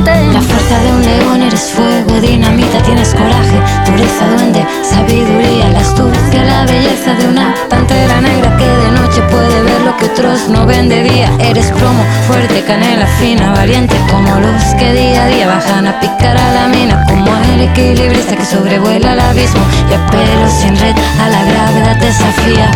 [0.05, 6.43] La fuerza de un león, eres fuego, dinamita, tienes coraje, dureza, duende, sabiduría, la astucia,
[6.45, 10.65] la belleza de una pantera negra que de noche puede ver lo que otros no
[10.65, 11.29] ven de día.
[11.39, 16.37] Eres plomo, fuerte, canela fina, valiente como los que día a día bajan a picar
[16.37, 21.29] a la mina, como el equilibrista que sobrevuela el abismo y a sin red a
[21.29, 22.71] la gravedad desafía.